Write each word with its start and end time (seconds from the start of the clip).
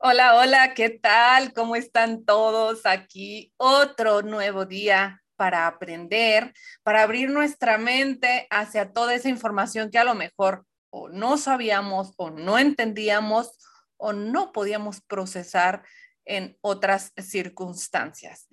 Hola, 0.00 0.36
hola, 0.36 0.74
¿qué 0.74 0.90
tal? 0.90 1.52
¿Cómo 1.52 1.74
están 1.74 2.24
todos? 2.24 2.86
Aquí 2.86 3.52
otro 3.56 4.22
nuevo 4.22 4.64
día 4.64 5.22
para 5.36 5.66
aprender, 5.66 6.52
para 6.82 7.02
abrir 7.02 7.30
nuestra 7.30 7.78
mente 7.78 8.46
hacia 8.50 8.92
toda 8.92 9.14
esa 9.14 9.28
información 9.28 9.90
que 9.90 9.98
a 9.98 10.04
lo 10.04 10.14
mejor 10.14 10.64
o 10.90 11.08
no 11.08 11.36
sabíamos 11.36 12.12
o 12.16 12.30
no 12.30 12.58
entendíamos 12.58 13.58
o 13.96 14.12
no 14.12 14.52
podíamos 14.52 15.00
procesar 15.00 15.84
en 16.24 16.56
otras 16.60 17.12
circunstancias. 17.16 18.48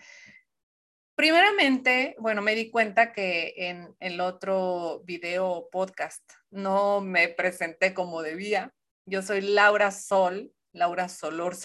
Primeramente, 1.16 2.16
bueno, 2.20 2.41
me 2.41 2.55
di 2.55 2.71
cuenta 2.71 3.14
que 3.14 3.54
en 3.55 3.96
el 4.00 4.20
otro 4.20 5.02
video 5.05 5.70
podcast 5.71 6.23
no 6.50 7.02
me 7.02 7.30
presenté 7.30 7.93
como 7.93 8.21
debía. 8.21 8.73
Yo 9.06 9.22
soy 9.22 9.42
Laura 9.42 9.92
Sol, 9.92 10.52
Laura 10.74 11.07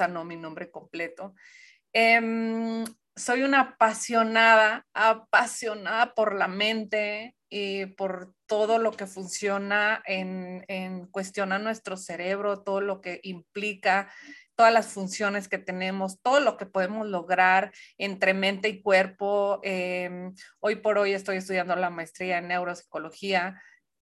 no 0.08 0.24
mi 0.24 0.36
nombre 0.36 0.70
completo. 0.70 1.34
Em, 1.92 2.84
soy 3.16 3.42
una 3.42 3.60
apasionada, 3.60 4.86
apasionada 4.94 6.14
por 6.14 6.34
la 6.34 6.48
mente 6.48 7.34
y 7.48 7.86
por 7.86 8.34
todo 8.46 8.78
lo 8.78 8.92
que 8.92 9.06
funciona 9.06 10.02
en, 10.06 10.64
en 10.68 11.06
cuestionar 11.06 11.60
nuestro 11.60 11.96
cerebro, 11.96 12.62
todo 12.62 12.80
lo 12.80 13.00
que 13.00 13.20
implica 13.24 14.12
todas 14.60 14.74
las 14.74 14.88
funciones 14.88 15.48
que 15.48 15.56
tenemos, 15.56 16.20
todo 16.20 16.38
lo 16.38 16.58
que 16.58 16.66
podemos 16.66 17.08
lograr 17.08 17.72
entre 17.96 18.34
mente 18.34 18.68
y 18.68 18.82
cuerpo. 18.82 19.58
Em, 19.62 20.34
hoy 20.58 20.76
por 20.76 20.98
hoy 20.98 21.14
estoy 21.14 21.38
estudiando 21.38 21.74
la 21.76 21.88
maestría 21.88 22.36
en 22.36 22.48
neuropsicología 22.48 23.58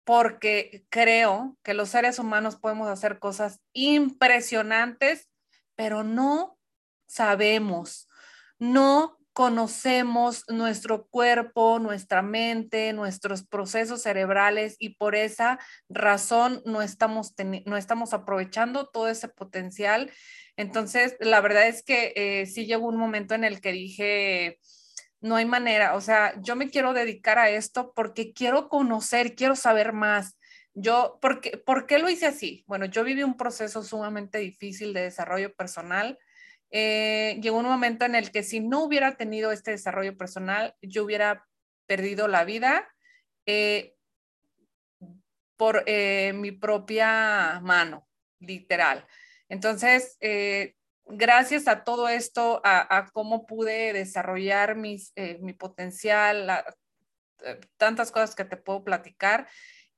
porque 0.04 0.86
creo 0.90 1.56
que 1.62 1.74
los 1.74 1.88
seres 1.88 2.18
humanos 2.18 2.56
podemos 2.56 2.88
hacer 2.88 3.18
cosas 3.18 3.60
impresionantes, 3.72 5.28
pero 5.74 6.04
no 6.04 6.58
sabemos, 7.06 8.08
no 8.58 9.18
conocemos 9.34 10.44
nuestro 10.48 11.08
cuerpo, 11.08 11.80
nuestra 11.80 12.22
mente, 12.22 12.92
nuestros 12.92 13.44
procesos 13.44 14.02
cerebrales 14.02 14.76
y 14.78 14.90
por 14.90 15.16
esa 15.16 15.58
razón 15.88 16.62
no 16.64 16.82
estamos, 16.82 17.34
no 17.66 17.76
estamos 17.76 18.14
aprovechando 18.14 18.86
todo 18.86 19.08
ese 19.08 19.26
potencial. 19.26 20.12
Entonces, 20.56 21.16
la 21.18 21.40
verdad 21.40 21.66
es 21.66 21.82
que 21.82 22.12
eh, 22.14 22.46
sí 22.46 22.66
llegó 22.66 22.86
un 22.86 22.96
momento 22.96 23.34
en 23.34 23.42
el 23.42 23.60
que 23.60 23.72
dije, 23.72 24.60
no 25.24 25.36
hay 25.36 25.46
manera, 25.46 25.94
o 25.94 26.02
sea, 26.02 26.34
yo 26.42 26.54
me 26.54 26.68
quiero 26.68 26.92
dedicar 26.92 27.38
a 27.38 27.48
esto 27.48 27.94
porque 27.94 28.34
quiero 28.34 28.68
conocer, 28.68 29.34
quiero 29.34 29.56
saber 29.56 29.94
más. 29.94 30.38
Yo, 30.74 31.18
¿por 31.22 31.40
qué, 31.40 31.56
¿por 31.56 31.86
qué 31.86 31.98
lo 31.98 32.10
hice 32.10 32.26
así? 32.26 32.62
Bueno, 32.66 32.84
yo 32.84 33.04
viví 33.04 33.22
un 33.22 33.38
proceso 33.38 33.82
sumamente 33.82 34.36
difícil 34.36 34.92
de 34.92 35.00
desarrollo 35.00 35.54
personal. 35.54 36.18
Eh, 36.70 37.40
llegó 37.40 37.56
un 37.56 37.64
momento 37.64 38.04
en 38.04 38.16
el 38.16 38.30
que 38.32 38.42
si 38.42 38.60
no 38.60 38.84
hubiera 38.84 39.16
tenido 39.16 39.50
este 39.50 39.70
desarrollo 39.70 40.14
personal, 40.14 40.74
yo 40.82 41.04
hubiera 41.04 41.46
perdido 41.86 42.28
la 42.28 42.44
vida 42.44 42.86
eh, 43.46 43.94
por 45.56 45.84
eh, 45.86 46.34
mi 46.34 46.52
propia 46.52 47.60
mano, 47.62 48.06
literal. 48.40 49.06
Entonces, 49.48 50.18
gracias 51.06 51.68
a 51.68 51.84
todo 51.84 52.08
esto, 52.08 52.60
a, 52.64 53.10
cómo 53.12 53.46
pude 53.46 53.92
desarrollar 53.92 54.76
mis, 54.76 55.12
eh, 55.16 55.38
mi 55.40 55.52
potencial, 55.52 56.64
eh, 57.44 57.60
tantas 57.76 58.10
cosas 58.10 58.34
que 58.34 58.44
te 58.44 58.56
puedo 58.56 58.84
platicar, 58.84 59.48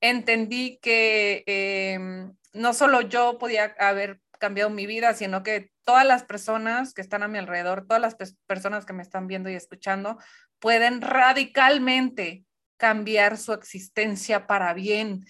entendí 0.01 0.79
que 0.83 1.45
em, 1.47 2.35
no 2.53 2.75
solo 2.75 3.01
yo 3.03 3.39
podía 3.39 3.75
haber 3.79 4.21
cambiado 4.39 4.71
mi 4.71 4.87
vida, 4.87 5.15
sino 5.15 5.43
que 5.43 5.71
todas 5.85 6.07
las 6.07 6.25
personas 6.25 6.93
que 6.93 7.01
están 7.01 7.23
a 7.23 7.29
mi 7.29 7.39
alrededor, 7.39 7.87
todas 7.87 8.03
las 8.03 8.17
personas 8.47 8.85
que 8.85 8.93
me 8.93 9.03
están 9.03 9.27
viendo 9.27 9.49
y 9.49 9.55
escuchando, 9.55 10.19
pueden 10.59 11.01
radicalmente 11.01 12.45
cambiar 12.77 13.39
su 13.39 13.53
existencia 13.53 14.47
para 14.47 14.75
bien. 14.75 15.25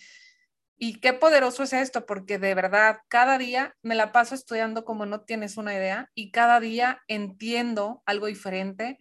Y 0.79 1.01
qué 1.01 1.15
poderoso 1.15 1.63
es 1.63 1.73
esto, 1.73 2.05
porque 2.05 2.39
de 2.39 2.55
verdad, 2.55 2.99
cada 3.09 3.39
día 3.39 3.75
me 3.83 3.95
la 3.95 4.13
paso 4.13 4.35
estudiando 4.35 4.85
como 4.85 5.07
no 5.07 5.23
tienes 5.23 5.57
una 5.57 5.75
idea 5.75 6.11
y 6.15 6.31
cada 6.31 6.61
día 6.61 7.03
entiendo 7.09 8.03
algo 8.05 8.27
diferente 8.27 8.99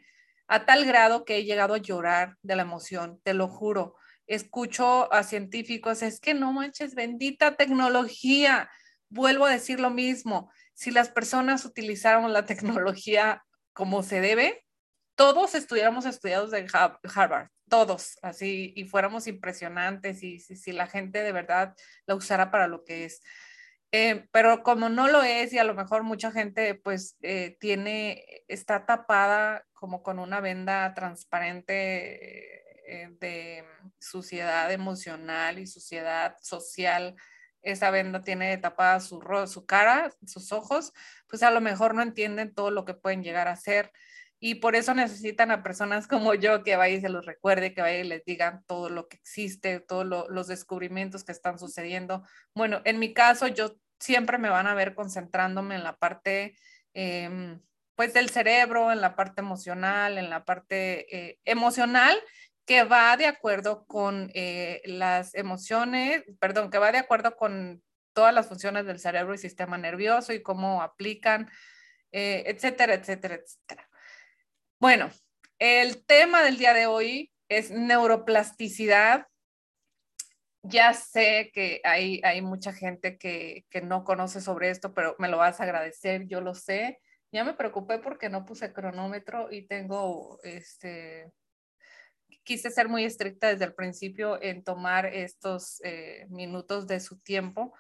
a 0.48 0.66
tal 0.66 0.86
grado 0.86 1.26
que 1.26 1.38
he 1.38 1.44
llegado 1.44 1.74
a 1.74 1.80
llorar 1.80 2.38
de 2.44 2.56
la 2.56 2.62
emoción, 2.62 3.20
te 3.24 3.34
lo 3.34 3.48
juro. 3.48 3.96
Escucho 4.28 5.12
a 5.14 5.24
científicos, 5.24 6.02
es 6.02 6.20
que 6.20 6.34
no 6.34 6.54
manches, 6.54 6.96
bendita 6.96 7.56
tecnología. 7.58 8.70
Vuelvo 9.10 9.46
a 9.46 9.52
decir 9.52 9.80
lo 9.80 9.90
mismo, 9.90 10.52
si 10.74 10.92
las 10.92 11.10
personas 11.10 11.66
utilizaron 11.66 12.32
la 12.32 12.46
tecnología 12.46 13.44
como 13.74 14.04
se 14.04 14.22
debe, 14.22 14.65
todos 15.16 15.56
estuviéramos 15.56 16.06
estudiados 16.06 16.52
de 16.52 16.68
Harvard, 16.74 17.50
todos, 17.70 18.20
así, 18.22 18.74
y 18.76 18.86
fuéramos 18.86 19.28
impresionantes 19.28 20.22
y 20.24 20.40
si, 20.40 20.72
la 20.72 20.88
gente 20.88 21.24
de 21.24 21.32
verdad 21.32 21.76
la 22.06 22.16
usara 22.16 22.52
para 22.52 22.68
lo 22.68 22.84
que 22.84 23.06
es. 23.06 23.22
Eh, 23.92 24.28
pero 24.32 24.62
como 24.62 24.90
no 24.90 25.08
lo 25.08 25.24
es 25.24 25.54
y 25.54 25.58
a 25.58 25.64
lo 25.64 25.74
mejor 25.74 26.04
mucha 26.04 26.32
gente 26.32 26.76
pues 26.76 27.18
eh, 27.22 27.56
tiene, 27.60 28.26
está 28.48 28.86
tapada 28.86 29.66
como 29.74 30.04
con 30.04 30.20
una 30.20 30.42
venda 30.42 30.94
transparente 30.94 32.66
eh, 32.88 33.10
de 33.20 33.64
suciedad 34.00 34.72
emocional 34.72 35.60
y 35.60 35.68
suciedad 35.68 36.36
social, 36.42 37.16
esa 37.62 37.90
venda 37.90 38.22
tiene 38.22 38.58
tapada 38.58 39.00
su, 39.00 39.22
su 39.48 39.66
cara, 39.66 40.12
sus 40.28 40.52
ojos, 40.52 40.94
pues 41.28 41.42
a 41.42 41.52
lo 41.52 41.62
mejor 41.62 41.96
no 41.96 42.02
entienden 42.02 42.54
todo 42.54 42.72
lo 42.72 42.86
que 42.86 42.94
pueden 42.94 43.24
llegar 43.24 43.48
a 43.48 43.56
ser 43.56 43.92
y 44.40 44.56
por 44.56 44.76
eso 44.76 44.94
necesitan 44.94 45.52
a 45.52 45.64
personas 45.64 46.08
como 46.08 46.34
yo 46.34 46.64
que 46.64 46.76
vaya 46.76 46.96
y 46.96 47.02
se 47.02 47.10
los 47.10 47.26
recuerde, 47.26 47.74
que 47.74 47.82
vaya 47.82 48.00
y 48.00 48.04
les 48.04 48.24
digan 48.26 48.64
todo 48.68 48.90
lo 48.90 49.08
que 49.08 49.18
existe, 49.18 49.80
todos 49.80 50.28
los 50.30 50.48
descubrimientos 50.48 51.24
que 51.24 51.32
están 51.32 51.58
sucediendo. 51.58 52.24
Bueno, 52.54 52.82
en 52.86 53.00
mi 53.00 53.14
caso, 53.14 53.48
yo 53.48 53.76
siempre 54.00 54.38
me 54.38 54.50
van 54.50 54.68
a 54.68 54.74
ver 54.76 54.94
concentrándome 54.94 55.76
en 55.76 55.84
la 55.84 55.96
parte, 55.98 56.56
em, 56.94 57.62
pues, 57.96 58.14
del 58.14 58.30
cerebro, 58.30 58.92
en 58.92 59.02
la 59.02 59.16
parte 59.16 59.42
emocional, 59.42 60.18
en 60.18 60.30
la 60.30 60.44
parte 60.44 61.16
eh, 61.16 61.40
emocional 61.46 62.18
que 62.66 62.84
va 62.84 63.16
de 63.18 63.28
acuerdo 63.28 63.86
con 63.86 64.32
eh, 64.34 64.82
las 64.86 65.36
emociones, 65.36 66.24
perdón, 66.40 66.72
que 66.72 66.80
va 66.80 66.92
de 66.92 66.98
acuerdo 66.98 67.36
con 67.38 67.84
todas 68.14 68.34
las 68.34 68.48
funciones 68.48 68.86
del 68.86 69.00
cerebro 69.00 69.34
y 69.34 69.38
sistema 69.38 69.78
nervioso 69.78 70.34
y 70.34 70.42
cómo 70.42 70.82
aplican, 70.82 71.50
eh, 72.12 72.44
etcétera, 72.48 72.96
etcétera, 72.96 73.36
etcétera. 73.36 73.90
Bueno, 74.80 75.10
el 75.58 76.06
tema 76.06 76.44
del 76.44 76.58
día 76.58 76.74
de 76.74 76.86
hoy 76.86 77.32
es 77.48 77.72
neuroplasticidad. 77.72 79.26
Ya 80.64 80.94
sé 80.94 81.52
que 81.54 81.80
hay, 81.86 82.20
hay 82.24 82.42
mucha 82.42 82.74
gente 82.74 83.18
que, 83.18 83.66
que, 83.70 83.82
no 83.82 84.04
conoce 84.04 84.42
sobre 84.42 84.70
esto, 84.70 84.94
pero 84.94 85.16
me 85.18 85.30
lo 85.30 85.38
vas 85.38 85.60
a 85.60 85.64
agradecer, 85.64 86.28
yo 86.28 86.42
lo 86.42 86.56
sé. 86.56 87.00
Ya 87.32 87.46
me 87.46 87.54
preocupé 87.54 88.00
porque 88.00 88.30
no 88.30 88.46
puse 88.46 88.74
cronómetro 88.74 89.50
y 89.50 89.66
tengo, 89.66 90.40
este, 90.44 91.32
quise 92.44 92.70
ser 92.70 92.90
muy 92.90 93.06
estricta 93.06 93.48
desde 93.48 93.66
el 93.66 93.76
principio 93.76 94.42
en 94.42 94.64
tomar 94.64 95.06
estos 95.06 95.80
eh, 95.86 96.26
minutos 96.30 96.86
de 96.86 97.00
su 97.00 97.18
tiempo 97.20 97.74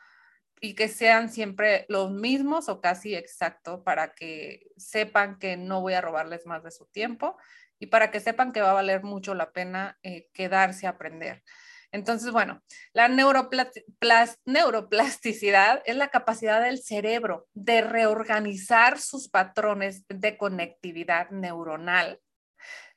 y 0.65 0.73
que 0.73 0.87
sean 0.87 1.29
siempre 1.29 1.85
los 1.89 2.09
mismos 2.09 2.69
o 2.69 2.81
casi 2.81 3.13
exacto 3.13 3.83
para 3.83 4.15
que 4.15 4.65
sepan 4.77 5.37
que 5.37 5.57
no 5.57 5.81
voy 5.81 5.93
a 5.93 6.01
robarles 6.01 6.47
más 6.47 6.63
de 6.63 6.71
su 6.71 6.87
tiempo 6.87 7.37
y 7.77 7.85
para 7.87 8.09
que 8.09 8.19
sepan 8.19 8.51
que 8.51 8.61
va 8.61 8.71
a 8.71 8.81
valer 8.81 9.03
mucho 9.03 9.35
la 9.35 9.51
pena 9.51 9.99
eh, 10.01 10.27
quedarse 10.33 10.87
a 10.87 10.91
aprender. 10.91 11.43
Entonces, 11.91 12.31
bueno, 12.31 12.63
la 12.93 13.07
neuroplasticidad 13.07 15.83
es 15.85 15.95
la 15.95 16.07
capacidad 16.07 16.63
del 16.63 16.81
cerebro 16.81 17.47
de 17.53 17.81
reorganizar 17.81 19.00
sus 19.00 19.29
patrones 19.29 20.03
de 20.07 20.35
conectividad 20.35 21.29
neuronal, 21.29 22.19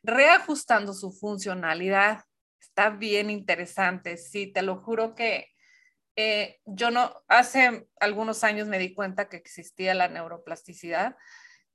reajustando 0.03 0.95
su 0.95 1.13
funcionalidad. 1.13 2.25
Está 2.63 2.89
bien 2.89 3.29
interesante, 3.29 4.17
sí, 4.17 4.51
te 4.51 4.63
lo 4.63 4.77
juro 4.77 5.15
que 5.15 5.49
eh, 6.21 6.59
yo 6.65 6.91
no, 6.91 7.15
hace 7.29 7.87
algunos 8.01 8.43
años 8.43 8.67
me 8.67 8.81
di 8.81 8.93
cuenta 8.93 9.29
que 9.29 9.37
existía 9.37 9.95
la 9.95 10.09
neuroplasticidad 10.09 11.15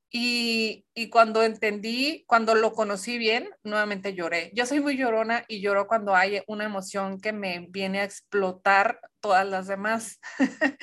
y, 0.09 0.85
y, 0.93 1.09
cuando 1.09 1.43
entendí, 1.43 2.25
cuando 2.27 2.53
lo 2.53 2.73
conocí 2.73 3.17
bien, 3.17 3.49
nuevamente 3.63 4.13
lloré. 4.13 4.51
Yo 4.53 4.65
soy 4.65 4.81
muy 4.81 4.97
llorona 4.97 5.45
y 5.47 5.61
lloro 5.61 5.87
cuando 5.87 6.13
hay 6.13 6.41
una 6.45 6.65
emoción 6.65 7.21
que 7.21 7.31
me 7.31 7.67
viene 7.69 8.01
a 8.01 8.03
explotar 8.03 8.99
todas 9.21 9.47
las 9.47 9.67
demás. 9.67 10.19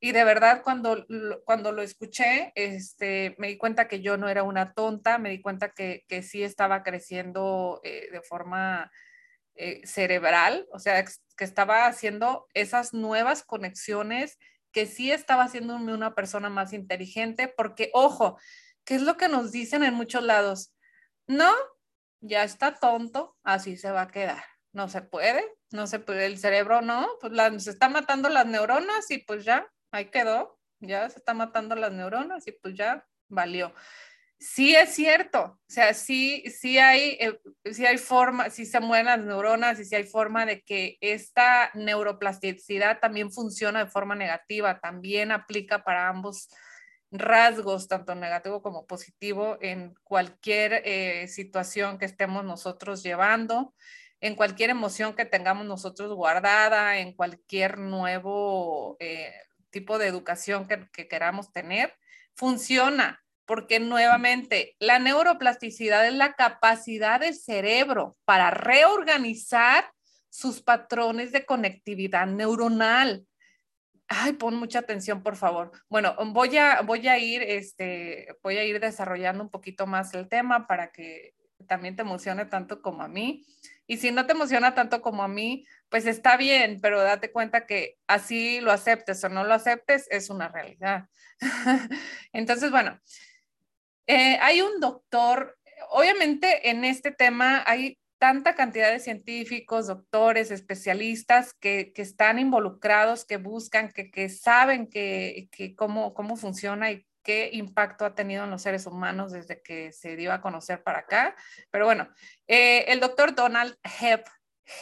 y 0.00 0.12
de 0.12 0.22
verdad, 0.22 0.62
cuando, 0.62 1.04
cuando 1.44 1.72
lo 1.72 1.82
escuché, 1.82 2.52
este, 2.54 3.34
me 3.38 3.48
di 3.48 3.58
cuenta 3.58 3.88
que 3.88 4.00
yo 4.00 4.16
no 4.16 4.28
era 4.28 4.44
una 4.44 4.74
tonta, 4.74 5.18
me 5.18 5.30
di 5.30 5.42
cuenta 5.42 5.72
que, 5.72 6.04
que 6.06 6.22
sí 6.22 6.44
estaba 6.44 6.84
creciendo 6.84 7.80
eh, 7.82 8.08
de 8.12 8.22
forma 8.22 8.92
eh, 9.56 9.86
cerebral, 9.86 10.66
o 10.72 10.78
sea, 10.78 11.04
que 11.04 11.44
estaba 11.44 11.86
haciendo 11.86 12.46
esas 12.54 12.94
nuevas 12.94 13.42
conexiones 13.42 14.38
que 14.72 14.86
sí 14.86 15.10
estaba 15.10 15.44
haciéndome 15.44 15.94
una 15.94 16.14
persona 16.14 16.50
más 16.50 16.72
inteligente, 16.72 17.48
porque 17.48 17.90
ojo, 17.94 18.38
¿qué 18.84 18.96
es 18.96 19.02
lo 19.02 19.16
que 19.16 19.28
nos 19.28 19.50
dicen 19.50 19.82
en 19.82 19.94
muchos 19.94 20.22
lados? 20.22 20.74
No, 21.26 21.50
ya 22.20 22.44
está 22.44 22.74
tonto, 22.74 23.36
así 23.42 23.76
se 23.76 23.90
va 23.90 24.02
a 24.02 24.08
quedar. 24.08 24.44
No 24.72 24.88
se 24.88 25.00
puede, 25.00 25.42
no 25.70 25.86
se 25.86 25.98
puede, 25.98 26.26
el 26.26 26.38
cerebro 26.38 26.82
no, 26.82 27.08
pues 27.20 27.32
se 27.64 27.70
está 27.70 27.88
matando 27.88 28.28
las 28.28 28.46
neuronas 28.46 29.10
y 29.10 29.18
pues 29.18 29.44
ya, 29.44 29.66
ahí 29.90 30.10
quedó, 30.10 30.58
ya 30.80 31.08
se 31.08 31.18
está 31.18 31.32
matando 31.32 31.74
las 31.74 31.92
neuronas 31.92 32.46
y 32.46 32.52
pues 32.52 32.74
ya 32.74 33.06
valió. 33.28 33.74
Sí 34.38 34.76
es 34.76 34.94
cierto, 34.94 35.40
o 35.44 35.58
sea, 35.66 35.94
sí, 35.94 36.44
sí 36.50 36.78
hay, 36.78 37.16
eh, 37.20 37.40
sí 37.72 37.86
hay 37.86 37.96
forma, 37.96 38.50
sí 38.50 38.66
se 38.66 38.80
mueven 38.80 39.06
las 39.06 39.18
neuronas 39.20 39.80
y 39.80 39.86
sí 39.86 39.94
hay 39.94 40.04
forma 40.04 40.44
de 40.44 40.60
que 40.60 40.98
esta 41.00 41.70
neuroplasticidad 41.72 43.00
también 43.00 43.32
funciona 43.32 43.82
de 43.82 43.90
forma 43.90 44.14
negativa, 44.14 44.78
también 44.78 45.32
aplica 45.32 45.84
para 45.84 46.08
ambos 46.10 46.50
rasgos, 47.10 47.88
tanto 47.88 48.14
negativo 48.14 48.60
como 48.60 48.86
positivo, 48.86 49.56
en 49.62 49.94
cualquier 50.02 50.82
eh, 50.84 51.28
situación 51.28 51.98
que 51.98 52.04
estemos 52.04 52.44
nosotros 52.44 53.02
llevando, 53.02 53.74
en 54.20 54.34
cualquier 54.34 54.68
emoción 54.68 55.14
que 55.14 55.24
tengamos 55.24 55.64
nosotros 55.66 56.12
guardada, 56.14 56.98
en 56.98 57.14
cualquier 57.14 57.78
nuevo 57.78 58.98
eh, 59.00 59.32
tipo 59.70 59.98
de 59.98 60.08
educación 60.08 60.68
que, 60.68 60.90
que 60.92 61.08
queramos 61.08 61.52
tener, 61.52 61.94
funciona, 62.34 63.22
porque 63.46 63.80
nuevamente 63.80 64.76
la 64.78 64.98
neuroplasticidad 64.98 66.06
es 66.06 66.14
la 66.14 66.34
capacidad 66.34 67.20
del 67.20 67.34
cerebro 67.34 68.16
para 68.24 68.50
reorganizar 68.50 69.90
sus 70.28 70.62
patrones 70.62 71.32
de 71.32 71.46
conectividad 71.46 72.26
neuronal 72.26 73.26
Ay, 74.08 74.34
pon 74.34 74.54
mucha 74.54 74.78
atención, 74.80 75.22
por 75.22 75.36
favor. 75.36 75.72
Bueno, 75.88 76.14
voy 76.26 76.56
a, 76.56 76.82
voy 76.82 77.08
a 77.08 77.18
ir, 77.18 77.42
este, 77.42 78.28
voy 78.42 78.56
a 78.56 78.64
ir 78.64 78.78
desarrollando 78.78 79.42
un 79.42 79.50
poquito 79.50 79.86
más 79.86 80.14
el 80.14 80.28
tema 80.28 80.68
para 80.68 80.92
que 80.92 81.34
también 81.66 81.96
te 81.96 82.02
emocione 82.02 82.46
tanto 82.46 82.82
como 82.82 83.02
a 83.02 83.08
mí. 83.08 83.44
Y 83.88 83.96
si 83.96 84.12
no 84.12 84.26
te 84.26 84.32
emociona 84.32 84.74
tanto 84.74 85.02
como 85.02 85.24
a 85.24 85.28
mí, 85.28 85.66
pues 85.88 86.06
está 86.06 86.36
bien, 86.36 86.78
pero 86.80 87.02
date 87.02 87.32
cuenta 87.32 87.66
que 87.66 87.96
así 88.06 88.60
lo 88.60 88.70
aceptes 88.70 89.22
o 89.24 89.28
no 89.28 89.44
lo 89.44 89.54
aceptes, 89.54 90.06
es 90.10 90.30
una 90.30 90.48
realidad. 90.48 91.08
Entonces, 92.32 92.70
bueno, 92.70 93.00
eh, 94.06 94.38
hay 94.40 94.60
un 94.62 94.80
doctor, 94.80 95.56
obviamente 95.90 96.70
en 96.70 96.84
este 96.84 97.10
tema 97.10 97.62
hay 97.66 97.98
tanta 98.18 98.54
cantidad 98.54 98.90
de 98.90 99.00
científicos, 99.00 99.86
doctores, 99.86 100.50
especialistas 100.50 101.52
que, 101.54 101.92
están 101.96 102.38
involucrados, 102.38 103.24
que 103.24 103.36
buscan, 103.36 103.92
que, 103.92 104.28
saben 104.28 104.88
que, 104.88 105.48
cómo, 105.76 106.14
cómo 106.14 106.36
funciona 106.36 106.90
y 106.90 107.06
qué 107.22 107.50
impacto 107.52 108.04
ha 108.04 108.14
tenido 108.14 108.44
en 108.44 108.50
los 108.50 108.62
seres 108.62 108.86
humanos 108.86 109.32
desde 109.32 109.60
que 109.60 109.92
se 109.92 110.16
dio 110.16 110.32
a 110.32 110.40
conocer 110.40 110.82
para 110.82 111.00
acá. 111.00 111.34
Pero 111.70 111.84
bueno, 111.84 112.08
eh, 112.46 112.84
el 112.88 113.00
doctor 113.00 113.34
Donald 113.34 113.76
Hebb, 113.82 114.24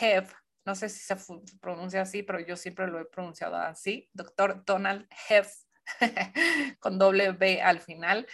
Hebb, 0.01 0.29
no 0.65 0.75
sé 0.75 0.89
si 0.89 1.01
se 1.01 1.17
pronuncia 1.61 2.03
así, 2.03 2.23
pero 2.23 2.41
yo 2.41 2.57
siempre 2.57 2.87
lo 2.87 3.01
he 3.01 3.05
pronunciado 3.05 3.57
así, 3.57 4.09
doctor 4.13 4.65
Donald 4.65 5.09
Hebb, 5.29 5.47
con 6.81 6.99
doble 6.99 7.33
B 7.33 7.63
al 7.63 7.81
final. 7.81 8.27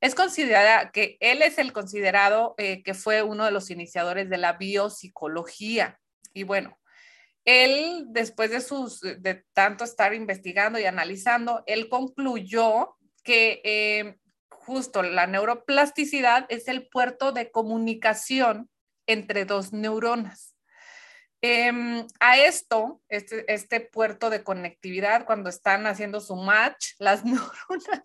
Es 0.00 0.14
considerada 0.14 0.90
que 0.90 1.16
él 1.20 1.42
es 1.42 1.58
el 1.58 1.72
considerado 1.72 2.54
eh, 2.58 2.82
que 2.82 2.94
fue 2.94 3.22
uno 3.22 3.44
de 3.44 3.50
los 3.50 3.70
iniciadores 3.70 4.30
de 4.30 4.38
la 4.38 4.54
biopsicología. 4.54 5.98
Y 6.32 6.44
bueno, 6.44 6.78
él, 7.44 8.04
después 8.08 8.50
de, 8.50 8.60
sus, 8.60 9.00
de 9.00 9.44
tanto 9.54 9.84
estar 9.84 10.14
investigando 10.14 10.78
y 10.78 10.84
analizando, 10.84 11.64
él 11.66 11.88
concluyó 11.88 12.96
que 13.24 13.60
eh, 13.64 14.18
justo 14.50 15.02
la 15.02 15.26
neuroplasticidad 15.26 16.46
es 16.50 16.68
el 16.68 16.88
puerto 16.88 17.32
de 17.32 17.50
comunicación 17.50 18.68
entre 19.06 19.46
dos 19.46 19.72
neuronas. 19.72 20.57
Em, 21.40 22.06
a 22.18 22.36
esto, 22.36 23.00
este, 23.08 23.52
este, 23.52 23.80
puerto 23.80 24.28
de 24.28 24.42
conectividad, 24.42 25.24
cuando 25.24 25.48
están 25.48 25.86
haciendo 25.86 26.20
su 26.20 26.34
match, 26.36 26.94
las 26.98 27.24
neuronas 27.24 28.02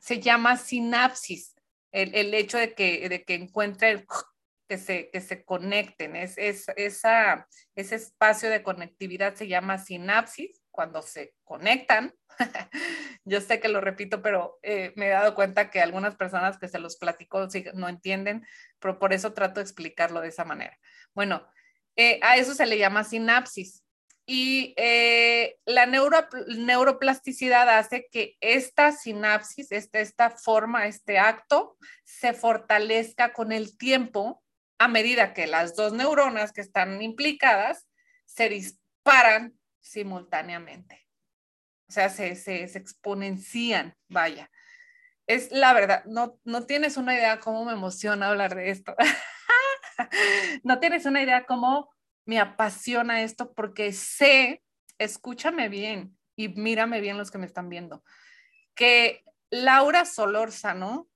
se 0.00 0.20
llama 0.20 0.56
sinapsis, 0.56 1.54
el, 1.92 2.34
hecho 2.34 2.58
de 2.58 2.74
que, 2.74 3.08
de 3.08 3.22
que 3.22 3.34
encuentren, 3.34 4.06
que 4.68 4.78
se, 4.78 5.10
que 5.10 5.20
se 5.20 5.44
conecten, 5.44 6.16
es, 6.16 6.36
es, 6.38 6.66
esa, 6.76 7.46
ese 7.76 7.96
espacio 7.96 8.50
de 8.50 8.62
conectividad 8.62 9.34
se 9.34 9.46
llama 9.46 9.78
sinapsis, 9.78 10.62
cuando 10.72 11.02
se 11.02 11.34
conectan. 11.44 12.14
Yo 13.24 13.40
sé 13.40 13.60
que 13.60 13.68
lo 13.68 13.80
repito, 13.80 14.22
pero 14.22 14.58
eh, 14.62 14.92
me 14.96 15.06
he 15.06 15.10
dado 15.10 15.34
cuenta 15.36 15.70
que 15.70 15.80
algunas 15.80 16.16
personas 16.16 16.58
que 16.58 16.66
se 16.66 16.80
los 16.80 16.96
platico 16.96 17.46
no 17.74 17.88
entienden, 17.88 18.44
pero 18.80 18.98
por 18.98 19.12
eso 19.12 19.32
trato 19.34 19.60
de 19.60 19.64
explicarlo 19.64 20.20
de 20.20 20.28
esa 20.28 20.44
manera. 20.44 20.76
Bueno, 21.14 21.46
eh, 21.96 22.18
a 22.22 22.36
eso 22.36 22.54
se 22.54 22.66
le 22.66 22.78
llama 22.78 23.04
sinapsis. 23.04 23.82
Y 24.24 24.74
eh, 24.76 25.56
la 25.66 25.86
neuroplasticidad 25.86 27.68
hace 27.68 28.08
que 28.10 28.36
esta 28.40 28.92
sinapsis, 28.92 29.72
esta, 29.72 29.98
esta 30.00 30.30
forma, 30.30 30.86
este 30.86 31.18
acto, 31.18 31.76
se 32.04 32.32
fortalezca 32.32 33.32
con 33.32 33.50
el 33.50 33.76
tiempo 33.76 34.42
a 34.78 34.88
medida 34.88 35.34
que 35.34 35.46
las 35.46 35.74
dos 35.74 35.92
neuronas 35.92 36.52
que 36.52 36.60
están 36.60 37.02
implicadas 37.02 37.88
se 38.24 38.48
disparan 38.48 39.58
simultáneamente. 39.80 41.06
O 41.88 41.92
sea, 41.92 42.08
se, 42.08 42.36
se, 42.36 42.68
se 42.68 42.78
exponencian, 42.78 43.96
vaya. 44.08 44.50
Es 45.26 45.50
la 45.50 45.72
verdad, 45.72 46.04
no, 46.04 46.38
no 46.44 46.64
tienes 46.66 46.96
una 46.96 47.14
idea 47.14 47.38
cómo 47.38 47.64
me 47.64 47.72
emociona 47.72 48.28
hablar 48.28 48.54
de 48.54 48.70
esto. 48.70 48.94
no 50.62 50.78
tienes 50.80 51.06
una 51.06 51.22
idea 51.22 51.44
cómo 51.44 51.90
me 52.24 52.38
apasiona 52.38 53.22
esto 53.22 53.52
porque 53.52 53.92
sé, 53.92 54.62
escúchame 54.98 55.68
bien 55.68 56.16
y 56.36 56.48
mírame 56.48 57.00
bien 57.00 57.18
los 57.18 57.30
que 57.30 57.38
me 57.38 57.46
están 57.46 57.68
viendo, 57.68 58.04
que 58.74 59.24
Laura 59.50 60.04
Solórzano 60.04 61.08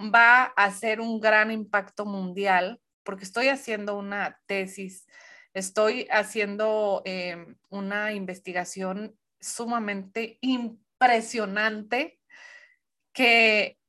va 0.00 0.44
a 0.44 0.64
hacer 0.64 1.00
un 1.00 1.20
gran 1.20 1.50
impacto 1.50 2.06
mundial 2.06 2.80
porque 3.02 3.24
estoy 3.24 3.48
haciendo 3.48 3.98
una 3.98 4.40
tesis, 4.46 5.06
estoy 5.52 6.06
haciendo 6.10 7.02
eh, 7.04 7.56
una 7.68 8.12
investigación 8.12 9.18
sumamente 9.40 10.38
impresionante 10.40 12.20
que 13.12 13.79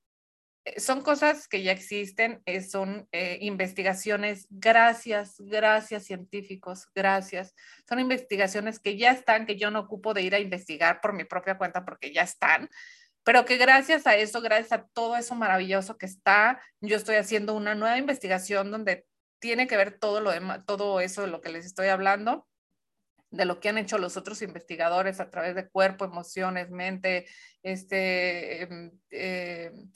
son 0.77 1.01
cosas 1.01 1.47
que 1.47 1.63
ya 1.63 1.71
existen, 1.71 2.41
eh, 2.45 2.61
son 2.61 3.07
eh, 3.11 3.37
investigaciones, 3.41 4.47
gracias, 4.49 5.35
gracias 5.39 6.05
científicos, 6.05 6.87
gracias. 6.93 7.55
Son 7.87 7.99
investigaciones 7.99 8.79
que 8.79 8.97
ya 8.97 9.11
están, 9.11 9.45
que 9.45 9.57
yo 9.57 9.71
no 9.71 9.79
ocupo 9.79 10.13
de 10.13 10.21
ir 10.23 10.35
a 10.35 10.39
investigar 10.39 11.01
por 11.01 11.13
mi 11.13 11.23
propia 11.23 11.57
cuenta 11.57 11.85
porque 11.85 12.13
ya 12.13 12.23
están, 12.23 12.69
pero 13.23 13.45
que 13.45 13.57
gracias 13.57 14.07
a 14.07 14.15
eso, 14.15 14.41
gracias 14.41 14.71
a 14.71 14.87
todo 14.93 15.15
eso 15.15 15.35
maravilloso 15.35 15.97
que 15.97 16.05
está, 16.05 16.61
yo 16.81 16.97
estoy 16.97 17.15
haciendo 17.15 17.53
una 17.53 17.75
nueva 17.75 17.97
investigación 17.97 18.71
donde 18.71 19.05
tiene 19.39 19.67
que 19.67 19.77
ver 19.77 19.97
todo 19.99 20.21
lo 20.21 20.31
demás, 20.31 20.65
todo 20.65 21.01
eso 21.01 21.21
de 21.21 21.27
lo 21.27 21.41
que 21.41 21.49
les 21.49 21.65
estoy 21.65 21.87
hablando 21.87 22.47
de 23.31 23.45
lo 23.45 23.59
que 23.59 23.69
han 23.69 23.77
hecho 23.77 23.97
los 23.97 24.17
otros 24.17 24.41
investigadores 24.41 25.19
a 25.19 25.29
través 25.29 25.55
de 25.55 25.69
cuerpo, 25.69 26.05
emociones, 26.05 26.69
mente, 26.69 27.25
este, 27.63 28.63
em, 28.63 28.91
em, 29.09 29.91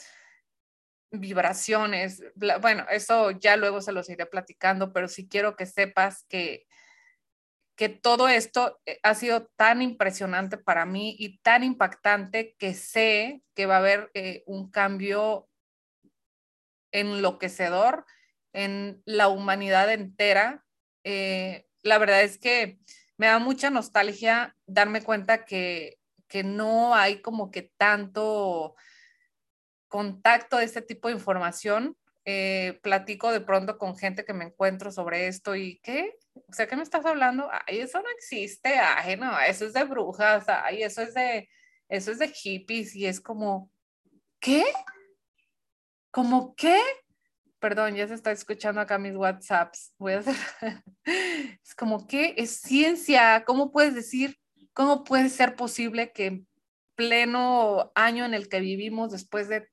vibraciones. 1.11 2.23
Bueno, 2.61 2.85
eso 2.89 3.31
ya 3.31 3.57
luego 3.57 3.81
se 3.81 3.91
los 3.91 4.09
iré 4.09 4.25
platicando, 4.25 4.93
pero 4.93 5.07
sí 5.07 5.27
quiero 5.27 5.55
que 5.55 5.65
sepas 5.65 6.25
que, 6.27 6.65
que 7.75 7.89
todo 7.89 8.27
esto 8.27 8.79
eh, 8.85 8.99
ha 9.03 9.15
sido 9.15 9.47
tan 9.55 9.81
impresionante 9.81 10.57
para 10.57 10.85
mí 10.85 11.15
y 11.19 11.39
tan 11.39 11.63
impactante 11.63 12.55
que 12.57 12.73
sé 12.73 13.41
que 13.53 13.65
va 13.65 13.75
a 13.75 13.79
haber 13.79 14.11
eh, 14.13 14.43
un 14.45 14.69
cambio 14.71 15.49
enloquecedor 16.91 18.05
en 18.53 19.01
la 19.05 19.27
humanidad 19.27 19.91
entera. 19.91 20.63
Eh, 21.03 21.67
la 21.83 21.97
verdad 21.97 22.23
es 22.23 22.37
que 22.37 22.79
me 23.17 23.27
da 23.27 23.39
mucha 23.39 23.69
nostalgia 23.69 24.55
darme 24.65 25.03
cuenta 25.03 25.45
que, 25.45 25.99
que 26.27 26.43
no 26.43 26.95
hay 26.95 27.21
como 27.21 27.51
que 27.51 27.73
tanto 27.77 28.75
contacto 29.87 30.57
de 30.57 30.65
este 30.65 30.81
tipo 30.81 31.07
de 31.07 31.15
información, 31.15 31.97
eh, 32.25 32.79
platico 32.81 33.31
de 33.31 33.41
pronto 33.41 33.77
con 33.77 33.97
gente 33.97 34.25
que 34.25 34.33
me 34.33 34.45
encuentro 34.45 34.91
sobre 34.91 35.27
esto 35.27 35.55
y 35.55 35.79
¿qué? 35.83 36.17
O 36.33 36.53
sea, 36.53 36.67
¿qué 36.67 36.75
me 36.75 36.83
estás 36.83 37.05
hablando? 37.05 37.49
Ay, 37.67 37.79
eso 37.79 38.01
no 38.01 38.09
existe, 38.17 38.77
ay, 38.77 39.17
no, 39.17 39.39
eso 39.39 39.65
es 39.65 39.73
de 39.73 39.83
brujas, 39.83 40.45
ay, 40.47 40.83
eso 40.83 41.01
es 41.01 41.13
de, 41.13 41.49
eso 41.87 42.11
es 42.11 42.19
de 42.19 42.29
hippies 42.29 42.95
y 42.95 43.05
es 43.05 43.21
como, 43.21 43.71
¿qué? 44.39 44.63
¿Cómo 46.11 46.55
qué? 46.55 46.79
Perdón, 47.59 47.95
ya 47.95 48.07
se 48.07 48.13
está 48.13 48.31
escuchando 48.31 48.81
acá 48.81 48.97
mis 48.97 49.15
WhatsApps. 49.15 49.93
Voy 49.97 50.13
a 50.13 50.19
hacer. 50.19 50.35
es 51.63 51.75
como, 51.75 52.05
¿qué? 52.07 52.35
Es 52.37 52.61
ciencia. 52.61 53.43
¿Cómo 53.45 53.71
puedes 53.71 53.95
decir 53.95 54.37
¿Cómo 54.75 55.05
puede 55.05 55.29
ser 55.29 55.55
posible 55.55 56.11
que 56.11 56.25
en 56.25 56.47
pleno 56.95 57.93
año 57.95 58.25
en 58.25 58.33
el 58.33 58.49
que 58.49 58.59
vivimos, 58.59 59.09
después 59.09 59.47
de, 59.47 59.69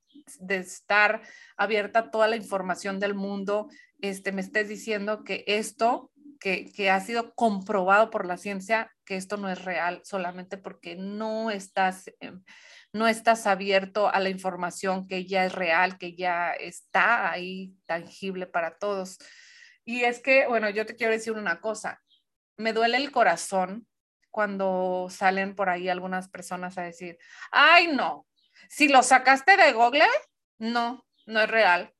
estar 0.49 1.21
abierta 1.57 2.11
toda 2.11 2.27
la 2.27 2.35
información 2.35 2.99
del 2.99 3.15
mundo, 3.15 3.69
este, 3.99 4.31
me 4.31 4.41
estés 4.41 4.69
diciendo 4.69 5.23
que 5.23 5.43
esto, 5.47 6.11
que, 6.39 6.71
que 6.71 6.89
ha 6.89 6.99
sido 6.99 7.33
comprobado 7.35 8.09
por 8.09 8.25
la 8.25 8.37
ciencia, 8.37 8.91
que 9.05 9.15
esto 9.15 9.37
no 9.37 9.49
es 9.49 9.63
real 9.63 10.01
solamente 10.03 10.57
porque 10.57 10.95
no 10.95 11.51
estás, 11.51 12.11
em, 12.19 12.43
no 12.91 13.07
estás 13.07 13.47
abierto 13.47 14.09
a 14.09 14.19
la 14.19 14.29
información 14.29 15.07
que 15.07 15.25
ya 15.25 15.45
es 15.45 15.53
real, 15.53 15.97
que 15.97 16.15
ya 16.15 16.51
está 16.51 17.31
ahí 17.31 17.73
tangible 17.85 18.47
para 18.47 18.77
todos. 18.77 19.17
Y 19.85 20.03
es 20.03 20.19
que, 20.21 20.47
bueno, 20.47 20.69
yo 20.69 20.85
te 20.85 20.95
quiero 20.95 21.13
decir 21.13 21.33
una 21.33 21.59
cosa, 21.59 22.01
me 22.57 22.73
duele 22.73 22.97
el 22.97 23.11
corazón 23.11 23.87
cuando 24.29 25.07
salen 25.09 25.55
por 25.55 25.69
ahí 25.69 25.89
algunas 25.89 26.29
personas 26.29 26.77
a 26.77 26.83
decir, 26.83 27.17
ay, 27.51 27.87
no, 27.87 28.25
si 28.69 28.87
lo 28.87 29.03
sacaste 29.03 29.57
de 29.57 29.73
Google, 29.73 30.05
no, 30.59 31.05
no 31.25 31.41
es 31.41 31.49
real. 31.49 31.93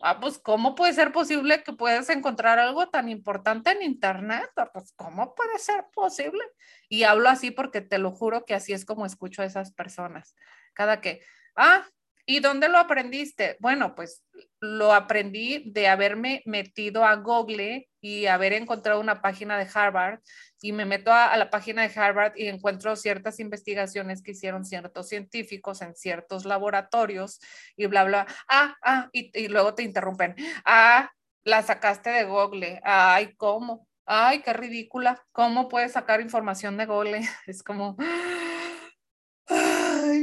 Ah, 0.00 0.20
pues, 0.20 0.38
¿cómo 0.38 0.76
puede 0.76 0.92
ser 0.92 1.12
posible 1.12 1.64
que 1.64 1.72
puedas 1.72 2.08
encontrar 2.10 2.58
algo 2.60 2.88
tan 2.88 3.08
importante 3.08 3.70
en 3.72 3.82
Internet? 3.82 4.48
Ah, 4.56 4.70
pues, 4.72 4.92
¿cómo 4.96 5.34
puede 5.34 5.58
ser 5.58 5.86
posible? 5.92 6.42
Y 6.88 7.02
hablo 7.04 7.28
así 7.28 7.50
porque 7.50 7.80
te 7.80 7.98
lo 7.98 8.12
juro 8.12 8.44
que 8.44 8.54
así 8.54 8.72
es 8.72 8.84
como 8.84 9.06
escucho 9.06 9.42
a 9.42 9.46
esas 9.46 9.72
personas. 9.72 10.36
Cada 10.74 11.00
que, 11.00 11.20
ah, 11.56 11.84
¿y 12.28 12.40
dónde 12.40 12.68
lo 12.68 12.76
aprendiste? 12.76 13.56
Bueno, 13.58 13.94
pues 13.94 14.22
lo 14.60 14.92
aprendí 14.92 15.72
de 15.72 15.88
haberme 15.88 16.42
metido 16.44 17.06
a 17.06 17.16
Google 17.16 17.88
y 18.02 18.26
haber 18.26 18.52
encontrado 18.52 19.00
una 19.00 19.22
página 19.22 19.56
de 19.56 19.66
Harvard 19.72 20.20
y 20.60 20.72
me 20.72 20.84
meto 20.84 21.10
a, 21.10 21.34
la 21.38 21.48
página 21.48 21.88
de 21.88 21.98
Harvard 21.98 22.34
y 22.36 22.48
encuentro 22.48 22.96
ciertas 22.96 23.40
investigaciones 23.40 24.22
que 24.22 24.32
hicieron 24.32 24.66
ciertos 24.66 25.08
científicos 25.08 25.80
en 25.80 25.94
ciertos 25.94 26.44
laboratorios 26.44 27.40
y 27.76 27.86
bla, 27.86 28.04
bla. 28.04 28.26
Ah, 28.46 28.76
ah, 28.82 29.08
y, 29.12 29.30
y 29.32 29.48
luego 29.48 29.74
te 29.74 29.82
interrumpen. 29.82 30.34
Ah, 30.66 31.10
la 31.44 31.62
sacaste 31.62 32.10
de 32.10 32.24
Google. 32.24 32.78
Ay, 32.84 33.34
¿cómo? 33.36 33.88
Ay, 34.04 34.42
qué 34.42 34.52
ridícula. 34.52 35.24
¿Cómo 35.32 35.70
puedes 35.70 35.92
sacar 35.92 36.20
información 36.20 36.76
de 36.76 36.84
Google? 36.84 37.20
Es 37.46 37.62
como, 37.62 37.96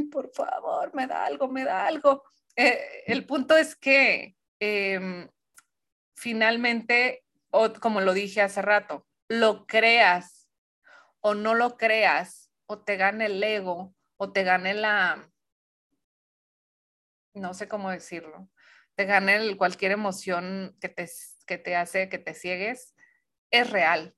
por 0.06 0.32
favor, 0.34 0.94
me 0.94 1.08
da 1.08 1.26
algo, 1.26 1.48
me 1.48 1.64
da 1.64 1.86
algo. 1.86 2.24
Eh, 2.56 3.04
el 3.08 3.26
punto 3.26 3.58
es 3.58 3.76
que 3.76 4.36
em, 4.60 5.30
finalmente, 6.16 7.24
como 7.82 8.02
lo 8.02 8.14
dije 8.14 8.42
hace 8.42 8.62
rato, 8.62 9.08
lo 9.28 9.66
creas 9.66 10.50
o 11.22 11.34
no 11.34 11.56
lo 11.56 11.78
creas, 11.78 12.52
o 12.68 12.80
te 12.84 12.98
gane 12.98 13.26
el 13.26 13.44
ego, 13.44 13.96
o 14.18 14.32
te 14.32 14.44
gane 14.44 14.74
la, 14.74 15.32
no 17.34 17.54
sé 17.54 17.68
cómo 17.68 17.90
decirlo, 17.92 18.50
te 18.96 19.06
gane 19.06 19.58
cualquier 19.58 19.92
emoción 19.92 20.78
que 20.80 20.90
te, 20.90 21.10
que 21.46 21.58
te 21.58 21.76
hace 21.76 22.10
que 22.10 22.20
te 22.20 22.34
ciegues, 22.34 22.96
es 23.52 23.70
real. 23.70 24.16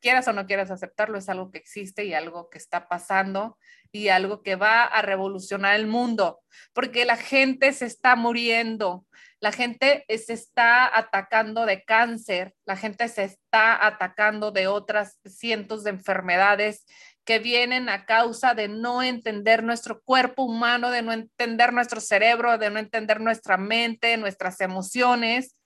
Quieras 0.00 0.28
o 0.28 0.32
no 0.32 0.46
quieras 0.46 0.70
aceptarlo, 0.70 1.18
es 1.18 1.28
algo 1.28 1.50
que 1.50 1.58
existe 1.58 2.04
y 2.04 2.14
algo 2.14 2.48
que 2.48 2.58
está 2.58 2.88
pasando 2.88 3.58
y 3.92 4.08
algo 4.08 4.42
que 4.42 4.56
va 4.56 4.84
a 4.84 5.02
revolucionar 5.02 5.74
el 5.74 5.86
mundo, 5.86 6.40
porque 6.72 7.04
la 7.04 7.16
gente 7.16 7.72
se 7.72 7.86
está 7.86 8.16
muriendo, 8.16 9.04
la 9.40 9.52
gente 9.52 10.04
se 10.08 10.32
está 10.32 10.96
atacando 10.96 11.66
de 11.66 11.82
cáncer, 11.84 12.54
la 12.66 12.76
gente 12.76 13.08
se 13.08 13.24
está 13.24 13.84
atacando 13.84 14.52
de 14.52 14.68
otras 14.68 15.18
cientos 15.24 15.82
de 15.82 15.90
enfermedades 15.90 16.84
que 17.24 17.38
vienen 17.38 17.88
a 17.88 18.06
causa 18.06 18.54
de 18.54 18.68
no 18.68 19.02
entender 19.02 19.62
nuestro 19.62 20.02
cuerpo 20.02 20.44
humano, 20.44 20.90
de 20.90 21.02
no 21.02 21.12
entender 21.12 21.72
nuestro 21.72 22.00
cerebro, 22.00 22.58
de 22.58 22.70
no 22.70 22.78
entender 22.78 23.20
nuestra 23.20 23.56
mente, 23.56 24.16
nuestras 24.16 24.60
emociones. 24.60 25.56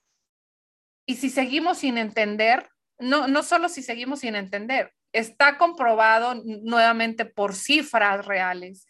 Y 1.06 1.16
si 1.16 1.30
seguimos 1.30 1.78
sin 1.78 1.98
entender, 1.98 2.68
no, 2.98 3.28
no 3.28 3.42
solo 3.42 3.68
si 3.68 3.82
seguimos 3.82 4.20
sin 4.20 4.34
entender, 4.34 4.92
está 5.12 5.58
comprobado 5.58 6.34
nuevamente 6.44 7.24
por 7.24 7.54
cifras 7.54 8.26
reales 8.26 8.86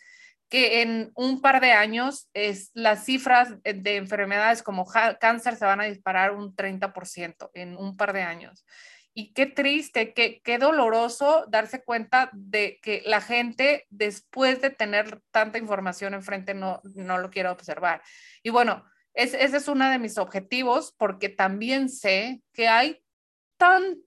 que 0.49 0.82
en 0.82 1.11
un 1.14 1.40
par 1.40 1.61
de 1.61 1.73
años 1.73 2.28
es, 2.32 2.70
las 2.75 3.04
cifras 3.04 3.56
de 3.62 3.96
enfermedades 3.96 4.62
como 4.62 4.87
cáncer 5.18 5.56
se 5.56 5.64
van 5.64 5.80
a 5.80 5.84
disparar 5.84 6.32
un 6.32 6.54
30% 6.54 7.50
en 7.54 7.76
un 7.76 7.96
par 7.96 8.12
de 8.12 8.23
años. 8.23 8.64
Y 9.14 9.32
qué 9.32 9.46
triste, 9.46 10.12
qué, 10.12 10.40
qué 10.44 10.58
doloroso 10.58 11.44
darse 11.49 11.82
cuenta 11.82 12.30
de 12.32 12.78
que 12.82 13.02
la 13.06 13.20
gente 13.20 13.87
después 13.90 14.61
de 14.61 14.70
tener 14.70 15.20
tanta 15.30 15.58
información 15.58 16.14
enfrente 16.14 16.54
no, 16.54 16.80
no 16.94 17.18
lo 17.18 17.30
quiere 17.30 17.49
observar. 17.49 18.02
Y 18.42 18.50
bueno, 18.50 18.84
ese 19.12 19.44
es 19.44 19.68
uno 19.68 19.88
de 19.88 20.00
mis 20.00 20.18
objetivos 20.18 20.94
porque 20.99 21.28
también 21.28 21.88
sé 21.88 22.42
que 22.52 22.68
hay 22.68 23.03
tan 23.56 24.04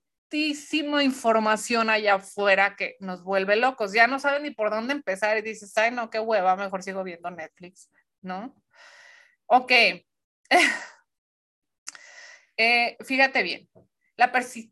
información 1.03 1.89
allá 1.89 2.15
afuera 2.15 2.75
que 2.75 2.95
nos 2.99 3.23
vuelve 3.23 3.55
locos. 3.55 3.93
Ya 3.93 4.07
no 4.07 4.19
saben 4.19 4.43
ni 4.43 4.51
por 4.51 4.69
dónde 4.69 4.93
empezar 4.93 5.37
y 5.37 5.41
dices, 5.41 5.77
ay, 5.77 5.91
no, 5.91 6.09
qué 6.09 6.19
hueva, 6.19 6.55
mejor 6.55 6.83
sigo 6.83 7.03
viendo 7.03 7.31
Netflix, 7.31 7.89
¿no? 8.21 8.55
Ok. 9.45 9.71
Eh, 12.59 12.97
fíjate 13.05 13.43
bien, 13.43 13.69
la, 14.15 14.31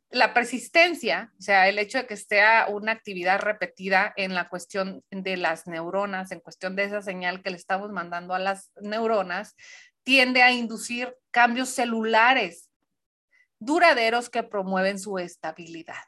la, 0.10 0.34
persistencia, 0.34 1.32
o 1.38 1.42
sea, 1.44 1.70
el 1.70 1.78
hecho 1.78 2.00
de 2.00 2.08
que 2.08 2.16
esté 2.16 2.42
una 2.70 2.94
actividad 2.94 3.40
repetida 3.40 4.12
en 4.18 4.34
la 4.34 4.50
cuestión 4.50 5.04
de 5.12 5.38
las 5.38 5.68
neuronas, 5.68 6.32
en 6.32 6.40
cuestión 6.40 6.76
de 6.76 6.86
esa 6.86 7.04
señal 7.04 7.44
que 7.44 7.52
le 7.52 7.58
estamos 7.58 7.92
mandando 7.92 8.34
a 8.34 8.40
las 8.40 8.72
neuronas, 8.82 9.56
tiende 10.02 10.42
a 10.42 10.52
inducir 10.52 11.16
cambios 11.30 11.70
celulares 11.70 12.65
duraderos 13.66 14.30
que 14.30 14.44
promueven 14.44 15.00
su 15.00 15.18
estabilidad. 15.18 16.04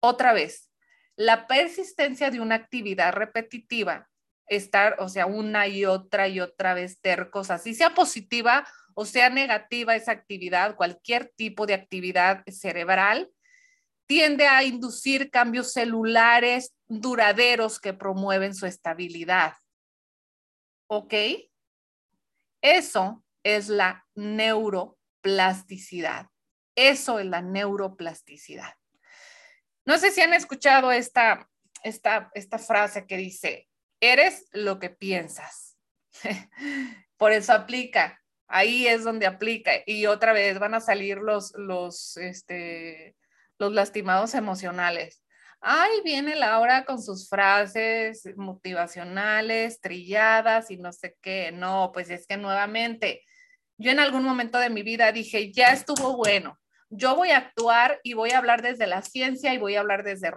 Otra 0.00 0.32
vez, 0.32 0.70
la 1.16 1.46
persistencia 1.46 2.30
de 2.30 2.40
una 2.40 2.56
actividad 2.56 3.12
repetitiva, 3.12 4.08
estar, 4.46 4.96
o 4.98 5.08
sea, 5.08 5.26
una 5.26 5.68
y 5.68 5.84
otra 5.84 6.26
y 6.28 6.40
otra 6.40 6.74
vez 6.74 7.00
tercos, 7.00 7.50
así 7.50 7.74
sea 7.74 7.94
positiva 7.94 8.66
o 8.94 9.04
sea 9.04 9.30
negativa 9.30 9.96
esa 9.96 10.12
actividad, 10.12 10.76
cualquier 10.76 11.32
tipo 11.36 11.66
de 11.66 11.74
actividad 11.74 12.44
cerebral, 12.46 13.32
tiende 14.06 14.46
a 14.46 14.62
inducir 14.62 15.30
cambios 15.30 15.72
celulares 15.72 16.72
duraderos 16.86 17.80
que 17.80 17.94
promueven 17.94 18.54
su 18.54 18.66
estabilidad. 18.66 19.54
¿Ok? 20.88 21.14
Eso 22.60 23.24
es 23.42 23.68
la 23.68 24.06
neuroplasticidad. 24.14 26.28
Eso 26.74 27.18
es 27.18 27.26
la 27.26 27.42
neuroplasticidad. 27.42 28.74
No 29.84 29.98
sé 29.98 30.10
si 30.10 30.20
han 30.20 30.32
escuchado 30.32 30.92
esta, 30.92 31.48
esta, 31.82 32.30
esta 32.34 32.58
frase 32.58 33.06
que 33.06 33.16
dice, 33.16 33.68
eres 34.00 34.48
lo 34.52 34.78
que 34.78 34.90
piensas. 34.90 35.76
Por 37.16 37.32
eso 37.32 37.52
aplica. 37.52 38.20
Ahí 38.46 38.86
es 38.86 39.04
donde 39.04 39.26
aplica. 39.26 39.72
Y 39.86 40.06
otra 40.06 40.32
vez 40.32 40.58
van 40.58 40.74
a 40.74 40.80
salir 40.80 41.18
los, 41.18 41.52
los, 41.56 42.16
este, 42.16 43.16
los 43.58 43.72
lastimados 43.72 44.34
emocionales. 44.34 45.22
Ay, 45.60 46.00
viene 46.04 46.34
Laura 46.34 46.84
con 46.84 47.00
sus 47.00 47.28
frases 47.28 48.28
motivacionales, 48.36 49.80
trilladas 49.80 50.70
y 50.72 50.76
no 50.76 50.92
sé 50.92 51.16
qué. 51.22 51.52
No, 51.52 51.92
pues 51.94 52.10
es 52.10 52.26
que 52.26 52.36
nuevamente, 52.36 53.22
yo 53.78 53.92
en 53.92 54.00
algún 54.00 54.24
momento 54.24 54.58
de 54.58 54.70
mi 54.70 54.82
vida 54.82 55.12
dije, 55.12 55.52
ya 55.52 55.68
estuvo 55.68 56.16
bueno, 56.16 56.58
yo 56.94 57.16
voy 57.16 57.30
a 57.30 57.38
actuar 57.38 58.00
y 58.02 58.12
voy 58.12 58.30
a 58.30 58.38
hablar 58.38 58.60
desde 58.60 58.86
la 58.86 59.00
ciencia 59.00 59.54
y 59.54 59.58
voy 59.58 59.76
a 59.76 59.80
hablar 59.80 60.04
desde 60.04 60.30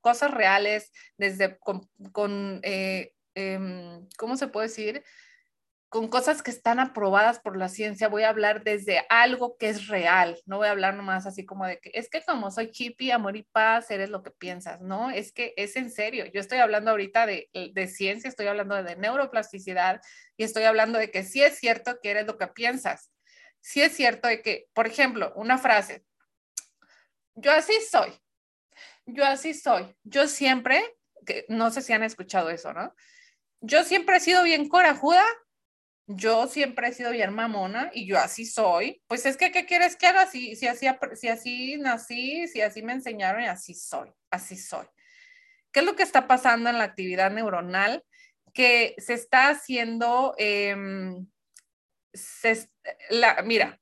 cosas 0.00 0.30
reales, 0.30 0.90
desde 1.18 1.58
con, 1.58 2.60
eh, 2.62 3.12
em, 3.34 4.08
¿cómo 4.16 4.38
se 4.38 4.48
puede 4.48 4.68
decir? 4.68 5.04
Con 5.90 6.08
cosas 6.08 6.42
que 6.42 6.50
están 6.50 6.80
aprobadas 6.80 7.38
por 7.40 7.56
la 7.58 7.68
ciencia, 7.68 8.08
voy 8.08 8.22
a 8.22 8.30
hablar 8.30 8.64
desde 8.64 9.04
algo 9.10 9.58
que 9.58 9.68
es 9.68 9.88
real, 9.88 10.40
no 10.46 10.56
voy 10.56 10.68
a 10.68 10.70
hablar 10.70 10.94
nomás 10.94 11.26
así 11.26 11.44
como 11.44 11.66
de 11.66 11.78
que 11.80 11.90
es 11.92 12.08
que 12.08 12.22
como 12.22 12.50
soy 12.50 12.70
hippie, 12.72 13.12
amor 13.12 13.36
y 13.36 13.42
paz, 13.42 13.90
eres 13.90 14.08
lo 14.08 14.22
que 14.22 14.30
piensas, 14.30 14.80
¿no? 14.80 15.10
Es 15.10 15.32
que 15.32 15.52
es 15.58 15.76
en 15.76 15.90
serio, 15.90 16.24
yo 16.32 16.40
estoy 16.40 16.58
hablando 16.60 16.92
ahorita 16.92 17.26
de, 17.26 17.50
de 17.52 17.88
ciencia, 17.88 18.28
estoy 18.28 18.46
hablando 18.46 18.82
de 18.82 18.96
neuroplasticidad 18.96 20.00
y 20.38 20.44
estoy 20.44 20.62
hablando 20.62 20.98
de 20.98 21.10
que 21.10 21.24
sí 21.24 21.42
es 21.42 21.58
cierto 21.58 21.98
que 22.02 22.12
eres 22.12 22.26
lo 22.26 22.38
que 22.38 22.46
piensas 22.46 23.10
sí 23.60 23.82
es 23.82 23.94
cierto 23.94 24.28
de 24.28 24.42
que, 24.42 24.68
por 24.72 24.86
ejemplo, 24.86 25.32
una 25.36 25.58
frase, 25.58 26.04
yo 27.34 27.52
así 27.52 27.74
soy, 27.90 28.12
yo 29.06 29.24
así 29.24 29.54
soy, 29.54 29.96
yo 30.02 30.26
siempre, 30.28 30.82
que 31.26 31.46
no 31.48 31.70
sé 31.70 31.82
si 31.82 31.92
han 31.92 32.02
escuchado 32.02 32.50
eso, 32.50 32.72
¿no? 32.72 32.94
Yo 33.60 33.84
siempre 33.84 34.16
he 34.16 34.20
sido 34.20 34.42
bien 34.42 34.68
corajuda, 34.68 35.24
yo 36.12 36.48
siempre 36.48 36.88
he 36.88 36.92
sido 36.92 37.12
bien 37.12 37.32
mamona 37.32 37.90
y 37.94 38.06
yo 38.06 38.18
así 38.18 38.44
soy. 38.44 39.00
Pues 39.06 39.26
es 39.26 39.36
que, 39.36 39.52
¿qué 39.52 39.64
quieres 39.64 39.96
que 39.96 40.08
haga? 40.08 40.26
Si, 40.26 40.56
si, 40.56 40.66
así, 40.66 40.86
si 41.14 41.28
así 41.28 41.76
nací, 41.76 42.48
si 42.48 42.60
así 42.62 42.82
me 42.82 42.94
enseñaron 42.94 43.42
y 43.42 43.46
así 43.46 43.74
soy, 43.74 44.10
así 44.30 44.56
soy. 44.56 44.86
¿Qué 45.70 45.80
es 45.80 45.86
lo 45.86 45.94
que 45.94 46.02
está 46.02 46.26
pasando 46.26 46.68
en 46.68 46.78
la 46.78 46.84
actividad 46.84 47.30
neuronal? 47.30 48.04
Que 48.52 48.96
se 48.98 49.14
está 49.14 49.50
haciendo, 49.50 50.34
em, 52.12 53.46
mira, 53.46 53.80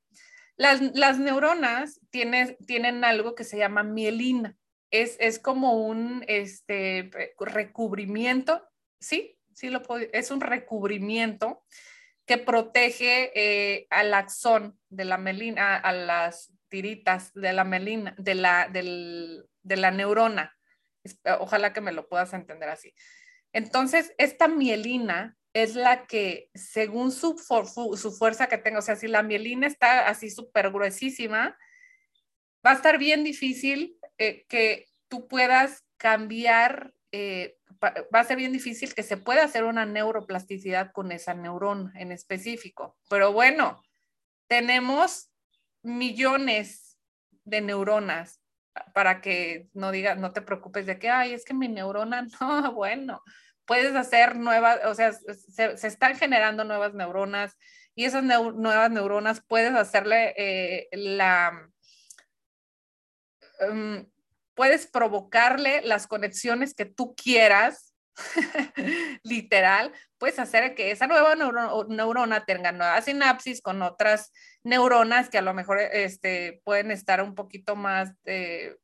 las, 0.57 1.19
neuronas 1.19 2.01
tienen 2.09 3.03
algo 3.03 3.33
que 3.33 3.43
se 3.43 3.57
llama 3.57 3.83
mielina. 3.83 4.57
Es, 4.91 5.15
es 5.19 5.39
como 5.39 5.73
un 5.73 6.25
este, 6.27 7.11
recubrimiento, 7.39 8.67
¿sí? 8.99 9.37
Sí, 9.53 9.69
lo 9.69 9.83
puedo, 9.83 10.05
es 10.13 10.31
un 10.31 10.41
recubrimiento 10.41 11.63
que 12.25 12.37
protege 12.37 13.31
eh, 13.35 13.87
al 13.89 14.13
axón 14.13 14.79
de 14.89 15.05
la 15.05 15.17
melina, 15.17 15.77
a 15.77 15.91
las 15.91 16.53
tiritas 16.67 17.33
de 17.33 17.53
la 17.53 17.63
melina, 17.63 18.13
de 18.17 18.35
la, 18.35 18.69
de 18.69 19.75
la 19.77 19.91
neurona. 19.91 20.55
Ojalá 21.39 21.73
que 21.73 21.81
me 21.81 21.91
lo 21.91 22.07
puedas 22.07 22.33
entender 22.33 22.69
así. 22.69 22.93
Entonces, 23.53 24.13
esta 24.17 24.47
mielina 24.47 25.38
es 25.53 25.75
la 25.75 26.05
que, 26.05 26.49
según 26.53 27.11
su, 27.11 27.37
fuerza 28.17 28.47
que 28.47 28.57
tenga, 28.57 28.79
o 28.79 28.83
sea, 28.83 28.95
si 28.95 29.07
la 29.07 29.23
mielina 29.23 29.67
está 29.67 30.07
así 30.07 30.29
súper 30.29 30.71
gruesísima, 30.71 31.57
va 32.65 32.71
a 32.71 32.75
estar 32.75 32.97
bien 32.97 33.23
difícil 33.23 33.97
eh, 34.17 34.45
que 34.47 34.85
tú 35.07 35.27
puedas 35.27 35.85
cambiar 35.97 36.93
eh, 37.11 37.57
va 37.83 38.19
a 38.19 38.23
ser 38.23 38.37
bien 38.37 38.51
difícil 38.51 38.93
que 38.93 39.03
se 39.03 39.17
pueda 39.17 39.43
hacer 39.43 39.63
una 39.63 39.85
neuroplasticidad 39.85 40.91
con 40.91 41.11
esa 41.11 41.33
neurona 41.33 41.91
en 41.95 42.11
específico. 42.11 42.97
Pero 43.09 43.31
bueno, 43.31 43.81
tenemos 44.47 45.31
millones 45.81 46.97
de 47.45 47.61
neuronas 47.61 48.41
para 48.93 49.21
que 49.21 49.69
no 49.73 49.91
digas, 49.91 50.17
no 50.17 50.31
te 50.31 50.41
preocupes 50.41 50.85
de 50.85 50.99
que, 50.99 51.09
ay, 51.09 51.33
es 51.33 51.45
que 51.45 51.53
mi 51.53 51.67
neurona, 51.67 52.27
no, 52.41 52.73
bueno, 52.73 53.21
puedes 53.69 53.95
hacer 53.95 54.35
nuevas, 54.35 54.79
o 54.85 54.95
sea, 54.95 55.13
se, 55.13 55.87
están 55.87 56.17
generando 56.17 56.63
nuevas 56.63 56.95
neuronas 56.95 57.55
y 57.93 58.05
esas 58.05 58.23
nuevas 58.23 58.89
neuronas 58.89 59.43
puedes 59.47 59.75
hacerle 59.75 60.33
eh, 60.37 60.87
la... 60.91 61.69
Um, 63.59 64.09
puedes 64.55 64.87
provocarle 64.87 65.81
las 65.83 66.07
conexiones 66.07 66.73
que 66.73 66.85
tú 66.85 67.13
quieras, 67.13 67.93
literal, 69.23 69.93
puedes 70.17 70.39
hacer 70.39 70.73
que 70.73 70.89
esa 70.89 71.05
nueva 71.05 71.35
neurona, 71.35 72.45
tenga 72.45 72.71
nuevas 72.71 73.05
sinapsis 73.05 73.61
con 73.61 73.83
otras 73.83 74.33
neuronas 74.63 75.29
que 75.29 75.37
a 75.37 75.43
lo 75.43 75.53
mejor 75.53 75.79
este, 75.79 76.59
pueden 76.63 76.89
estar 76.89 77.21
un 77.21 77.35
poquito 77.35 77.75
más 77.75 78.13
eh, 78.25 78.75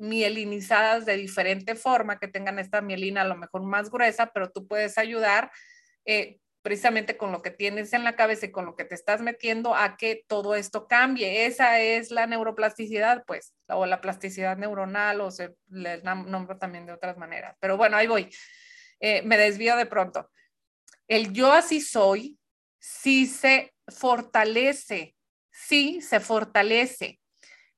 mielinizadas 0.00 1.06
de 1.06 1.16
diferente 1.16 1.74
forma, 1.76 2.18
que 2.18 2.28
tengan 2.28 2.58
esta 2.58 2.80
mielina 2.80 3.22
a 3.22 3.26
lo 3.26 3.36
mejor 3.36 3.62
más 3.62 3.90
gruesa, 3.90 4.32
pero 4.32 4.50
tú 4.50 4.66
puedes 4.66 4.98
ayudar 4.98 5.50
eh, 6.04 6.40
precisamente 6.62 7.16
con 7.16 7.32
lo 7.32 7.42
que 7.42 7.50
tienes 7.50 7.92
en 7.92 8.04
la 8.04 8.16
cabeza 8.16 8.46
y 8.46 8.50
con 8.50 8.66
lo 8.66 8.76
que 8.76 8.84
te 8.84 8.94
estás 8.94 9.20
metiendo 9.20 9.74
a 9.74 9.96
que 9.96 10.24
todo 10.26 10.54
esto 10.54 10.86
cambie. 10.88 11.46
Esa 11.46 11.80
es 11.80 12.10
la 12.10 12.26
neuroplasticidad, 12.26 13.24
pues, 13.26 13.54
o 13.68 13.86
la 13.86 14.00
plasticidad 14.00 14.56
neuronal, 14.56 15.20
o 15.20 15.30
se 15.30 15.54
le 15.68 16.02
nombro 16.02 16.58
también 16.58 16.86
de 16.86 16.92
otras 16.92 17.16
maneras. 17.16 17.56
Pero 17.60 17.76
bueno, 17.76 17.96
ahí 17.96 18.06
voy. 18.06 18.28
Eh, 19.00 19.22
me 19.22 19.38
desvío 19.38 19.76
de 19.76 19.86
pronto. 19.86 20.30
El 21.08 21.32
yo 21.32 21.52
así 21.52 21.80
soy, 21.80 22.38
sí 22.78 23.26
se 23.26 23.74
fortalece, 23.88 25.16
sí 25.50 26.00
se 26.00 26.20
fortalece. 26.20 27.19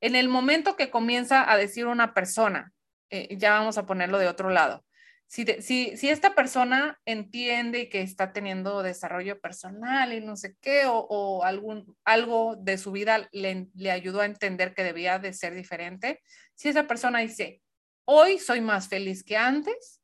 En 0.02 0.16
el 0.16 0.28
momento 0.28 0.76
que 0.76 0.90
comienza 0.90 1.50
a 1.50 1.56
decir 1.56 1.86
una 1.86 2.12
persona, 2.12 2.72
eh, 3.08 3.34
ya 3.38 3.52
vamos 3.52 3.78
a 3.78 3.86
ponerlo 3.86 4.18
de 4.18 4.28
otro 4.28 4.50
lado, 4.50 4.84
si, 5.32 6.08
esta 6.10 6.34
persona 6.34 7.00
entiende 7.06 7.88
que 7.88 8.02
está 8.02 8.34
teniendo 8.34 8.82
desarrollo 8.82 9.40
personal 9.40 10.12
y 10.12 10.20
no 10.20 10.36
sé 10.36 10.56
qué, 10.60 10.82
o, 10.86 11.42
algún, 11.42 11.96
algo 12.04 12.54
de 12.56 12.76
su 12.76 12.92
vida 12.92 13.30
le, 13.32 13.68
le, 13.74 13.90
ayudó 13.90 14.20
a 14.20 14.26
entender 14.26 14.74
que 14.74 14.84
debía 14.84 15.18
de 15.18 15.32
ser 15.32 15.54
diferente, 15.54 16.20
si 16.54 16.68
esa 16.68 16.86
persona 16.86 17.20
dice, 17.20 17.62
hoy 18.04 18.38
soy 18.38 18.60
más 18.60 18.88
feliz 18.88 19.24
que 19.24 19.38
antes, 19.38 20.02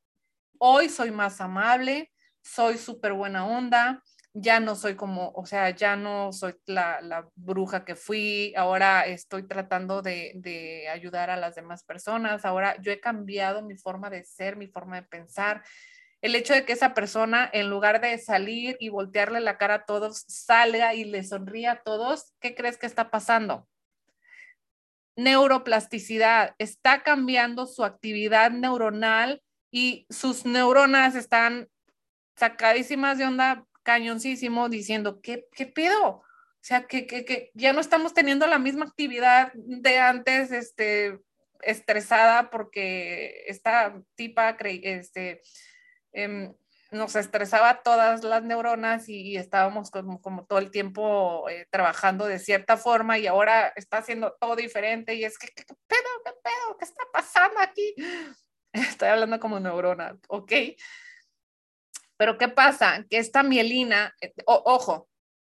hoy 0.59 0.89
soy 0.89 1.11
más 1.11 1.43
amable, 1.43 2.11
soy 2.41 2.79
súper 2.79 3.13
buena 3.13 3.45
onda, 3.47 4.03
ya 4.35 4.61
no 4.61 4.77
soy 4.77 4.95
como, 4.95 5.33
o 5.35 5.47
sea, 5.47 5.71
ya 5.71 5.97
no 5.97 6.33
soy 6.33 6.55
la, 6.67 7.29
bruja 7.35 7.85
que 7.85 7.97
fui, 7.97 8.53
ahora 8.57 9.07
estoy 9.07 9.47
tratando 9.47 10.03
de, 10.03 10.89
ayudar 10.93 11.31
a 11.31 11.37
las 11.37 11.55
demás 11.55 11.85
personas, 11.85 12.45
ahora 12.45 12.77
yo 12.81 12.93
he 12.93 13.01
cambiado 13.01 13.63
mi 13.63 13.77
forma 13.77 14.11
de 14.11 14.25
ser, 14.25 14.57
mi 14.57 14.69
forma 14.69 14.97
de 14.97 15.07
pensar. 15.07 15.65
El 16.21 16.35
hecho 16.35 16.53
de 16.53 16.65
que 16.65 16.73
esa 16.73 16.95
persona, 16.95 17.49
en 17.53 17.71
lugar 17.71 18.01
de 18.01 18.19
salir 18.19 18.77
y 18.81 18.89
voltearle 18.89 19.41
la 19.41 19.57
cara 19.57 19.75
a 19.75 19.85
todos, 19.85 20.25
salga 20.27 20.95
y 20.95 21.05
le 21.05 21.23
sonría 21.23 21.73
a 21.73 21.83
todos, 21.83 22.33
¿qué 22.41 22.55
crees 22.55 22.77
que 22.77 22.87
está 22.87 23.11
pasando? 23.11 23.69
Neuroplasticidad, 25.17 26.55
está 26.59 27.03
cambiando 27.03 27.67
su 27.67 27.85
actividad 27.85 28.51
neuronal 28.51 29.43
y 29.71 30.07
sus 30.11 30.45
neuronas 30.45 31.15
están 31.15 31.69
sacadísimas 32.37 33.19
de 33.19 33.27
onda 33.27 33.68
cañoncísimo 33.89 34.69
diciendo, 34.69 35.19
¿qué, 35.23 35.47
qué 35.51 35.65
pedo? 35.65 36.09
O 36.11 36.25
sea, 36.61 36.87
que, 36.87 37.07
que, 37.07 37.25
que, 37.25 37.51
ya 37.55 37.73
no 37.73 37.81
estamos 37.81 38.13
teniendo 38.13 38.47
la 38.47 38.59
misma 38.59 38.85
actividad 38.85 39.51
de 39.55 39.99
antes, 39.99 40.53
este, 40.53 41.19
estresada 41.63 42.51
porque 42.51 43.45
esta 43.47 43.99
tipa 44.15 44.59
este, 44.61 45.41
eh, 46.13 46.53
nos 46.91 47.17
estresaba 47.17 47.83
todas 47.83 48.23
las 48.25 48.43
neuronas 48.43 49.09
y, 49.09 49.39
estábamos 49.39 49.91
como, 49.91 50.21
como, 50.21 50.45
todo 50.45 50.59
el 50.59 50.71
tiempo 50.71 51.49
eh, 51.49 51.67
trabajando 51.71 52.27
de 52.27 52.41
cierta 52.41 52.77
forma 52.77 53.17
y 53.17 53.27
ahora 53.27 53.73
está 53.75 53.99
haciendo 53.99 54.37
todo 54.39 54.55
diferente 54.55 55.15
y 55.15 55.25
es 55.25 55.39
que, 55.39 55.47
¿qué, 55.49 55.65
pedo? 55.65 56.11
¿Qué 56.27 56.33
pedo? 56.45 56.77
¿Qué 56.79 56.85
está 56.85 57.05
pasando 57.11 57.59
aquí? 57.61 57.95
Estoy 58.75 59.09
hablando 59.09 59.41
como 59.41 59.59
neurona, 59.59 60.19
¿ok? 60.29 60.53
Pero 62.19 62.37
¿qué 62.37 62.49
pasa? 62.49 63.07
Que 63.09 63.19
esta 63.19 63.43
mielina, 63.43 64.15
eh, 64.21 64.35
ojo, 64.45 65.09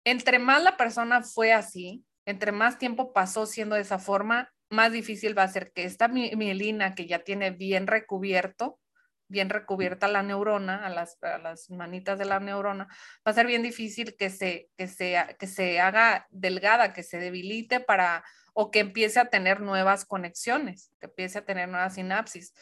entre 0.05 0.39
más 0.39 0.63
la 0.63 0.77
persona 0.77 1.21
fue 1.21 1.53
así, 1.53 2.03
entre 2.25 2.51
más 2.51 2.79
tiempo 2.79 3.13
pasó 3.13 3.45
siendo 3.45 3.75
de 3.75 3.81
esa 3.81 3.99
forma, 3.99 4.51
más 4.69 4.91
difícil 4.91 5.37
va 5.37 5.43
a 5.43 5.47
ser 5.49 5.71
que 5.73 5.83
esta 5.83 6.07
mielina 6.07 6.95
que 6.95 7.05
ya 7.05 7.19
tiene 7.19 7.51
bien 7.51 7.85
recubierto, 7.85 8.79
bien 9.27 9.49
recubierta 9.49 10.07
la 10.07 10.23
neurona, 10.23 10.85
a 10.85 10.89
las, 10.89 11.17
las 11.21 11.69
manitas 11.69 12.17
de 12.17 12.25
la 12.25 12.39
neurona, 12.39 12.87
va 13.27 13.31
a 13.31 13.33
ser 13.33 13.45
bien 13.45 13.61
difícil 13.61 14.15
que 14.17 14.29
se, 14.29 14.69
que, 14.77 14.89
que 15.37 15.47
se 15.47 15.79
haga 15.81 16.27
delgada, 16.29 16.93
que 16.93 17.03
se 17.03 17.17
debilite 17.17 17.81
para, 17.81 18.23
o 18.53 18.71
que 18.71 18.79
empiece 18.79 19.19
a 19.19 19.25
tener 19.25 19.59
nuevas 19.59 20.05
conexiones, 20.05 20.91
que 20.99 21.07
empiece 21.07 21.39
a 21.39 21.45
tener 21.45 21.67
nuevas 21.67 21.95
sinapsis. 21.95 22.53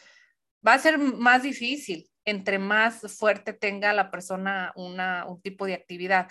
Va 0.66 0.74
a 0.74 0.78
ser 0.78 0.98
más 0.98 1.42
difícil 1.42 2.11
entre 2.24 2.58
más 2.58 3.00
fuerte 3.16 3.52
tenga 3.52 3.92
la 3.92 4.10
persona 4.10 4.72
una, 4.76 5.26
un 5.26 5.40
tipo 5.40 5.66
de 5.66 5.74
actividad, 5.74 6.30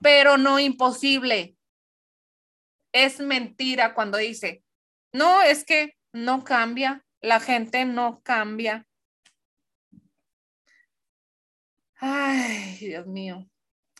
pero 0.00 0.36
no 0.36 0.58
imposible. 0.58 1.56
Es 2.92 3.20
mentira 3.20 3.94
cuando 3.94 4.18
dice, 4.18 4.64
no, 5.12 5.42
es 5.42 5.64
que 5.64 5.96
no 6.12 6.44
cambia, 6.44 7.04
la 7.20 7.40
gente 7.40 7.84
no 7.84 8.20
cambia. 8.22 8.86
Ay, 11.96 12.76
Dios 12.80 13.06
mío. 13.06 13.48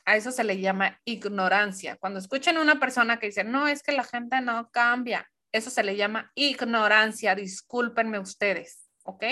A 0.04 0.16
eso 0.16 0.32
se 0.32 0.44
le 0.44 0.58
llama 0.58 1.00
ignorancia. 1.04 1.96
Cuando 1.96 2.18
escuchan 2.18 2.56
a 2.56 2.62
una 2.62 2.80
persona 2.80 3.18
que 3.18 3.26
dice, 3.26 3.44
no, 3.44 3.68
es 3.68 3.82
que 3.82 3.92
la 3.92 4.04
gente 4.04 4.40
no 4.40 4.70
cambia, 4.70 5.28
eso 5.52 5.70
se 5.70 5.82
le 5.82 5.96
llama 5.96 6.30
ignorancia. 6.34 7.34
Discúlpenme 7.34 8.18
ustedes, 8.18 8.88
¿ok? 9.04 9.24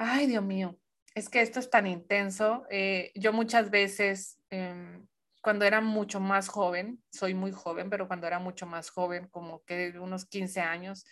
Ay, 0.00 0.28
Dios 0.28 0.44
mío, 0.44 0.78
es 1.16 1.28
que 1.28 1.40
esto 1.40 1.58
es 1.58 1.70
tan 1.70 1.88
intenso. 1.88 2.64
Eh, 2.70 3.10
yo 3.16 3.32
muchas 3.32 3.68
veces, 3.68 4.38
em, 4.48 5.04
cuando 5.42 5.64
era 5.64 5.80
mucho 5.80 6.20
más 6.20 6.48
joven, 6.48 7.02
soy 7.10 7.34
muy 7.34 7.50
joven, 7.50 7.90
pero 7.90 8.06
cuando 8.06 8.28
era 8.28 8.38
mucho 8.38 8.64
más 8.64 8.90
joven, 8.90 9.26
como 9.28 9.64
que 9.64 9.98
unos 9.98 10.24
15 10.24 10.60
años, 10.60 11.04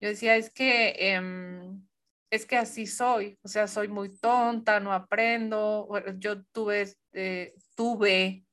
yo 0.00 0.08
decía, 0.08 0.34
es 0.36 0.50
que, 0.50 0.96
em, 0.98 1.86
es 2.30 2.44
que 2.44 2.56
así 2.56 2.86
soy, 2.88 3.38
o 3.42 3.48
sea, 3.48 3.68
soy 3.68 3.86
muy 3.86 4.18
tonta, 4.18 4.80
no 4.80 4.92
aprendo. 4.92 5.88
Yo 6.18 6.44
tuve, 6.46 6.92
eh, 7.12 7.54
tuve 7.76 8.44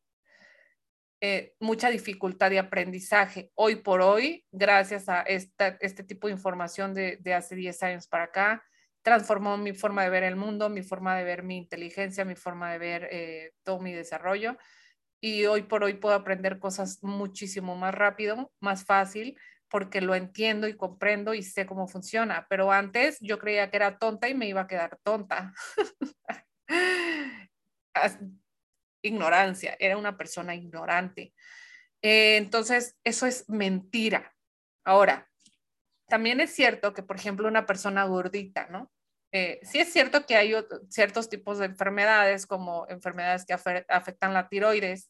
eh, 1.22 1.56
mucha 1.60 1.90
dificultad 1.90 2.52
de 2.52 2.60
aprendizaje. 2.60 3.52
Hoy 3.56 3.78
por 3.78 4.02
hoy, 4.02 4.46
gracias 4.52 5.10
a 5.10 5.22
esta, 5.24 5.70
este 5.82 6.04
tipo 6.04 6.28
de 6.28 6.34
información 6.34 6.94
de, 6.94 7.18
de 7.18 7.34
hace 7.34 7.56
10 7.56 7.82
años 7.84 8.08
para 8.08 8.26
acá, 8.26 8.64
transformó 9.06 9.56
mi 9.56 9.72
forma 9.72 10.04
de 10.04 10.10
ver 10.10 10.24
el 10.24 10.36
mundo, 10.36 10.68
mi 10.68 10.82
forma 10.82 11.16
de 11.16 11.24
ver 11.24 11.44
mi 11.44 11.58
inteligencia, 11.58 12.26
mi 12.26 12.36
forma 12.36 12.72
de 12.72 12.80
ver 12.80 13.08
eh, 13.12 13.52
todo 13.64 13.80
mi 13.80 13.94
desarrollo. 13.94 14.58
Y 15.22 15.46
hoy 15.46 15.62
por 15.62 15.84
hoy 15.84 15.94
puedo 15.94 16.16
aprender 16.16 16.58
cosas 16.58 17.04
muchísimo 17.04 17.76
más 17.76 17.94
rápido, 17.94 18.52
más 18.60 18.84
fácil, 18.84 19.38
porque 19.70 20.02
lo 20.02 20.16
entiendo 20.16 20.68
y 20.68 20.76
comprendo 20.76 21.36
y 21.36 21.44
sé 21.44 21.68
cómo 21.68 21.88
funciona, 21.88 22.48
pero 22.50 22.72
antes 22.72 23.20
yo 23.22 23.38
creía 23.38 23.70
que 23.70 23.78
era 23.78 24.00
tonta 24.00 24.28
y 24.28 24.34
me 24.34 24.48
iba 24.48 24.62
a 24.62 24.68
quedar 24.68 24.98
tonta. 25.04 25.54
Ignorancia, 29.04 29.78
era 29.80 29.98
una 29.98 30.18
persona 30.18 30.56
ignorante. 30.56 31.32
Eh, 32.02 32.38
entonces, 32.38 32.98
eso 33.04 33.28
es 33.28 33.48
mentira. 33.50 34.34
Ahora, 34.84 35.30
también 36.08 36.40
es 36.40 36.56
cierto 36.56 36.92
que, 36.96 37.04
por 37.04 37.18
ejemplo, 37.18 37.48
una 37.48 37.68
persona 37.68 38.04
gordita, 38.06 38.68
¿no? 38.68 38.92
Eh, 39.32 39.60
sí 39.64 39.80
es 39.80 39.92
cierto 39.92 40.26
que 40.26 40.36
hay 40.36 40.54
ciertos 40.90 41.30
tipos 41.30 41.60
de 41.60 41.66
enfermedades, 41.66 42.46
como 42.46 42.86
enfermedades 42.90 43.46
que 43.46 43.54
afectan 43.54 44.34
la 44.34 44.48
tiroides, 44.48 45.10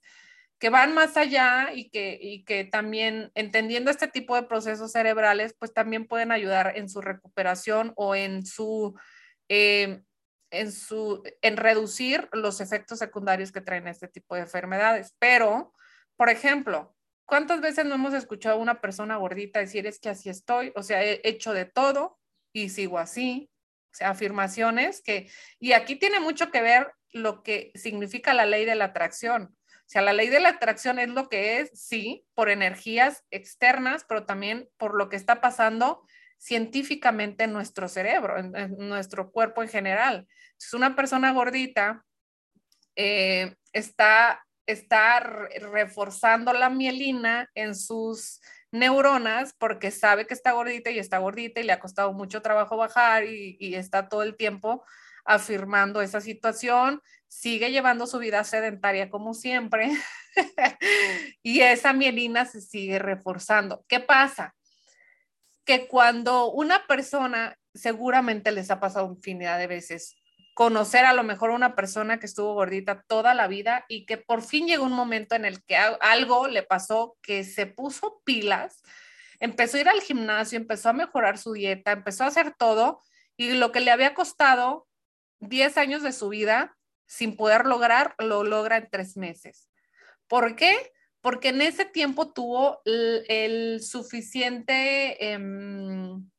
que 0.59 0.69
van 0.69 0.93
más 0.93 1.17
allá 1.17 1.69
y 1.73 1.89
que, 1.89 2.69
también 2.71 3.31
entendiendo 3.35 3.91
este 3.91 4.07
tipo 4.07 4.35
de 4.35 4.43
procesos 4.43 4.91
cerebrales, 4.91 5.55
pues 5.59 5.73
también 5.73 6.07
pueden 6.07 6.31
ayudar 6.31 6.73
en 6.75 6.89
su 6.89 7.01
recuperación 7.01 7.93
o 7.95 8.15
en 8.15 8.45
su, 8.45 8.97
eh, 9.49 10.01
en 10.51 10.71
su, 10.71 11.23
en 11.41 11.57
reducir 11.57 12.29
los 12.31 12.61
efectos 12.61 12.99
secundarios 12.99 13.51
que 13.51 13.61
traen 13.61 13.87
este 13.87 14.07
tipo 14.07 14.35
de 14.35 14.41
enfermedades. 14.41 15.13
Pero, 15.19 15.73
por 16.15 16.29
ejemplo, 16.29 16.95
¿cuántas 17.25 17.59
veces 17.59 17.85
no 17.85 17.95
hemos 17.95 18.13
escuchado 18.13 18.55
a 18.55 18.61
una 18.61 18.79
persona 18.79 19.17
gordita 19.17 19.59
decir 19.59 19.85
es 19.87 19.99
que 19.99 20.09
así 20.09 20.29
estoy? 20.29 20.71
O 20.75 20.83
sea, 20.83 21.03
he 21.03 21.19
hecho 21.25 21.53
de 21.53 21.65
todo 21.65 22.17
y 22.53 22.69
sigo 22.69 22.97
así. 22.97 23.49
Sea, 23.95 24.09
afirmaciones 24.09 25.01
que, 25.01 25.29
y 25.59 25.71
aquí 25.71 25.95
tiene 25.95 26.19
mucho 26.19 26.51
que 26.51 26.61
ver 26.61 26.91
lo 27.11 27.43
que 27.43 27.71
significa 27.75 28.33
la 28.33 28.45
ley 28.45 28.65
de 28.65 28.75
la 28.75 28.85
atracción. 28.85 29.55
O 29.85 29.87
sea, 29.87 30.01
la 30.01 30.13
ley 30.13 30.29
de 30.29 30.39
la 30.39 30.49
atracción 30.49 30.99
es 30.99 31.09
lo 31.09 31.29
que 31.29 31.59
es, 31.59 31.69
sí, 31.73 32.25
por 32.33 32.49
energías 32.49 33.23
externas, 33.31 34.03
pero 34.07 34.25
también 34.25 34.67
por 34.77 34.95
lo 34.95 35.09
que 35.09 35.15
está 35.15 35.39
pasando 35.39 36.05
científicamente 36.37 37.45
en 37.45 37.53
nuestro 37.53 37.87
cerebro, 37.87 38.37
en, 38.37 38.75
nuestro 38.77 39.31
cuerpo 39.31 39.63
en 39.63 39.69
general. 39.69 40.27
Es 40.59 40.73
una 40.73 40.95
persona 40.95 41.31
gordita 41.31 42.03
eh, 42.95 43.55
está, 43.73 44.45
está 44.65 45.19
reforzando 45.19 46.51
la 46.51 46.69
mielina 46.69 47.49
en 47.53 47.75
sus 47.75 48.41
neuronas 48.71 49.53
porque 49.53 49.91
sabe 49.91 50.27
que 50.27 50.33
está 50.33 50.51
gordita 50.51 50.91
y 50.91 50.99
está 50.99 51.17
gordita 51.19 51.59
y 51.59 51.63
le 51.63 51.73
ha 51.73 51.79
costado 51.79 52.13
mucho 52.13 52.41
trabajo 52.41 52.77
bajar 52.77 53.25
y, 53.25 53.57
y 53.59 53.75
está 53.75 54.09
todo 54.09 54.23
el 54.23 54.35
tiempo 54.35 54.83
afirmando 55.25 56.01
esa 56.01 56.21
situación, 56.21 57.01
sigue 57.27 57.71
llevando 57.71 58.05
su 58.05 58.19
vida 58.19 58.43
sedentaria 58.43 59.09
como 59.09 59.33
siempre 59.33 59.91
y 61.43 61.61
esa 61.61 61.93
mielina 61.93 62.45
se 62.45 62.61
sigue 62.61 62.99
reforzando. 62.99 63.83
¿Qué 63.87 63.99
pasa? 63.99 64.55
Que 65.65 65.87
cuando 65.87 66.51
una 66.51 66.85
persona, 66.85 67.57
seguramente 67.73 68.51
les 68.51 68.69
ha 68.69 68.79
pasado 68.79 69.07
infinidad 69.07 69.57
de 69.57 69.67
veces, 69.67 70.15
conocer 70.55 71.03
a 71.03 71.11
lo 71.11 71.23
mejor 71.23 71.49
una 71.49 71.75
persona 71.75 72.17
que 72.17 72.25
estuvo 72.25 72.53
gordita 72.53 73.03
toda 73.07 73.33
la 73.33 73.47
vida 73.47 73.85
y 73.89 74.05
que 74.05 74.17
por 74.17 74.41
fin 74.41 74.67
llegó 74.67 74.85
un 74.85 74.93
momento 74.93 75.35
en 75.35 75.43
el 75.43 75.61
que 75.65 75.75
algo 75.75 76.47
le 76.47 76.63
pasó, 76.63 77.17
que 77.21 77.43
se 77.43 77.65
puso 77.65 78.21
pilas, 78.23 78.81
empezó 79.41 79.75
a 79.75 79.81
ir 79.81 79.89
al 79.89 79.99
gimnasio, 79.99 80.57
empezó 80.57 80.89
a 80.89 80.93
mejorar 80.93 81.37
su 81.37 81.51
dieta, 81.51 81.91
empezó 81.91 82.23
a 82.23 82.27
hacer 82.27 82.55
todo 82.57 83.01
y 83.35 83.51
lo 83.51 83.73
que 83.73 83.81
le 83.81 83.91
había 83.91 84.13
costado 84.13 84.87
10 85.41 85.77
años 85.77 86.03
de 86.03 86.13
su 86.13 86.29
vida 86.29 86.77
sin 87.05 87.35
poder 87.35 87.65
lograr, 87.65 88.15
lo 88.17 88.45
logra 88.45 88.77
en 88.77 88.89
tres 88.89 89.17
meses. 89.17 89.69
¿Por 90.29 90.55
qué? 90.55 90.93
Porque 91.19 91.49
en 91.49 91.61
ese 91.61 91.83
tiempo 91.83 92.31
tuvo 92.31 92.81
el, 92.85 93.81
suficiente, 93.83 95.33
em, 95.33 96.29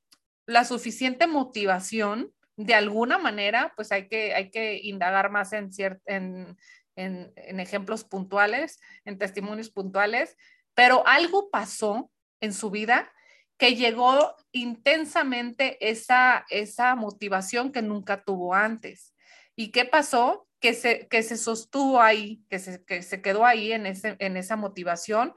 la 0.46 0.64
suficiente 0.64 1.26
motivación, 1.26 2.32
de 2.56 2.74
alguna 2.74 3.18
manera, 3.18 3.72
pues 3.76 3.92
hay 3.92 4.08
que, 4.08 4.34
hay 4.34 4.50
que 4.50 4.80
indagar 4.82 5.30
más 5.30 5.52
en, 5.52 5.70
en, 6.06 6.56
en, 6.96 7.32
en 7.36 7.60
ejemplos 7.60 8.04
puntuales, 8.04 8.80
en 9.04 9.18
testimonios 9.18 9.70
puntuales, 9.70 10.36
pero 10.74 11.06
algo 11.06 11.50
pasó 11.50 12.10
en 12.40 12.52
su 12.52 12.70
vida 12.70 13.12
que 13.58 13.74
llegó 13.74 14.34
intensamente 14.52 15.78
esa, 15.88 16.44
esa 16.50 16.94
motivación 16.94 17.72
que 17.72 17.82
nunca 17.82 18.22
tuvo 18.22 18.54
antes. 18.54 19.14
¿Y 19.54 19.70
qué 19.70 19.84
pasó? 19.84 20.46
Que 20.60 20.74
se, 20.74 21.08
que 21.08 21.22
se 21.22 21.36
sostuvo 21.36 22.00
ahí, 22.00 22.42
que 22.50 22.58
se, 22.58 22.84
que 22.84 23.02
se 23.02 23.22
quedó 23.22 23.46
ahí 23.46 23.72
en, 23.72 23.86
ese, 23.86 24.16
en 24.18 24.36
esa 24.36 24.56
motivación 24.56 25.34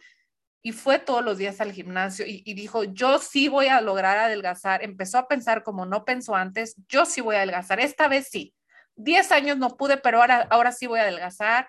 y 0.61 0.73
fue 0.73 0.99
todos 0.99 1.23
los 1.23 1.37
días 1.37 1.61
al 1.61 1.71
gimnasio 1.71 2.25
y, 2.25 2.43
y, 2.45 2.53
dijo, 2.53 2.83
yo 2.83 3.19
sí 3.19 3.47
voy 3.47 3.67
a 3.67 3.81
lograr 3.81 4.17
adelgazar. 4.17 4.83
Empezó 4.83 5.17
a 5.17 5.27
pensar 5.27 5.63
como 5.63 5.85
no 5.85 6.03
pensó 6.05 6.35
antes, 6.35 6.75
yo 6.89 7.05
sí 7.05 7.21
voy 7.21 7.35
a 7.35 7.39
adelgazar, 7.39 7.79
esta 7.79 8.07
vez 8.07 8.27
sí. 8.29 8.53
Diez 8.95 9.31
años 9.31 9.57
no 9.57 9.77
pude, 9.77 9.97
pero 9.97 10.19
ahora, 10.21 10.47
ahora 10.49 10.71
sí 10.73 10.85
voy 10.85 10.99
a 10.99 11.03
adelgazar 11.03 11.67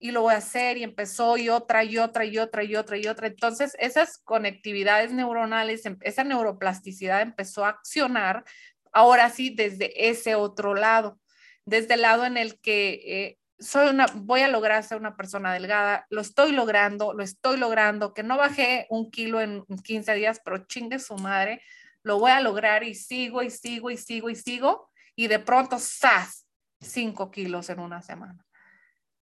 y 0.00 0.12
lo 0.12 0.22
voy 0.22 0.34
a 0.34 0.38
hacer 0.38 0.78
y 0.78 0.82
empezó 0.82 1.36
y 1.36 1.50
otra 1.50 1.84
y 1.84 1.98
otra 1.98 2.24
y 2.24 2.38
otra 2.38 2.64
y 2.64 2.74
otra 2.74 2.96
y 2.96 3.06
otra. 3.06 3.26
Entonces, 3.26 3.76
esas 3.78 4.18
conectividades 4.24 5.12
neuronales, 5.12 5.84
em, 5.84 5.98
esa 6.00 6.24
neuroplasticidad 6.24 7.20
empezó 7.20 7.66
a 7.66 7.70
accionar 7.70 8.44
ahora 8.92 9.28
sí 9.28 9.50
desde 9.50 10.08
ese 10.08 10.34
otro 10.34 10.74
lado, 10.74 11.20
desde 11.66 11.94
el 11.94 12.02
lado 12.02 12.24
en 12.24 12.38
el 12.38 12.58
que 12.60 13.00
eh, 13.04 13.38
soy 13.60 13.90
una, 13.90 14.06
voy 14.14 14.40
a 14.40 14.48
lograr 14.48 14.82
ser 14.82 14.98
una 14.98 15.16
persona 15.16 15.52
delgada, 15.52 16.06
lo 16.08 16.22
estoy 16.22 16.52
logrando, 16.52 17.12
lo 17.12 17.22
estoy 17.22 17.58
logrando, 17.58 18.14
que 18.14 18.22
no 18.22 18.36
bajé 18.38 18.86
un 18.88 19.10
kilo 19.10 19.40
en 19.40 19.64
15 19.84 20.14
días, 20.14 20.40
pero 20.44 20.66
chingue 20.66 20.98
su 20.98 21.16
madre, 21.16 21.62
lo 22.02 22.18
voy 22.18 22.30
a 22.30 22.40
lograr 22.40 22.82
y 22.82 22.94
sigo 22.94 23.42
y 23.42 23.50
sigo 23.50 23.90
y 23.90 23.96
sigo 23.98 24.30
y 24.30 24.34
sigo 24.34 24.90
y 25.14 25.28
de 25.28 25.38
pronto, 25.38 25.78
¡zas! 25.78 26.46
5 26.80 27.30
kilos 27.30 27.68
en 27.68 27.78
una 27.78 28.00
semana. 28.00 28.42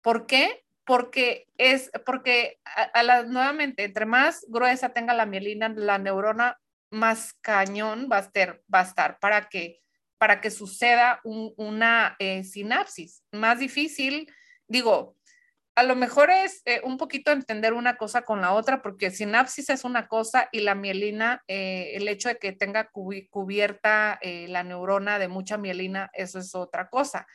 ¿Por 0.01 0.27
qué? 0.27 0.63
Porque 0.85 1.47
es, 1.57 1.89
porque 2.05 2.59
a, 2.93 3.01
la, 3.01 3.23
nuevamente, 3.23 3.83
entre 3.83 4.05
más 4.05 4.45
gruesa 4.47 4.89
tenga 4.89 5.15
la 5.15 5.25
mielina, 5.25 5.69
la 5.69 5.97
neurona, 5.97 6.59
más 6.91 7.33
cañón 7.41 8.07
va 8.11 8.17
a 8.17 8.21
estar, 8.21 8.61
va 8.73 8.81
a 8.81 8.83
estar 8.83 9.19
para 9.19 9.49
que, 9.49 9.81
para 10.19 10.41
que 10.41 10.51
suceda 10.51 11.21
una 11.23 12.15
eh, 12.19 12.43
sinapsis. 12.43 13.23
Más 13.31 13.57
difícil, 13.57 14.31
digo, 14.67 15.15
a 15.75 15.83
lo 15.83 15.95
mejor 15.95 16.29
es 16.29 16.61
eh, 16.65 16.81
un 16.83 16.97
poquito 16.97 17.31
entender 17.31 17.73
una 17.73 17.97
cosa 17.97 18.21
con 18.21 18.41
la 18.41 18.53
otra, 18.53 18.83
porque 18.83 19.09
sinapsis 19.09 19.69
es 19.69 19.83
una 19.83 20.07
cosa 20.07 20.49
y 20.51 20.59
la 20.59 20.75
mielina, 20.75 21.41
eh, 21.47 21.93
el 21.95 22.07
hecho 22.07 22.29
de 22.29 22.37
que 22.37 22.51
tenga 22.51 22.91
cubierta 22.91 24.19
la 24.21 24.63
neurona 24.63 25.17
de 25.17 25.29
mucha 25.29 25.57
mielina, 25.57 26.11
eso 26.13 26.37
es 26.37 26.53
otra 26.53 26.89
cosa 26.89 27.25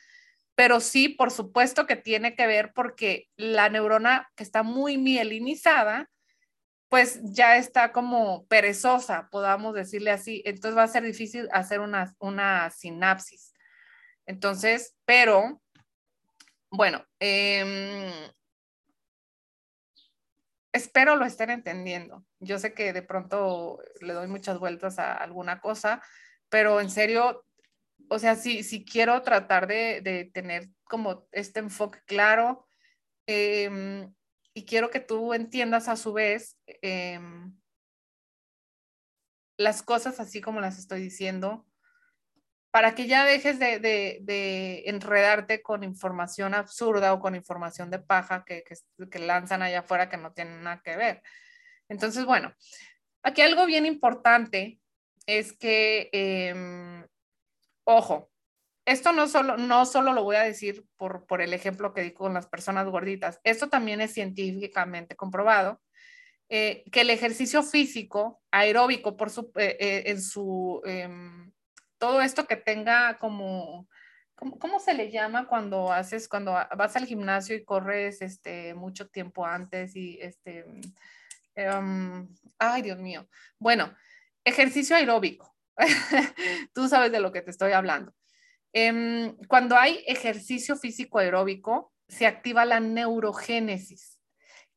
pero 0.54 0.80
sí, 0.80 1.08
por 1.08 1.30
supuesto 1.30 1.86
que 1.86 1.96
tiene 1.96 2.36
que 2.36 2.46
ver 2.46 2.72
porque 2.74 3.28
la 3.36 3.68
neurona 3.68 4.30
que 4.36 4.44
está 4.44 4.62
muy 4.62 4.98
mielinizada, 4.98 6.08
pues 6.88 7.20
ya 7.24 7.56
está 7.56 7.92
como 7.92 8.46
perezosa, 8.46 9.28
podamos 9.30 9.74
decirle 9.74 10.10
así. 10.10 10.42
Entonces 10.44 10.76
va 10.76 10.84
a 10.84 10.88
ser 10.88 11.02
difícil 11.02 11.48
hacer 11.52 11.80
una, 11.80 12.14
una 12.18 12.70
sinapsis. 12.70 13.52
Entonces, 14.26 14.96
pero, 15.04 15.60
bueno, 16.70 17.04
em, 17.18 18.12
espero 20.72 21.16
lo 21.16 21.24
estén 21.24 21.50
entendiendo. 21.50 22.24
Yo 22.40 22.58
sé 22.58 22.74
que 22.74 22.92
de 22.92 23.02
pronto 23.02 23.80
le 24.00 24.12
doy 24.12 24.26
muchas 24.26 24.58
vueltas 24.58 24.98
a 24.98 25.14
alguna 25.14 25.60
cosa, 25.60 26.02
pero 26.48 26.80
en 26.80 26.90
serio, 26.90 27.44
o 28.08 28.18
sea, 28.18 28.36
si, 28.36 28.62
si 28.62 28.84
quiero 28.84 29.22
tratar 29.22 29.66
de, 29.66 30.30
tener 30.32 30.68
como 30.84 31.26
este 31.32 31.60
enfoque 31.60 32.00
claro 32.06 32.66
em, 33.26 34.12
y 34.54 34.64
quiero 34.64 34.90
que 34.90 35.00
tú 35.00 35.34
entiendas 35.34 35.88
a 35.88 35.96
su 35.96 36.12
vez 36.12 36.58
em, 36.80 37.54
las 39.56 39.82
cosas 39.82 40.20
así 40.20 40.40
como 40.40 40.60
las 40.60 40.78
estoy 40.78 41.00
diciendo, 41.00 41.66
para 42.70 42.94
que 42.94 43.06
ya 43.06 43.24
dejes 43.24 43.58
de, 43.58 44.82
enredarte 44.86 45.62
con 45.62 45.84
información 45.84 46.54
absurda 46.54 47.12
o 47.12 47.20
con 47.20 47.34
información 47.34 47.90
de 47.90 48.00
paja 48.00 48.44
que, 48.44 48.64
que, 49.10 49.18
lanzan 49.18 49.62
allá 49.62 49.80
afuera 49.80 50.08
que 50.08 50.16
no 50.16 50.32
tienen 50.32 50.62
nada 50.62 50.80
que 50.82 50.96
ver. 50.96 51.22
Entonces, 51.88 52.24
bueno, 52.24 52.52
aquí 53.22 53.42
algo 53.42 53.66
bien 53.66 53.86
importante 53.86 54.80
es 55.26 55.52
que 55.52 56.08
em, 56.12 57.06
Ojo, 57.84 58.30
esto 58.84 59.12
no 59.12 59.28
solo, 59.28 59.56
no 59.56 59.86
solo 59.86 60.12
lo 60.12 60.22
voy 60.22 60.36
a 60.36 60.42
decir 60.42 60.84
por, 60.96 61.26
por 61.26 61.40
el 61.40 61.52
ejemplo 61.52 61.94
que 61.94 62.02
di 62.02 62.12
con 62.12 62.34
las 62.34 62.46
personas 62.46 62.86
gorditas, 62.88 63.40
esto 63.44 63.68
también 63.68 64.00
es 64.00 64.12
científicamente 64.12 65.16
comprobado, 65.16 65.80
eh, 66.48 66.84
que 66.92 67.02
el 67.02 67.10
ejercicio 67.10 67.62
físico 67.62 68.42
aeróbico 68.50 69.16
por 69.16 69.30
su, 69.30 69.50
eh, 69.56 69.76
eh, 69.80 70.02
en 70.06 70.20
su, 70.20 70.82
em, 70.84 71.52
todo 71.98 72.20
esto 72.20 72.46
que 72.46 72.56
tenga 72.56 73.18
como, 73.18 73.88
¿cómo, 74.34 74.78
se 74.80 74.94
le 74.94 75.10
llama 75.10 75.46
cuando 75.48 75.92
haces, 75.92 76.28
cuando 76.28 76.52
vas 76.52 76.96
al 76.96 77.06
gimnasio 77.06 77.56
y 77.56 77.64
corres 77.64 78.20
este, 78.20 78.74
mucho 78.74 79.08
tiempo 79.08 79.46
antes 79.46 79.96
y 79.96 80.18
este, 80.20 80.66
Em, 81.54 82.28
ay, 82.58 82.82
Dios 82.82 82.98
mío. 82.98 83.28
Bueno, 83.58 83.94
ejercicio 84.44 84.96
aeróbico. 84.96 85.54
Tú 86.74 86.88
sabes 86.88 87.12
de 87.12 87.20
lo 87.20 87.32
que 87.32 87.42
te 87.42 87.50
estoy 87.50 87.72
hablando. 87.72 88.14
Em, 88.76 89.36
cuando 89.46 89.76
hay 89.76 90.02
ejercicio 90.04 90.74
físico 90.74 91.20
aeróbico, 91.20 91.92
se 92.08 92.26
activa 92.26 92.64
la 92.64 92.80
neurogénesis, 92.80 94.18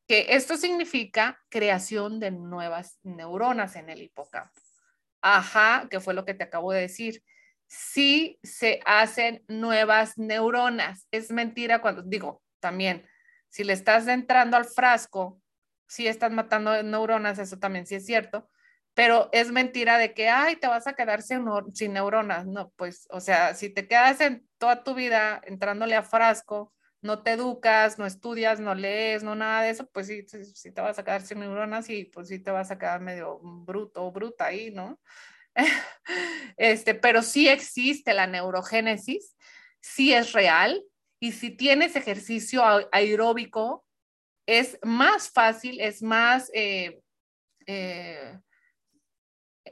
que 0.06 0.26
esto 0.30 0.56
significa 0.56 1.40
creación 1.48 2.20
de 2.20 2.30
nuevas 2.30 3.00
neuronas 3.02 3.74
en 3.74 3.90
el 3.90 4.00
hipocampo. 4.00 4.62
Ajá, 5.20 5.88
que 5.90 5.98
fue 5.98 6.14
lo 6.14 6.24
que 6.24 6.34
te 6.34 6.44
acabo 6.44 6.70
de 6.72 6.82
decir. 6.82 7.24
Sí 7.66 8.38
se 8.44 8.80
hacen 8.86 9.44
nuevas 9.48 10.16
neuronas. 10.16 11.08
Es 11.10 11.32
mentira 11.32 11.80
cuando 11.80 12.02
digo, 12.02 12.40
también, 12.60 13.04
si 13.48 13.64
le 13.64 13.72
estás 13.72 14.06
entrando 14.06 14.56
al 14.56 14.64
frasco, 14.64 15.42
sí 15.88 16.06
estás 16.06 16.30
matando 16.30 16.80
neuronas, 16.84 17.40
eso 17.40 17.58
también 17.58 17.84
sí 17.84 17.96
es 17.96 18.06
cierto, 18.06 18.48
pero 18.98 19.28
es 19.30 19.52
mentira 19.52 19.96
de 19.96 20.12
que, 20.12 20.28
ay, 20.28 20.56
te 20.56 20.66
vas 20.66 20.88
a 20.88 20.94
quedar 20.94 21.22
sin, 21.22 21.44
neuronas. 21.92 22.46
No, 22.46 22.72
pues, 22.74 23.06
o 23.10 23.20
sea, 23.20 23.54
si 23.54 23.70
te 23.70 23.86
quedas 23.86 24.20
en 24.20 24.44
toda 24.58 24.82
tu 24.82 24.92
vida 24.96 25.40
entrándole 25.44 25.94
a 25.94 26.02
frasco, 26.02 26.74
no 27.00 27.22
te 27.22 27.30
educas, 27.30 28.00
no 28.00 28.06
estudias, 28.06 28.58
no 28.58 28.74
lees, 28.74 29.22
no 29.22 29.36
nada 29.36 29.62
de 29.62 29.70
eso, 29.70 29.88
pues 29.92 30.08
sí, 30.08 30.26
sí, 30.26 30.72
te 30.72 30.80
vas 30.80 30.98
a 30.98 31.04
quedar 31.04 31.22
sin 31.22 31.38
neuronas 31.38 31.88
y 31.90 32.06
pues 32.06 32.26
sí 32.26 32.40
te 32.40 32.50
vas 32.50 32.72
a 32.72 32.78
quedar 32.80 33.00
medio 33.00 33.38
bruto 33.38 34.04
o 34.04 34.10
bruta 34.10 34.46
ahí, 34.46 34.72
¿no? 34.72 34.98
este, 36.56 36.96
pero 36.96 37.22
sí 37.22 37.48
existe 37.48 38.14
la 38.14 38.26
neurogénesis, 38.26 39.36
sí 39.80 40.12
es 40.12 40.32
real 40.32 40.82
y 41.20 41.30
si 41.30 41.50
tienes 41.50 41.94
ejercicio 41.94 42.64
aeróbico, 42.90 43.86
es 44.44 44.76
más 44.82 45.30
fácil, 45.30 45.80
es 45.80 46.02
más... 46.02 46.50
Eh, 46.52 47.00
eh, 47.68 48.40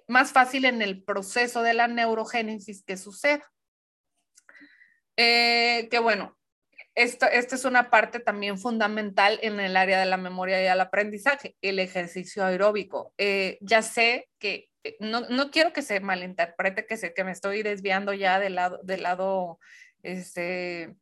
más 0.07 0.33
fácil 0.33 0.65
en 0.65 0.83
el 0.83 1.03
proceso 1.03 1.63
de 1.63 1.75
la 1.75 1.89
neurogénesis 1.89 2.83
que 2.85 2.97
suceda. 2.97 3.45
Eh, 5.17 5.89
que 5.91 5.99
bueno, 5.99 6.37
esto, 6.97 7.27
es 7.27 7.65
una 7.65 7.91
parte 7.91 8.21
también 8.21 8.59
fundamental 8.59 9.39
en 9.43 9.61
el 9.61 9.77
área 9.77 10.01
de 10.01 10.07
la 10.07 10.17
memoria 10.17 10.63
y 10.63 10.67
el 10.67 10.81
aprendizaje, 10.81 11.55
el 11.61 11.79
ejercicio 11.79 12.45
aeróbico. 12.45 13.13
Eh, 13.19 13.59
ya 13.61 13.83
sé 13.83 14.29
que 14.39 14.71
eh, 14.83 14.97
no, 15.01 15.51
quiero 15.51 15.73
que 15.75 15.83
se 15.83 16.01
malinterprete 16.01 16.87
que, 16.87 16.97
sé, 16.97 17.13
que 17.13 17.25
me 17.25 17.33
estoy 17.33 17.63
desviando 17.63 18.15
ya 18.15 18.41
del 18.41 18.55
lado, 18.55 18.81
del 18.83 19.03
lado 19.03 19.59
este, 20.03 20.97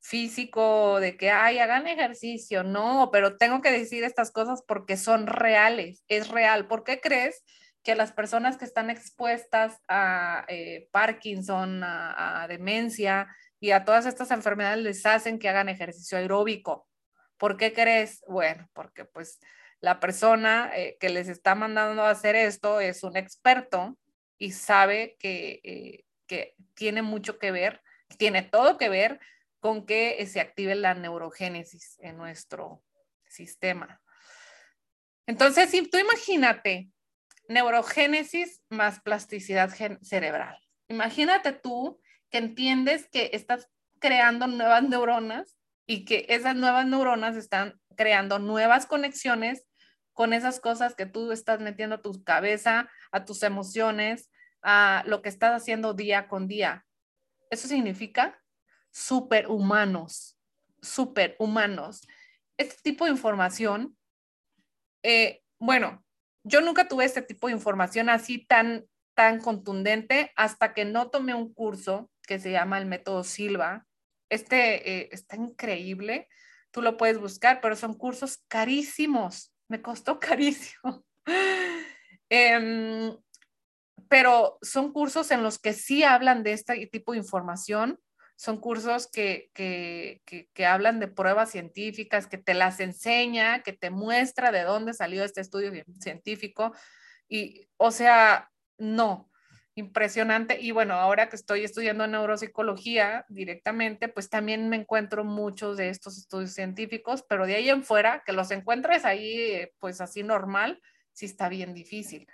físico, 0.00 1.00
de 1.00 1.16
que, 1.16 1.30
ay, 1.30 1.58
hagan 1.58 1.88
ejercicio. 1.88 2.62
No, 2.62 3.10
pero 3.12 3.36
tengo 3.36 3.60
que 3.62 3.72
decir 3.72 4.04
estas 4.04 4.30
cosas 4.30 4.62
porque 4.66 4.96
son 4.96 5.26
reales, 5.26 6.04
es 6.06 6.28
real. 6.28 6.68
¿Por 6.68 6.84
qué 6.84 7.00
crees? 7.00 7.42
Que 7.82 7.94
las 7.94 8.12
personas 8.12 8.56
que 8.56 8.64
están 8.64 8.90
expuestas 8.90 9.80
a 9.88 10.44
eh, 10.48 10.88
Parkinson, 10.92 11.82
a, 11.84 12.46
demencia 12.48 13.34
y 13.60 13.72
a 13.72 13.84
todas 13.84 14.06
estas 14.06 14.30
enfermedades 14.30 14.78
les 14.78 15.04
hacen 15.06 15.38
que 15.38 15.48
hagan 15.48 15.68
ejercicio 15.68 16.18
aeróbico. 16.18 16.88
¿Por 17.36 17.56
qué 17.56 17.72
crees? 17.72 18.22
Bueno, 18.28 18.68
porque 18.72 19.04
pues 19.04 19.40
la 19.80 19.98
persona 19.98 20.70
eh, 20.74 20.96
que 21.00 21.08
les 21.08 21.28
está 21.28 21.54
mandando 21.54 22.02
a 22.02 22.10
hacer 22.10 22.36
esto 22.36 22.80
es 22.80 23.02
un 23.02 23.16
experto 23.16 23.98
y 24.38 24.52
sabe 24.52 25.16
que, 25.18 25.60
eh, 25.64 26.04
que 26.26 26.54
tiene 26.74 27.02
mucho 27.02 27.38
que 27.38 27.50
ver, 27.50 27.82
tiene 28.16 28.42
todo 28.42 28.78
que 28.78 28.88
ver 28.88 29.18
con 29.58 29.86
que 29.86 30.24
se 30.26 30.40
active 30.40 30.74
la 30.74 30.94
neurogénesis 30.94 31.98
en 32.00 32.16
nuestro 32.16 32.82
sistema. 33.26 34.00
Entonces, 35.26 35.70
si 35.70 35.88
tú 35.88 35.98
imagínate 35.98 36.90
neurogénesis 37.52 38.62
más 38.70 39.00
plasticidad 39.00 39.70
cerebral. 40.02 40.58
Imagínate 40.88 41.52
tú 41.52 42.00
que 42.30 42.38
entiendes 42.38 43.08
que 43.08 43.30
estás 43.32 43.68
creando 43.98 44.46
nuevas 44.46 44.82
neuronas 44.82 45.56
y 45.86 46.04
que 46.04 46.26
esas 46.28 46.56
nuevas 46.56 46.86
neuronas 46.86 47.36
están 47.36 47.80
creando 47.96 48.38
nuevas 48.38 48.86
conexiones 48.86 49.64
con 50.12 50.32
esas 50.32 50.60
cosas 50.60 50.94
que 50.94 51.06
tú 51.06 51.32
estás 51.32 51.60
metiendo 51.60 51.96
a 51.96 52.02
tu 52.02 52.22
cabeza, 52.24 52.90
a 53.10 53.24
tus 53.24 53.42
emociones, 53.42 54.30
a 54.62 55.02
lo 55.06 55.22
que 55.22 55.28
estás 55.28 55.54
haciendo 55.54 55.94
día 55.94 56.28
con 56.28 56.48
día. 56.48 56.86
Eso 57.50 57.68
significa 57.68 58.40
superhumanos, 58.90 60.38
superhumanos. 60.80 62.06
Este 62.56 62.76
tipo 62.82 63.04
de 63.04 63.12
información, 63.12 63.96
eh, 65.02 65.42
bueno, 65.58 66.04
yo 66.44 66.60
nunca 66.60 66.88
tuve 66.88 67.04
este 67.04 67.22
tipo 67.22 67.46
de 67.46 67.54
información 67.54 68.08
así 68.08 68.44
tan, 68.46 68.86
tan 69.14 69.40
contundente 69.40 70.32
hasta 70.36 70.74
que 70.74 70.84
no 70.84 71.10
tomé 71.10 71.34
un 71.34 71.52
curso 71.52 72.10
que 72.26 72.38
se 72.38 72.50
llama 72.50 72.78
el 72.78 72.86
método 72.86 73.24
Silva. 73.24 73.86
Este 74.28 74.90
eh, 74.90 75.08
está 75.12 75.36
increíble, 75.36 76.28
tú 76.70 76.82
lo 76.82 76.96
puedes 76.96 77.18
buscar, 77.18 77.60
pero 77.60 77.76
son 77.76 77.94
cursos 77.94 78.42
carísimos, 78.48 79.52
me 79.68 79.82
costó 79.82 80.18
carísimo. 80.20 81.04
Em, 82.28 83.16
pero 84.08 84.58
son 84.62 84.92
cursos 84.92 85.30
en 85.30 85.42
los 85.42 85.58
que 85.58 85.72
sí 85.72 86.02
hablan 86.02 86.42
de 86.42 86.52
este 86.52 86.86
tipo 86.86 87.12
de 87.12 87.18
información 87.18 87.98
son 88.42 88.58
cursos 88.58 89.06
que, 89.06 89.52
hablan 90.66 90.98
de 90.98 91.06
pruebas 91.06 91.52
científicas, 91.52 92.26
que 92.26 92.38
te 92.38 92.54
las 92.54 92.80
enseña, 92.80 93.62
que 93.62 93.72
te 93.72 93.90
muestra 93.90 94.50
de 94.50 94.64
dónde 94.64 94.94
salió 94.94 95.22
este 95.22 95.40
estudio 95.40 95.70
científico. 96.00 96.74
Y, 97.28 97.68
o 97.76 97.92
sea, 97.92 98.50
no, 98.78 99.30
impresionante. 99.76 100.60
Y 100.60 100.72
bueno, 100.72 100.94
ahora 100.94 101.28
que 101.28 101.36
estoy 101.36 101.62
estudiando 101.62 102.04
neuropsicología 102.08 103.26
directamente, 103.28 104.08
pues 104.08 104.28
también 104.28 104.68
me 104.68 104.74
encuentro 104.74 105.22
muchos 105.22 105.76
de 105.76 105.90
estos 105.90 106.18
estudios 106.18 106.52
científicos, 106.52 107.24
pero 107.28 107.46
de 107.46 107.54
ahí 107.54 107.70
en 107.70 107.84
fuera, 107.84 108.24
que 108.26 108.32
los 108.32 108.50
encuentres 108.50 109.04
ahí, 109.04 109.68
pues 109.78 110.00
así 110.00 110.24
normal, 110.24 110.82
sí 111.12 111.26
está 111.26 111.48
bien 111.48 111.74
difícil. 111.74 112.26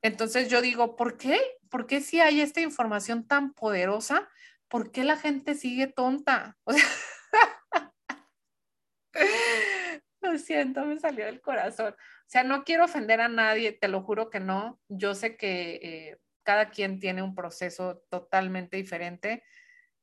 Entonces 0.00 0.48
yo 0.48 0.62
digo, 0.62 0.94
¿por 0.94 1.16
qué? 1.16 1.40
¿Por 1.68 1.88
qué 1.88 2.00
si 2.00 2.20
hay 2.20 2.40
esta 2.40 2.60
información 2.60 3.26
tan 3.26 3.52
poderosa? 3.52 4.28
¿Por 4.70 4.92
qué 4.92 5.04
la 5.04 5.16
gente 5.16 5.54
sigue 5.54 5.88
tonta? 5.88 6.56
lo 10.22 10.38
siento, 10.38 10.86
me 10.86 10.98
salió 10.98 11.26
del 11.26 11.40
corazón. 11.40 11.92
O 11.92 12.28
sea, 12.28 12.44
no 12.44 12.64
quiero 12.64 12.84
ofender 12.84 13.20
a 13.20 13.28
nadie, 13.28 13.72
te 13.72 13.88
lo 13.88 14.02
juro 14.02 14.30
que 14.30 14.40
no. 14.40 14.80
Yo 14.88 15.14
sé 15.14 15.36
que 15.36 15.80
eh, 15.82 16.18
cada 16.44 16.70
quien 16.70 17.00
tiene 17.00 17.22
un 17.22 17.34
proceso 17.34 18.02
totalmente 18.08 18.76
diferente, 18.76 19.42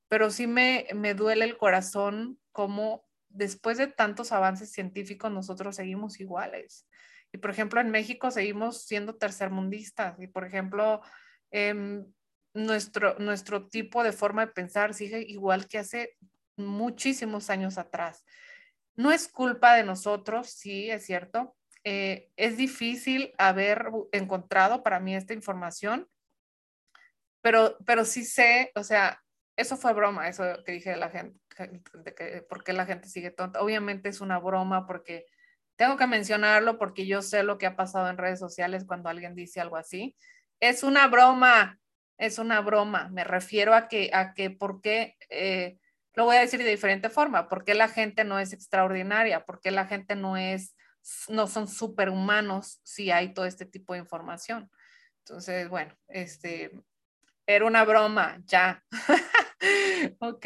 pero 0.09 0.29
sí 0.29 0.47
me, 0.47 0.87
me 0.93 1.13
duele 1.13 1.45
el 1.45 1.57
corazón 1.57 2.39
como 2.51 3.07
después 3.29 3.77
de 3.77 3.87
tantos 3.87 4.31
avances 4.31 4.71
científicos 4.71 5.31
nosotros 5.31 5.77
seguimos 5.77 6.19
iguales. 6.19 6.87
Y 7.31 7.37
por 7.37 7.51
ejemplo, 7.51 7.79
en 7.79 7.91
México 7.91 8.31
seguimos 8.31 8.85
siendo 8.85 9.15
tercermundistas. 9.15 10.19
Y 10.19 10.27
por 10.27 10.45
ejemplo, 10.45 11.01
eh, 11.51 12.03
nuestro, 12.57 13.15
nuestro 13.19 13.67
tipo 13.67 14.03
de 14.03 14.11
forma 14.11 14.45
de 14.45 14.51
pensar 14.51 14.93
sigue 14.93 15.21
igual 15.21 15.67
que 15.67 15.77
hace 15.77 16.17
muchísimos 16.55 17.49
años 17.49 17.77
atrás. 17.77 18.25
No 18.95 19.11
es 19.11 19.27
culpa 19.27 19.75
de 19.75 19.83
nosotros, 19.83 20.49
sí, 20.49 20.89
es 20.89 21.05
cierto. 21.05 21.55
Eh, 21.83 22.29
es 22.35 22.57
difícil 22.57 23.33
haber 23.37 23.89
encontrado 24.11 24.83
para 24.83 24.99
mí 24.99 25.15
esta 25.15 25.33
información, 25.33 26.09
pero, 27.41 27.77
pero 27.85 28.03
sí 28.03 28.25
sé, 28.25 28.71
o 28.75 28.83
sea, 28.83 29.23
eso 29.55 29.77
fue 29.77 29.93
broma, 29.93 30.27
eso 30.27 30.43
que 30.65 30.73
dije 30.73 30.89
de 30.89 30.97
la 30.97 31.09
gente, 31.09 31.39
de 31.93 32.13
que, 32.13 32.41
por 32.49 32.63
qué 32.63 32.73
la 32.73 32.85
gente 32.85 33.07
sigue 33.07 33.31
tonta. 33.31 33.61
Obviamente 33.61 34.09
es 34.09 34.19
una 34.19 34.39
broma 34.39 34.85
porque 34.85 35.25
tengo 35.75 35.95
que 35.95 36.07
mencionarlo 36.07 36.77
porque 36.77 37.05
yo 37.05 37.21
sé 37.21 37.43
lo 37.43 37.57
que 37.57 37.67
ha 37.67 37.75
pasado 37.75 38.09
en 38.09 38.17
redes 38.17 38.39
sociales 38.39 38.83
cuando 38.85 39.09
alguien 39.09 39.35
dice 39.35 39.61
algo 39.61 39.77
así. 39.77 40.15
Es 40.59 40.83
una 40.83 41.07
broma, 41.07 41.79
es 42.17 42.39
una 42.39 42.61
broma. 42.61 43.09
Me 43.09 43.23
refiero 43.23 43.73
a 43.73 43.87
que, 43.87 44.09
a 44.13 44.33
que 44.33 44.49
por 44.49 44.81
qué, 44.81 45.17
eh, 45.29 45.77
lo 46.13 46.25
voy 46.25 46.37
a 46.37 46.41
decir 46.41 46.63
de 46.63 46.69
diferente 46.69 47.09
forma, 47.09 47.47
por 47.47 47.63
qué 47.63 47.73
la 47.75 47.87
gente 47.87 48.23
no 48.23 48.39
es 48.39 48.53
extraordinaria, 48.53 49.45
por 49.45 49.61
qué 49.61 49.71
la 49.71 49.85
gente 49.85 50.15
no 50.15 50.35
es, 50.35 50.75
no 51.27 51.47
son 51.47 51.67
superhumanos 51.67 52.79
si 52.83 53.11
hay 53.11 53.33
todo 53.33 53.45
este 53.45 53.65
tipo 53.65 53.93
de 53.93 53.99
información. 53.99 54.69
Entonces, 55.19 55.69
bueno, 55.69 55.95
este, 56.07 56.71
era 57.45 57.65
una 57.65 57.83
broma, 57.83 58.41
ya. 58.45 58.83
ok. 60.19 60.45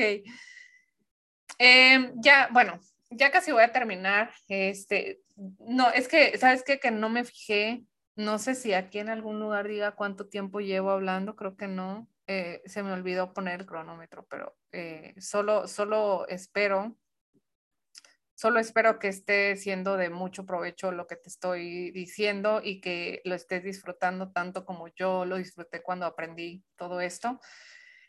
Em, 1.57 2.13
ya, 2.21 2.49
bueno, 2.51 2.79
ya 3.09 3.31
casi 3.31 3.51
voy 3.51 3.63
a 3.63 3.71
terminar. 3.71 4.31
Este, 4.47 5.21
no, 5.59 5.91
es 5.91 6.07
que, 6.07 6.37
¿sabes 6.37 6.63
qué? 6.63 6.79
Que 6.79 6.91
no 6.91 7.09
me 7.09 7.23
fijé 7.23 7.83
no 8.15 8.39
sé 8.39 8.55
si 8.55 8.73
aquí 8.73 8.99
en 8.99 9.09
algún 9.09 9.39
lugar 9.39 9.67
diga 9.67 9.95
cuánto 9.95 10.27
tiempo 10.27 10.59
llevo 10.59 10.91
hablando, 10.91 11.35
creo 11.35 11.55
que 11.55 11.67
no. 11.67 12.09
Eh, 12.27 12.61
se 12.65 12.83
me 12.83 12.93
olvidó 12.93 13.33
poner 13.33 13.61
el 13.61 13.65
cronómetro, 13.65 14.25
pero 14.29 14.55
eh, 14.71 15.13
solo, 15.19 15.67
solo 15.67 16.27
espero, 16.27 16.97
Solo 18.33 18.59
espero 18.59 18.97
que 18.97 19.07
esté 19.07 19.55
siendo 19.55 19.97
de 19.97 20.09
mucho 20.09 20.47
provecho 20.47 20.91
lo 20.91 21.05
que 21.05 21.15
te 21.15 21.29
estoy 21.29 21.91
diciendo 21.91 22.59
y 22.63 22.81
que 22.81 23.21
lo 23.23 23.35
estés 23.35 23.63
disfrutando 23.63 24.31
tanto 24.31 24.65
como 24.65 24.87
yo 24.87 25.25
lo 25.25 25.37
disfruté 25.37 25.83
cuando 25.83 26.07
aprendí 26.07 26.63
todo 26.75 27.01
esto. 27.01 27.39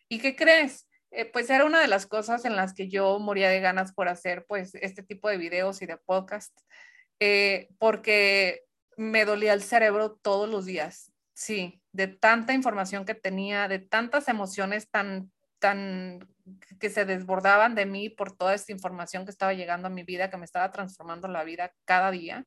¿Y 0.09 0.21
qué 0.21 0.35
crees? 0.35 0.88
Eh, 1.11 1.27
pues 1.27 1.51
era 1.51 1.67
una 1.67 1.83
de 1.83 1.87
las 1.87 2.07
cosas 2.07 2.47
en 2.47 2.57
las 2.57 2.73
que 2.73 2.88
yo 2.88 3.19
moría 3.19 3.51
de 3.51 3.61
ganas 3.61 3.93
por 3.93 4.09
hacer 4.09 4.47
pues 4.47 4.75
este 4.77 5.03
tipo 5.03 5.29
de 5.29 5.37
videos 5.37 5.83
y 5.83 5.87
de 5.87 5.99
podcast, 5.99 6.59
porque 7.79 8.65
me 8.97 9.25
dolía 9.25 9.53
el 9.53 9.63
cerebro 9.63 10.13
todos 10.23 10.49
los 10.49 10.65
días, 10.65 11.13
sí, 11.35 11.83
de 11.93 12.09
tanta 12.09 12.53
información 12.53 13.05
que 13.05 13.15
tenía, 13.15 13.69
de 13.69 13.79
tantas 13.79 14.29
emociones 14.29 14.91
tan, 14.91 15.31
tan 15.59 16.29
que 16.81 16.91
se 16.91 17.05
desbordaban 17.05 17.75
de 17.75 17.87
mí 17.87 18.09
por 18.09 18.37
toda 18.37 18.55
esta 18.55 18.73
información 18.73 19.25
que 19.25 19.31
estaba 19.31 19.53
llegando 19.53 19.87
a 19.87 19.91
mi 19.91 20.03
vida, 20.03 20.31
que 20.31 20.37
me 20.37 20.45
estaba 20.45 20.71
transformando 20.71 21.29
la 21.29 21.45
vida 21.45 21.73
cada 21.85 22.11
día. 22.11 22.47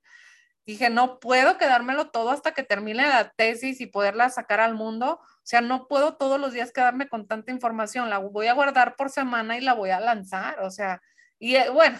Dije, 0.66 0.90
no 0.90 1.20
puedo 1.20 1.58
quedármelo 1.58 2.10
todo 2.10 2.32
hasta 2.32 2.54
que 2.54 2.64
termine 2.64 3.04
la 3.04 3.32
tesis 3.38 3.80
y 3.82 3.86
poderla 3.86 4.30
sacar 4.30 4.60
al 4.60 4.74
mundo. 4.74 5.20
O 5.22 5.42
sea, 5.44 5.62
no 5.62 5.88
puedo 5.88 6.18
todos 6.18 6.40
los 6.40 6.54
días 6.54 6.74
quedarme 6.74 7.08
con 7.08 7.28
tanta 7.28 7.52
información. 7.52 8.10
La 8.10 8.18
voy 8.18 8.48
a 8.48 8.54
guardar 8.54 8.96
por 8.96 9.12
semana 9.12 9.58
y 9.58 9.62
la 9.62 9.74
voy 9.74 9.92
a 9.92 10.00
lanzar. 10.00 10.60
O 10.62 10.72
sea, 10.72 11.02
y 11.38 11.56
eh, 11.56 11.70
bueno, 11.70 12.00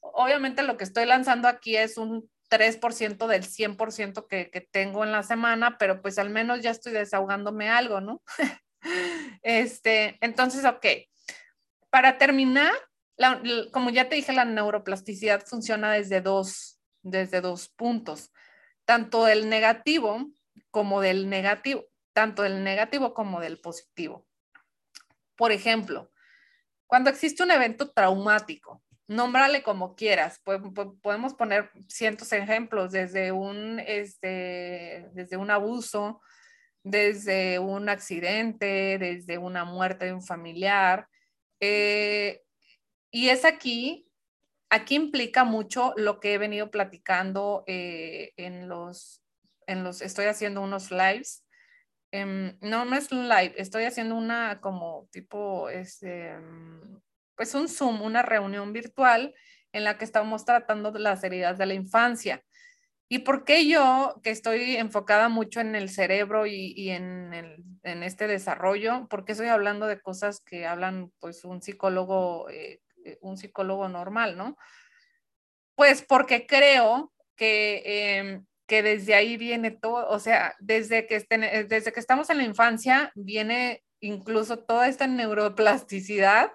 obviamente 0.00 0.64
lo 0.64 0.76
que 0.76 0.84
estoy 0.84 1.06
lanzando 1.06 1.46
aquí 1.46 1.76
es 1.76 1.96
un 1.96 2.28
3% 2.54 3.26
del 3.26 3.44
100% 3.44 4.26
que, 4.28 4.50
que 4.50 4.60
tengo 4.60 5.04
en 5.04 5.12
la 5.12 5.22
semana, 5.22 5.76
pero 5.78 6.00
pues 6.00 6.18
al 6.18 6.30
menos 6.30 6.60
ya 6.60 6.70
estoy 6.70 6.92
desahogándome 6.92 7.68
algo, 7.68 8.00
¿no? 8.00 8.22
este, 9.42 10.18
entonces, 10.20 10.64
ok, 10.64 10.86
para 11.90 12.18
terminar, 12.18 12.72
como 13.72 13.90
ya 13.90 14.08
te 14.08 14.16
dije, 14.16 14.32
la 14.32 14.44
neuroplasticidad 14.44 15.46
funciona 15.46 15.92
desde 15.92 16.20
dos, 16.20 16.80
desde 17.02 17.40
dos 17.40 17.68
puntos, 17.68 18.32
tanto 18.84 19.24
del 19.24 19.48
negativo 19.48 20.30
como 20.70 21.00
del 21.00 21.28
negativo, 21.28 21.84
tanto 22.12 22.42
del 22.42 22.64
negativo 22.64 23.14
como 23.14 23.40
del 23.40 23.60
positivo. 23.60 24.26
Por 25.36 25.52
ejemplo, 25.52 26.12
cuando 26.86 27.10
existe 27.10 27.42
un 27.42 27.50
evento 27.50 27.90
traumático, 27.90 28.83
nómbrale 29.06 29.62
como 29.62 29.94
quieras, 29.94 30.40
podemos 31.02 31.34
poner 31.34 31.70
cientos 31.88 32.30
de 32.30 32.38
ejemplos, 32.38 32.92
desde 32.92 33.32
un, 33.32 33.80
este, 33.80 35.08
desde 35.12 35.36
un 35.36 35.50
abuso, 35.50 36.20
desde 36.82 37.58
un 37.58 37.88
accidente, 37.88 38.98
desde 38.98 39.38
una 39.38 39.64
muerte 39.64 40.06
de 40.06 40.12
un 40.12 40.22
familiar, 40.22 41.08
eh, 41.60 42.42
y 43.10 43.28
es 43.28 43.44
aquí, 43.44 44.10
aquí 44.70 44.96
implica 44.96 45.44
mucho 45.44 45.94
lo 45.96 46.20
que 46.20 46.34
he 46.34 46.38
venido 46.38 46.70
platicando 46.70 47.64
eh, 47.66 48.32
en, 48.36 48.68
los, 48.68 49.22
en 49.66 49.84
los, 49.84 50.02
estoy 50.02 50.26
haciendo 50.26 50.60
unos 50.60 50.90
lives. 50.90 51.44
Em, 52.10 52.58
no, 52.60 52.84
no 52.84 52.96
es 52.96 53.10
un 53.12 53.28
live, 53.28 53.54
estoy 53.56 53.84
haciendo 53.84 54.16
una 54.16 54.60
como 54.60 55.08
tipo, 55.10 55.68
este, 55.68 56.34
pues 57.36 57.54
un 57.54 57.68
Zoom, 57.68 58.02
una 58.02 58.22
reunión 58.22 58.72
virtual 58.72 59.34
en 59.72 59.84
la 59.84 59.98
que 59.98 60.04
estamos 60.04 60.44
tratando 60.44 60.90
las 60.92 61.24
heridas 61.24 61.58
de 61.58 61.66
la 61.66 61.74
infancia. 61.74 62.42
¿Y 63.08 63.20
por 63.20 63.44
qué 63.44 63.68
yo, 63.68 64.18
que 64.22 64.30
estoy 64.30 64.76
enfocada 64.76 65.28
mucho 65.28 65.60
en 65.60 65.74
el 65.74 65.90
cerebro 65.90 66.46
y, 66.46 66.90
en, 66.90 67.32
este 67.82 68.26
desarrollo, 68.26 69.06
por 69.08 69.24
qué 69.24 69.32
estoy 69.32 69.48
hablando 69.48 69.86
de 69.86 70.00
cosas 70.00 70.40
que 70.40 70.66
hablan 70.66 71.12
pues 71.20 71.44
un 71.44 71.60
psicólogo, 71.60 72.48
eh, 72.48 72.80
eh, 73.04 73.18
un 73.20 73.36
psicólogo 73.36 73.88
normal, 73.88 74.36
¿no? 74.36 74.56
Pues 75.74 76.02
porque 76.02 76.46
creo 76.46 77.12
que, 77.36 77.82
em, 78.18 78.46
que 78.66 78.82
desde 78.82 79.14
ahí 79.14 79.36
viene 79.36 79.70
todo, 79.70 80.08
o 80.08 80.18
sea, 80.18 80.54
desde 80.58 81.06
que, 81.06 81.20
desde 81.68 81.92
que 81.92 82.00
estamos 82.00 82.30
en 82.30 82.38
la 82.38 82.44
infancia 82.44 83.12
viene 83.14 83.84
incluso 84.00 84.58
toda 84.58 84.88
esta 84.88 85.06
neuroplasticidad 85.06 86.52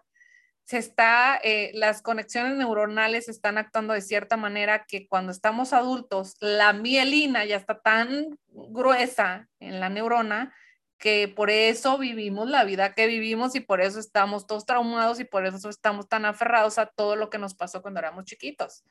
se 0.69 0.77
está, 0.77 1.39
eh, 1.43 1.71
las 1.73 2.03
conexiones 2.03 2.55
neuronales 2.55 3.27
están 3.27 3.57
actuando 3.57 3.95
de 3.95 4.01
cierta 4.01 4.37
manera 4.37 4.85
que 4.85 5.07
cuando 5.07 5.31
estamos 5.31 5.73
adultos, 5.73 6.35
la 6.41 6.73
mielina 6.73 7.43
ya 7.43 7.55
está 7.55 7.81
tan 7.81 8.37
gruesa 8.49 9.49
en 9.59 9.79
la 9.79 9.89
neurona 9.89 10.53
que 10.99 11.27
por 11.27 11.49
eso 11.49 11.97
vivimos 11.97 12.47
la 12.47 12.65
vida 12.65 12.93
que 12.93 13.07
vivimos 13.07 13.55
y 13.55 13.61
por 13.61 13.81
eso 13.81 13.99
estamos 13.99 14.45
todos 14.45 14.67
traumados 14.67 15.19
y 15.19 15.23
por 15.23 15.43
eso 15.43 15.69
estamos 15.69 16.07
tan 16.07 16.23
aferrados 16.25 16.77
a 16.77 16.85
todo 16.85 17.15
lo 17.15 17.31
que 17.31 17.39
nos 17.39 17.55
pasó 17.55 17.81
cuando 17.81 18.01
éramos 18.01 18.25
chiquitos. 18.25 18.83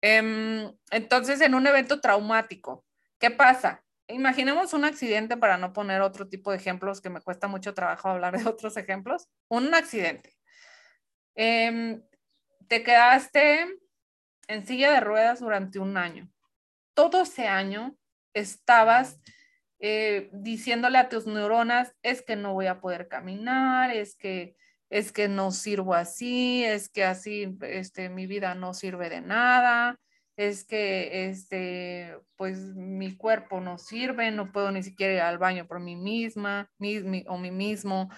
Em, 0.00 0.68
entonces, 0.90 1.40
en 1.42 1.54
un 1.54 1.64
evento 1.64 2.00
traumático, 2.00 2.84
¿qué 3.20 3.30
pasa? 3.30 3.84
Imaginemos 4.08 4.72
un 4.72 4.84
accidente 4.84 5.36
para 5.36 5.58
no 5.58 5.72
poner 5.72 6.00
otro 6.00 6.26
tipo 6.26 6.50
de 6.50 6.56
ejemplos 6.56 7.00
que 7.00 7.08
me 7.08 7.20
cuesta 7.20 7.46
mucho 7.46 7.72
trabajo 7.72 8.08
hablar 8.08 8.36
de 8.36 8.48
otros 8.50 8.76
ejemplos. 8.76 9.28
Un 9.46 9.72
accidente 9.74 10.41
Em, 11.34 12.02
te 12.68 12.82
quedaste 12.82 13.66
en 14.48 14.66
silla 14.66 14.92
de 14.92 15.00
ruedas 15.00 15.40
durante 15.40 15.78
un 15.78 15.96
año. 15.96 16.30
Todo 16.94 17.22
ese 17.22 17.48
año 17.48 17.96
estabas 18.34 19.20
eh, 19.78 20.30
diciéndole 20.32 20.98
a 20.98 21.08
tus 21.08 21.26
neuronas, 21.26 21.94
es 22.02 22.22
que 22.22 22.36
no 22.36 22.54
voy 22.54 22.66
a 22.66 22.80
poder 22.80 23.08
caminar, 23.08 23.90
es 23.90 24.14
que, 24.14 24.54
es 24.90 25.10
que 25.10 25.28
no 25.28 25.50
sirvo 25.50 25.94
así, 25.94 26.64
es 26.64 26.88
que 26.88 27.04
así 27.04 27.56
este, 27.62 28.08
mi 28.08 28.26
vida 28.26 28.54
no 28.54 28.74
sirve 28.74 29.10
de 29.10 29.22
nada, 29.22 29.98
es 30.36 30.64
que 30.64 31.28
este, 31.28 32.16
pues 32.36 32.58
mi 32.76 33.16
cuerpo 33.16 33.60
no 33.60 33.76
sirve, 33.76 34.30
no 34.30 34.52
puedo 34.52 34.70
ni 34.70 34.82
siquiera 34.82 35.14
ir 35.14 35.20
al 35.20 35.38
baño 35.38 35.66
por 35.66 35.80
mí 35.80 35.96
misma 35.96 36.70
o 37.26 37.38
mí 37.38 37.50
mismo 37.50 38.08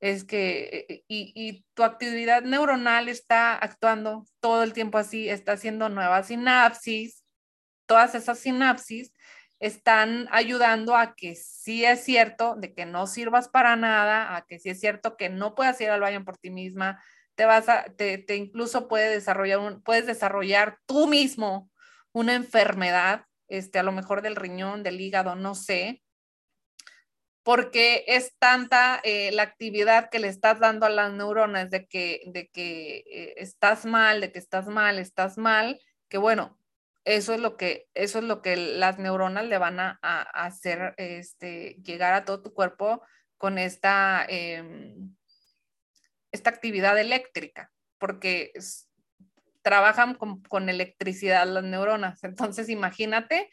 es 0.00 0.24
que, 0.24 0.86
eh, 0.88 1.04
y, 1.08 1.64
tu 1.74 1.82
actividad 1.82 2.42
neuronal 2.42 3.08
está 3.08 3.54
actuando 3.54 4.24
todo 4.40 4.62
el 4.62 4.72
tiempo 4.72 4.98
así, 4.98 5.28
está 5.28 5.52
haciendo 5.52 5.88
nuevas 5.88 6.28
sinapsis, 6.28 7.24
todas 7.86 8.14
esas 8.14 8.38
sinapsis 8.38 9.12
están 9.60 10.28
ayudando 10.30 10.96
a 10.96 11.14
que 11.14 11.34
sí 11.34 11.84
es 11.84 12.04
cierto 12.04 12.54
de 12.56 12.74
que 12.74 12.86
no 12.86 13.06
sirvas 13.06 13.48
para 13.48 13.74
nada, 13.76 14.36
a 14.36 14.46
que 14.46 14.58
sí 14.58 14.70
es 14.70 14.80
cierto 14.80 15.16
que 15.16 15.28
no 15.30 15.54
puedas 15.54 15.80
ir 15.80 15.90
al 15.90 16.00
baño 16.00 16.24
por 16.24 16.38
ti 16.38 16.50
misma, 16.50 17.02
te 17.34 17.44
vas 17.44 17.68
a, 17.68 17.84
te, 17.84 18.24
incluso 18.36 18.88
puede 18.88 19.10
desarrollar 19.10 19.58
un, 19.58 19.82
puedes 19.82 20.06
desarrollar 20.06 20.78
tú 20.86 21.06
mismo 21.08 21.70
una 22.12 22.34
enfermedad, 22.34 23.24
este, 23.48 23.78
a 23.78 23.82
lo 23.82 23.92
mejor 23.92 24.22
del 24.22 24.36
riñón, 24.36 24.82
del 24.82 25.00
hígado, 25.00 25.34
no 25.34 25.54
sé, 25.54 26.02
porque 27.48 28.04
es 28.06 28.36
tanta 28.38 29.00
eh, 29.04 29.32
la 29.32 29.42
actividad 29.42 30.10
que 30.10 30.18
le 30.18 30.28
estás 30.28 30.60
dando 30.60 30.84
a 30.84 30.90
las 30.90 31.14
neuronas 31.14 31.70
de 31.70 31.86
que, 31.86 32.20
de 32.26 32.48
que 32.48 32.98
eh, 33.10 33.34
estás 33.38 33.86
mal, 33.86 34.20
de 34.20 34.30
que 34.32 34.38
estás 34.38 34.66
mal, 34.66 34.98
estás 34.98 35.38
mal, 35.38 35.80
que 36.10 36.18
bueno, 36.18 36.58
eso 37.06 37.32
es 37.32 37.40
lo 37.40 37.56
que, 37.56 37.88
eso 37.94 38.18
es 38.18 38.24
lo 38.26 38.42
que 38.42 38.56
las 38.56 38.98
neuronas 38.98 39.46
le 39.46 39.56
van 39.56 39.80
a, 39.80 39.98
hacer 40.34 40.92
este, 40.98 41.78
llegar 41.82 42.12
a 42.12 42.26
todo 42.26 42.42
tu 42.42 42.52
cuerpo 42.52 43.00
con 43.38 43.56
esta, 43.56 44.26
em, 44.28 45.16
esta 46.32 46.50
actividad 46.50 46.98
eléctrica, 46.98 47.72
porque 47.96 48.52
trabajan 49.62 50.16
con, 50.16 50.42
con 50.42 50.68
electricidad 50.68 51.46
las 51.46 51.64
neuronas. 51.64 52.22
Entonces, 52.24 52.68
imagínate 52.68 53.48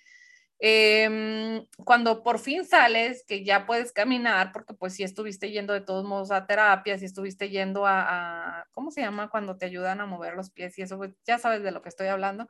Em, 0.67 1.63
cuando 1.85 2.23
por 2.23 2.39
fin 2.39 2.65
sales, 2.65 3.23
que 3.27 3.43
ya 3.45 3.67
puedes 3.67 3.91
caminar, 3.91 4.51
porque 4.51 4.73
pues 4.73 4.95
si 4.95 5.03
estuviste 5.03 5.51
yendo 5.51 5.73
de 5.73 5.81
todos 5.81 6.05
modos 6.05 6.31
a 6.31 6.47
terapia, 6.47 6.97
si 6.97 7.05
estuviste 7.05 7.51
yendo 7.51 7.85
a, 7.85 8.65
¿cómo 8.71 8.89
se 8.89 9.01
llama? 9.01 9.29
Cuando 9.29 9.57
te 9.59 9.67
ayudan 9.67 10.01
a 10.01 10.07
mover 10.07 10.33
los 10.33 10.49
pies 10.49 10.75
y 10.79 10.81
eso, 10.81 10.97
pues, 10.97 11.11
ya 11.23 11.37
sabes 11.37 11.61
de 11.61 11.69
lo 11.71 11.83
que 11.83 11.89
estoy 11.89 12.07
hablando. 12.07 12.47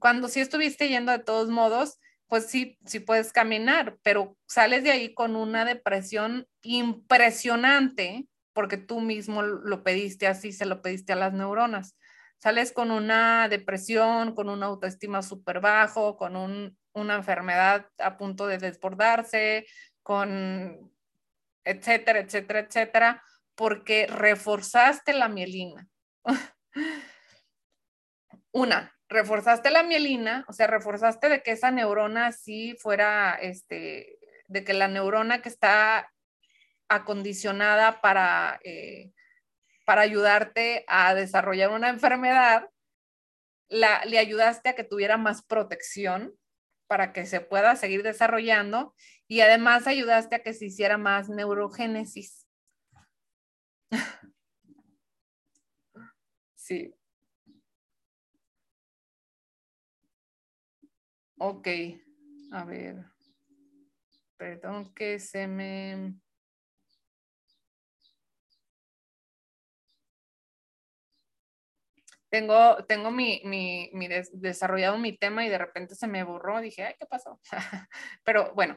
Cuando 0.00 0.26
si 0.26 0.40
estuviste 0.40 0.88
yendo 0.88 1.12
de 1.12 1.20
todos 1.20 1.48
modos, 1.48 2.00
pues 2.26 2.46
sí, 2.48 2.76
sí 2.86 2.98
puedes 2.98 3.32
caminar, 3.32 3.98
pero 4.02 4.36
sales 4.48 4.82
de 4.82 4.90
ahí 4.90 5.14
con 5.14 5.36
una 5.36 5.64
depresión 5.64 6.48
impresionante, 6.62 8.26
porque 8.52 8.78
tú 8.78 9.00
mismo 9.00 9.42
lo 9.42 9.84
pediste 9.84 10.26
así, 10.26 10.50
se 10.50 10.66
lo 10.66 10.82
pediste 10.82 11.12
a 11.12 11.16
las 11.16 11.32
neuronas. 11.32 11.94
Sales 12.38 12.72
con 12.72 12.90
una 12.90 13.48
depresión, 13.48 14.34
con 14.34 14.48
una 14.48 14.66
autoestima 14.66 15.22
súper 15.22 15.60
bajo, 15.60 16.16
con 16.16 16.34
un 16.36 16.76
una 16.94 17.16
enfermedad 17.16 17.86
a 17.98 18.16
punto 18.16 18.46
de 18.46 18.58
desbordarse, 18.58 19.66
con 20.02 20.92
etcétera, 21.64 22.20
etcétera, 22.20 22.60
etcétera, 22.60 23.22
porque 23.54 24.06
reforzaste 24.06 25.12
la 25.12 25.28
mielina. 25.28 25.88
una, 28.52 28.94
reforzaste 29.08 29.70
la 29.70 29.82
mielina, 29.82 30.44
o 30.48 30.52
sea, 30.52 30.66
reforzaste 30.66 31.28
de 31.28 31.42
que 31.42 31.52
esa 31.52 31.70
neurona 31.70 32.32
sí 32.32 32.76
fuera, 32.80 33.34
este, 33.34 34.18
de 34.48 34.64
que 34.64 34.74
la 34.74 34.88
neurona 34.88 35.42
que 35.42 35.48
está 35.48 36.10
acondicionada 36.88 38.00
para, 38.00 38.60
eh, 38.62 39.12
para 39.84 40.02
ayudarte 40.02 40.84
a 40.86 41.14
desarrollar 41.14 41.70
una 41.70 41.88
enfermedad, 41.88 42.68
la, 43.68 44.04
le 44.04 44.18
ayudaste 44.18 44.68
a 44.68 44.74
que 44.74 44.84
tuviera 44.84 45.16
más 45.16 45.42
protección 45.42 46.34
para 46.86 47.12
que 47.12 47.26
se 47.26 47.40
pueda 47.40 47.76
seguir 47.76 48.02
desarrollando 48.02 48.94
y 49.28 49.40
además 49.40 49.86
ayudaste 49.86 50.36
a 50.36 50.42
que 50.42 50.54
se 50.54 50.66
hiciera 50.66 50.98
más 50.98 51.28
neurogénesis. 51.28 52.46
sí. 56.54 56.94
Ok, 61.38 61.68
a 62.52 62.64
ver. 62.64 63.04
Perdón 64.36 64.92
que 64.94 65.18
se 65.18 65.46
me... 65.46 66.14
tengo, 72.34 72.84
tengo 72.86 73.12
mi, 73.12 73.40
mi, 73.44 74.08
desarrollado 74.32 74.98
mi 74.98 75.16
tema 75.16 75.46
y 75.46 75.48
de 75.48 75.56
repente 75.56 75.94
se 75.94 76.08
me 76.08 76.24
borró. 76.24 76.60
Dije, 76.60 76.82
ay, 76.82 76.94
¿qué 76.98 77.06
pasó? 77.06 77.40
Pero 78.24 78.52
bueno, 78.56 78.76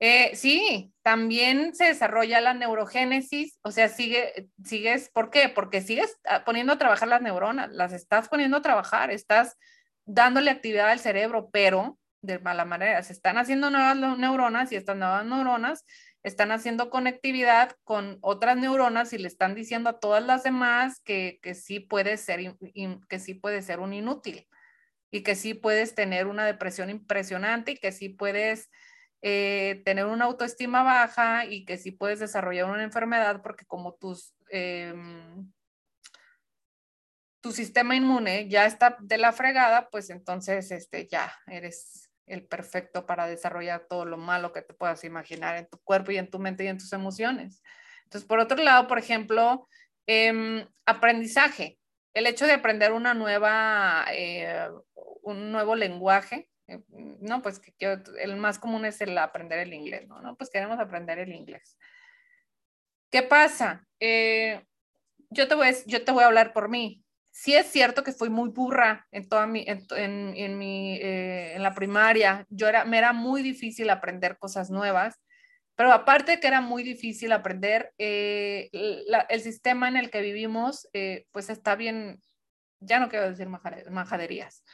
eh, 0.00 0.34
sí, 0.34 0.92
también 1.02 1.76
se 1.76 1.84
desarrolla 1.84 2.40
la 2.40 2.54
neurogénesis, 2.54 3.60
o 3.62 3.70
sea, 3.70 3.88
sigue, 3.88 4.48
sigues, 4.64 5.10
¿por 5.10 5.30
qué? 5.30 5.48
Porque 5.48 5.80
sigues 5.80 6.18
ah, 6.24 6.44
poniendo 6.44 6.72
a 6.72 6.78
trabajar 6.78 7.06
las 7.06 7.22
neuronas, 7.22 7.70
las 7.70 7.92
estás 7.92 8.28
poniendo 8.28 8.56
a 8.56 8.62
trabajar, 8.62 9.12
estás 9.12 9.56
dándole 10.04 10.50
actividad 10.50 10.90
al 10.90 10.98
cerebro, 10.98 11.50
pero 11.52 12.00
de 12.20 12.40
mala 12.40 12.64
manera, 12.64 13.00
se 13.04 13.12
están 13.12 13.38
haciendo 13.38 13.70
nuevas 13.70 13.96
neuronas 14.18 14.72
y 14.72 14.76
estas 14.76 14.96
nuevas 14.96 15.24
neuronas 15.24 15.84
están 16.22 16.50
haciendo 16.50 16.90
conectividad 16.90 17.76
con 17.84 18.18
otras 18.20 18.56
neuronas 18.56 19.12
y 19.12 19.18
le 19.18 19.28
están 19.28 19.54
diciendo 19.54 19.90
a 19.90 20.00
todas 20.00 20.24
las 20.24 20.42
demás 20.42 21.00
que, 21.00 21.38
que 21.42 21.54
sí 21.54 21.80
puede 21.80 22.16
ser, 22.16 22.56
que 23.08 23.18
sí 23.18 23.34
puede 23.34 23.62
ser 23.62 23.80
un 23.80 23.92
inútil 23.92 24.46
y 25.10 25.22
que 25.22 25.34
sí 25.34 25.54
puedes 25.54 25.94
tener 25.94 26.26
una 26.26 26.44
depresión 26.44 26.90
impresionante 26.90 27.72
y 27.72 27.76
que 27.76 27.92
sí 27.92 28.08
puedes 28.08 28.70
eh, 29.22 29.82
tener 29.84 30.06
una 30.06 30.26
autoestima 30.26 30.82
baja 30.82 31.44
y 31.44 31.64
que 31.64 31.78
sí 31.78 31.90
puedes 31.90 32.20
desarrollar 32.20 32.66
una 32.70 32.84
enfermedad 32.84 33.42
porque 33.42 33.64
como 33.64 33.94
tus, 33.94 34.34
em, 34.50 35.50
tu 37.40 37.52
sistema 37.52 37.96
inmune 37.96 38.48
ya 38.48 38.66
está 38.66 38.96
de 39.00 39.18
la 39.18 39.32
fregada, 39.32 39.88
pues 39.90 40.10
entonces 40.10 40.70
este, 40.70 41.06
ya 41.08 41.32
eres 41.46 42.07
el 42.28 42.46
perfecto 42.46 43.06
para 43.06 43.26
desarrollar 43.26 43.86
todo 43.88 44.04
lo 44.04 44.16
malo 44.16 44.52
que 44.52 44.62
te 44.62 44.74
puedas 44.74 45.04
imaginar 45.04 45.56
en 45.56 45.66
tu 45.66 45.78
cuerpo 45.78 46.12
y 46.12 46.18
en 46.18 46.30
tu 46.30 46.38
mente 46.38 46.64
y 46.64 46.68
en 46.68 46.78
tus 46.78 46.92
emociones. 46.92 47.62
Entonces, 48.04 48.26
por 48.26 48.38
otro 48.38 48.56
lado, 48.62 48.86
por 48.86 48.98
ejemplo, 48.98 49.68
em, 50.06 50.66
aprendizaje. 50.86 51.78
El 52.14 52.26
hecho 52.26 52.46
de 52.46 52.52
aprender 52.52 52.92
una 52.92 53.14
nueva, 53.14 54.06
eh, 54.12 54.68
un 55.22 55.52
nuevo 55.52 55.74
lenguaje, 55.74 56.48
eh, 56.66 56.80
no, 57.20 57.42
pues 57.42 57.60
que 57.60 58.00
el 58.20 58.36
más 58.36 58.58
común 58.58 58.84
es 58.84 59.00
el 59.00 59.16
aprender 59.18 59.58
el 59.58 59.74
inglés, 59.74 60.06
¿no? 60.08 60.20
¿no? 60.20 60.36
Pues 60.36 60.50
queremos 60.50 60.78
aprender 60.78 61.18
el 61.18 61.32
inglés. 61.32 61.76
¿Qué 63.10 63.22
pasa? 63.22 63.86
Eh, 64.00 64.62
yo, 65.30 65.48
te 65.48 65.54
voy, 65.54 65.74
yo 65.86 66.04
te 66.04 66.12
voy 66.12 66.24
a 66.24 66.26
hablar 66.26 66.52
por 66.52 66.68
mí 66.68 67.04
sí 67.38 67.54
es 67.54 67.70
cierto 67.70 68.02
que 68.02 68.10
fui 68.10 68.30
muy 68.30 68.48
burra 68.48 69.06
en 69.12 69.28
toda 69.28 69.46
mi, 69.46 69.64
en, 69.68 69.86
en, 70.36 70.58
mi, 70.58 70.96
eh, 70.96 71.54
en 71.54 71.62
la 71.62 71.72
primaria. 71.72 72.44
Yo 72.50 72.66
era, 72.66 72.84
me 72.84 72.98
era 72.98 73.12
muy 73.12 73.42
difícil 73.42 73.90
aprender 73.90 74.38
cosas 74.38 74.70
nuevas, 74.70 75.20
pero 75.76 75.92
aparte 75.92 76.32
de 76.32 76.40
que 76.40 76.48
era 76.48 76.60
muy 76.60 76.82
difícil 76.82 77.30
aprender, 77.30 77.92
eh, 77.96 78.68
el 78.72 79.40
sistema 79.40 79.86
en 79.86 79.96
el 79.96 80.10
que 80.10 80.20
vivimos, 80.20 80.88
eh, 80.92 81.26
pues 81.30 81.48
está 81.48 81.76
bien, 81.76 82.20
ya 82.80 82.98
no 82.98 83.08
quiero 83.08 83.30
decir 83.30 83.48
majaderías, 83.48 84.64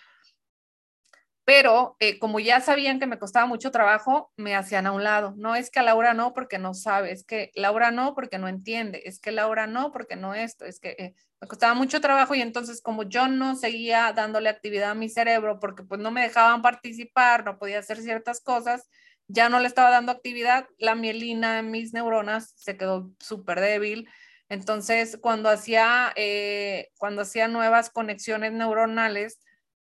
pero 1.45 1.97
eh, 2.01 2.19
como 2.19 2.41
ya 2.41 2.61
sabían 2.61 2.99
que 2.99 3.07
me 3.07 3.19
costaba 3.19 3.47
mucho 3.47 3.71
trabajo, 3.71 4.33
me 4.37 4.55
hacían 4.57 4.87
a 4.87 4.93
un 4.93 5.05
lado. 5.05 5.35
No 5.37 5.55
es 5.55 5.71
que 5.71 5.83
Laura 5.83 6.15
no 6.15 6.33
porque 6.33 6.59
no 6.59 6.73
sabe, 6.73 7.13
es 7.13 7.25
que 7.25 7.51
Laura 7.55 7.91
no 7.91 8.15
porque 8.15 8.39
no 8.39 8.49
entiende, 8.49 9.03
es 9.05 9.21
que 9.21 9.31
Laura 9.31 9.67
no 9.67 9.93
porque 9.93 10.17
no 10.17 10.35
esto, 10.35 10.65
es 10.65 10.81
que 10.81 10.91
eh, 10.99 11.15
me 11.41 11.49
costaba 11.49 11.75
mucho 11.75 12.01
trabajo 12.01 12.35
y 12.35 12.41
entonces 12.41 12.81
como 12.81 13.03
yo 13.03 13.29
no 13.29 13.57
seguía 13.57 14.13
dándole 14.15 14.49
actividad 14.49 14.93
a 14.93 14.95
mi 14.95 15.11
cerebro 15.11 15.61
porque 15.61 15.83
pues 15.83 16.01
no 16.01 16.11
me 16.11 16.23
dejaban 16.23 16.63
participar, 16.63 17.45
no 17.45 17.59
podía 17.59 17.81
hacer 17.81 18.01
ciertas 18.01 18.41
cosas, 18.41 18.89
ya 19.29 19.49
no 19.51 19.61
le 19.61 19.69
estaba 19.69 19.91
dando 19.91 20.13
actividad, 20.13 20.67
la 20.79 20.95
mielina 20.95 21.59
en 21.59 21.71
mis 21.71 21.93
neuronas 21.93 22.55
se 22.57 22.77
quedó 22.77 23.11
súper 23.21 23.61
débil. 23.61 24.09
Entonces, 24.49 25.19
cuando 25.21 25.49
hacía, 25.49 26.13
eh, 26.17 26.91
cuando 26.99 27.23
hacía 27.23 27.49
nuevas 27.49 27.91
conexiones 27.91 28.53
neuronales, 28.53 29.39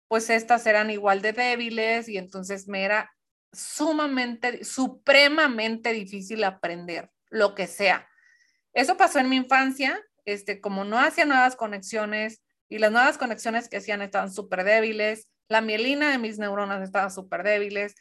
pues 0.08 0.30
estas 0.30 0.66
eran 0.66 0.90
igual 0.90 1.22
de 1.22 1.32
débiles 1.32 2.08
y 2.08 2.18
entonces 2.18 2.68
me 2.68 2.84
era 2.84 3.12
sumamente, 3.52 4.64
supremamente 4.64 5.92
difícil 5.92 6.44
aprender 6.44 7.10
lo 7.30 7.54
que 7.54 7.66
sea. 7.66 8.08
Eso 8.72 8.96
pasó 8.96 9.20
en 9.20 9.28
mi 9.28 9.36
infancia, 9.36 10.00
este, 10.24 10.60
como 10.60 10.84
no 10.84 10.98
hacía 10.98 11.24
nuevas 11.24 11.56
conexiones 11.56 12.42
y 12.68 12.78
las 12.78 12.90
nuevas 12.90 13.18
conexiones 13.18 13.68
que 13.68 13.76
hacían 13.76 14.02
estaban 14.02 14.32
súper 14.32 14.64
débiles, 14.64 15.28
la 15.48 15.60
mielina 15.60 16.10
de 16.10 16.18
mis 16.18 16.38
neuronas 16.38 16.82
estaba 16.82 17.10
súper 17.10 17.42
débiles. 17.42 17.94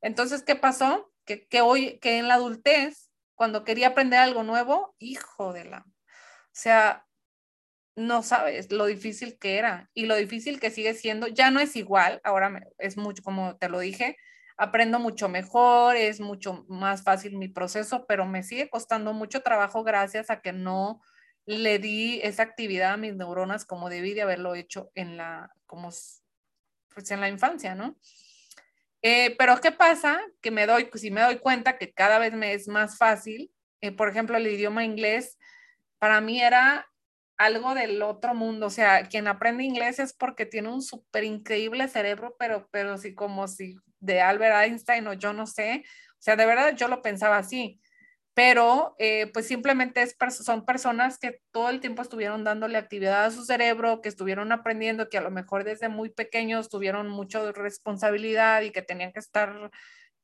Entonces, 0.00 0.42
¿qué 0.42 0.56
pasó? 0.56 1.12
Que, 1.24 1.46
que 1.46 1.60
hoy, 1.60 1.98
que 2.00 2.18
en 2.18 2.28
la 2.28 2.34
adultez, 2.34 3.10
cuando 3.34 3.64
quería 3.64 3.88
aprender 3.88 4.18
algo 4.18 4.42
nuevo, 4.42 4.94
hijo 4.98 5.52
de 5.52 5.64
la... 5.64 5.78
O 5.78 6.60
sea, 6.60 7.06
no 7.98 8.22
sabes 8.22 8.70
lo 8.70 8.86
difícil 8.86 9.38
que 9.38 9.58
era 9.58 9.90
y 9.92 10.06
lo 10.06 10.14
difícil 10.14 10.60
que 10.60 10.70
sigue 10.70 10.94
siendo. 10.94 11.26
Ya 11.26 11.50
no 11.50 11.58
es 11.58 11.74
igual, 11.74 12.20
ahora 12.22 12.62
es 12.78 12.96
mucho, 12.96 13.22
como 13.24 13.56
te 13.56 13.68
lo 13.68 13.80
dije, 13.80 14.16
aprendo 14.56 15.00
mucho 15.00 15.28
mejor, 15.28 15.96
es 15.96 16.20
mucho 16.20 16.64
más 16.68 17.02
fácil 17.02 17.36
mi 17.36 17.48
proceso, 17.48 18.06
pero 18.06 18.24
me 18.24 18.44
sigue 18.44 18.70
costando 18.70 19.12
mucho 19.12 19.42
trabajo 19.42 19.82
gracias 19.82 20.30
a 20.30 20.40
que 20.40 20.52
no 20.52 21.02
le 21.44 21.78
di 21.80 22.20
esa 22.22 22.44
actividad 22.44 22.92
a 22.92 22.96
mis 22.96 23.16
neuronas 23.16 23.64
como 23.64 23.90
debí 23.90 24.14
de 24.14 24.22
haberlo 24.22 24.54
hecho 24.54 24.90
en 24.94 25.16
la, 25.16 25.50
como, 25.66 25.88
pues 25.88 27.10
en 27.10 27.20
la 27.20 27.28
infancia, 27.28 27.74
¿no? 27.74 27.96
Eh, 29.02 29.34
pero 29.38 29.60
¿qué 29.60 29.72
pasa? 29.72 30.20
Que 30.40 30.50
me 30.52 30.66
doy, 30.66 30.88
si 30.94 31.10
me 31.10 31.22
doy 31.22 31.38
cuenta 31.38 31.78
que 31.78 31.92
cada 31.92 32.18
vez 32.18 32.32
me 32.32 32.52
es 32.52 32.68
más 32.68 32.96
fácil, 32.96 33.50
eh, 33.80 33.90
por 33.90 34.08
ejemplo, 34.08 34.36
el 34.36 34.46
idioma 34.46 34.84
inglés, 34.84 35.36
para 35.98 36.20
mí 36.20 36.40
era 36.40 36.88
algo 37.38 37.74
del 37.74 38.02
otro 38.02 38.34
mundo. 38.34 38.66
O 38.66 38.70
sea, 38.70 39.04
quien 39.04 39.28
aprende 39.28 39.64
inglés 39.64 39.98
es 39.98 40.12
porque 40.12 40.46
tiene 40.46 40.68
un 40.68 40.82
súper 40.82 41.24
increíble 41.24 41.88
cerebro, 41.88 42.36
pero, 42.38 42.68
pero 42.70 42.98
sí 42.98 43.14
como 43.14 43.48
si 43.48 43.76
de 44.00 44.20
Albert 44.20 44.56
Einstein 44.64 45.06
o 45.06 45.14
yo 45.14 45.32
no 45.32 45.46
sé. 45.46 45.84
O 46.12 46.20
sea, 46.22 46.36
de 46.36 46.46
verdad 46.46 46.74
yo 46.76 46.88
lo 46.88 47.00
pensaba 47.02 47.38
así. 47.38 47.80
Pero 48.34 48.94
eh, 48.98 49.30
pues 49.32 49.48
simplemente 49.48 50.02
es, 50.02 50.16
son 50.44 50.64
personas 50.64 51.18
que 51.18 51.40
todo 51.50 51.70
el 51.70 51.80
tiempo 51.80 52.02
estuvieron 52.02 52.44
dándole 52.44 52.78
actividad 52.78 53.24
a 53.24 53.30
su 53.32 53.44
cerebro, 53.44 54.00
que 54.00 54.08
estuvieron 54.08 54.52
aprendiendo, 54.52 55.08
que 55.08 55.18
a 55.18 55.22
lo 55.22 55.30
mejor 55.32 55.64
desde 55.64 55.88
muy 55.88 56.10
pequeños 56.10 56.68
tuvieron 56.68 57.08
mucha 57.08 57.50
responsabilidad 57.50 58.62
y 58.62 58.70
que 58.70 58.82
tenían 58.82 59.12
que 59.12 59.18
estar 59.18 59.72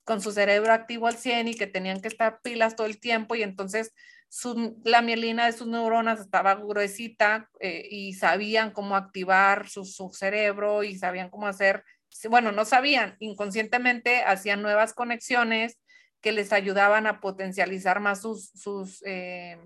con 0.05 0.21
su 0.21 0.33
cerebro 0.33 0.73
activo 0.73 1.07
al 1.07 1.17
100 1.17 1.49
y 1.49 1.55
que 1.55 1.67
tenían 1.67 2.01
que 2.01 2.09
estar 2.09 2.41
pilas 2.43 2.77
todo 2.77 2.87
el 2.87 3.01
tiempo 3.01 3.35
y 3.35 3.43
entonces 3.43 3.93
la 4.85 5.01
mielina 5.01 5.47
de 5.47 5.53
sus 5.53 5.69
neuronas 5.69 6.21
estaba 6.21 6.57
gruesita 6.57 7.49
eh, 7.61 7.87
y 7.91 8.15
sabían 8.15 8.73
cómo 8.73 8.97
activar 8.97 9.69
su, 9.69 9.85
cerebro 10.13 10.83
y 10.83 10.99
sabían 10.99 11.31
cómo 11.31 11.47
hacer, 11.47 11.85
bueno, 12.29 12.51
no 12.51 12.65
sabían, 12.65 13.17
inconscientemente 13.21 14.23
hacían 14.25 14.61
nuevas 14.61 14.93
conexiones 14.93 15.79
que 16.21 16.33
les 16.33 16.53
ayudaban 16.53 17.07
a 17.07 17.21
potencializar 17.21 18.01
más 18.01 18.23
sus, 18.23 18.51
sus, 18.51 19.03
eh, 19.07 19.59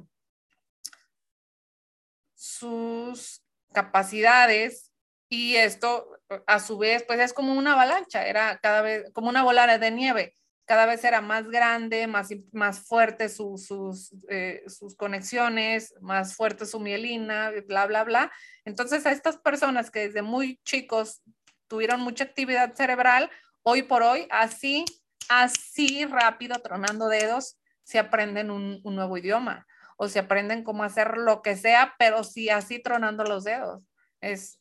sus 2.34 3.42
capacidades 3.72 4.92
y 5.30 5.56
esto 5.56 6.17
a 6.46 6.60
su 6.60 6.78
vez 6.78 7.04
pues 7.06 7.20
es 7.20 7.32
como 7.32 7.54
una 7.54 7.72
avalancha, 7.72 8.26
era 8.26 8.58
cada 8.58 8.82
vez 8.82 9.10
como 9.12 9.28
una 9.28 9.42
bola 9.42 9.78
de 9.78 9.90
nieve 9.90 10.34
cada 10.68 10.84
vez 10.84 11.02
era 11.02 11.22
más 11.22 11.48
grande, 11.48 12.06
más, 12.06 12.28
más 12.52 12.80
fuerte 12.80 13.30
sus, 13.30 14.14
eh, 14.28 14.62
sus 14.66 14.94
conexiones, 14.96 15.94
más 16.02 16.36
fuerte 16.36 16.66
su 16.66 16.78
mielina, 16.78 17.50
bla, 17.66 17.86
bla, 17.86 18.04
bla. 18.04 18.30
Entonces 18.66 19.06
a 19.06 19.12
estas 19.12 19.38
personas 19.38 19.90
que 19.90 20.00
desde 20.00 20.20
muy 20.20 20.60
chicos 20.64 21.22
tuvieron 21.68 22.02
mucha 22.02 22.24
actividad 22.24 22.74
cerebral, 22.74 23.30
hoy 23.62 23.82
por 23.82 24.02
hoy, 24.02 24.28
así, 24.30 24.84
así 25.30 26.04
rápido, 26.04 26.58
tronando 26.60 27.08
dedos, 27.08 27.58
se 27.82 27.98
aprenden 27.98 28.50
un 28.50 28.82
nuevo 28.84 29.16
idioma 29.16 29.66
o 29.96 30.06
se 30.08 30.18
aprenden 30.18 30.64
cómo 30.64 30.84
hacer 30.84 31.16
lo 31.16 31.40
que 31.40 31.56
sea, 31.56 31.94
pero 31.98 32.24
sí 32.24 32.50
así 32.50 32.78
tronando 32.78 33.24
los 33.24 33.44
dedos. 33.44 33.82
Es, 34.20 34.57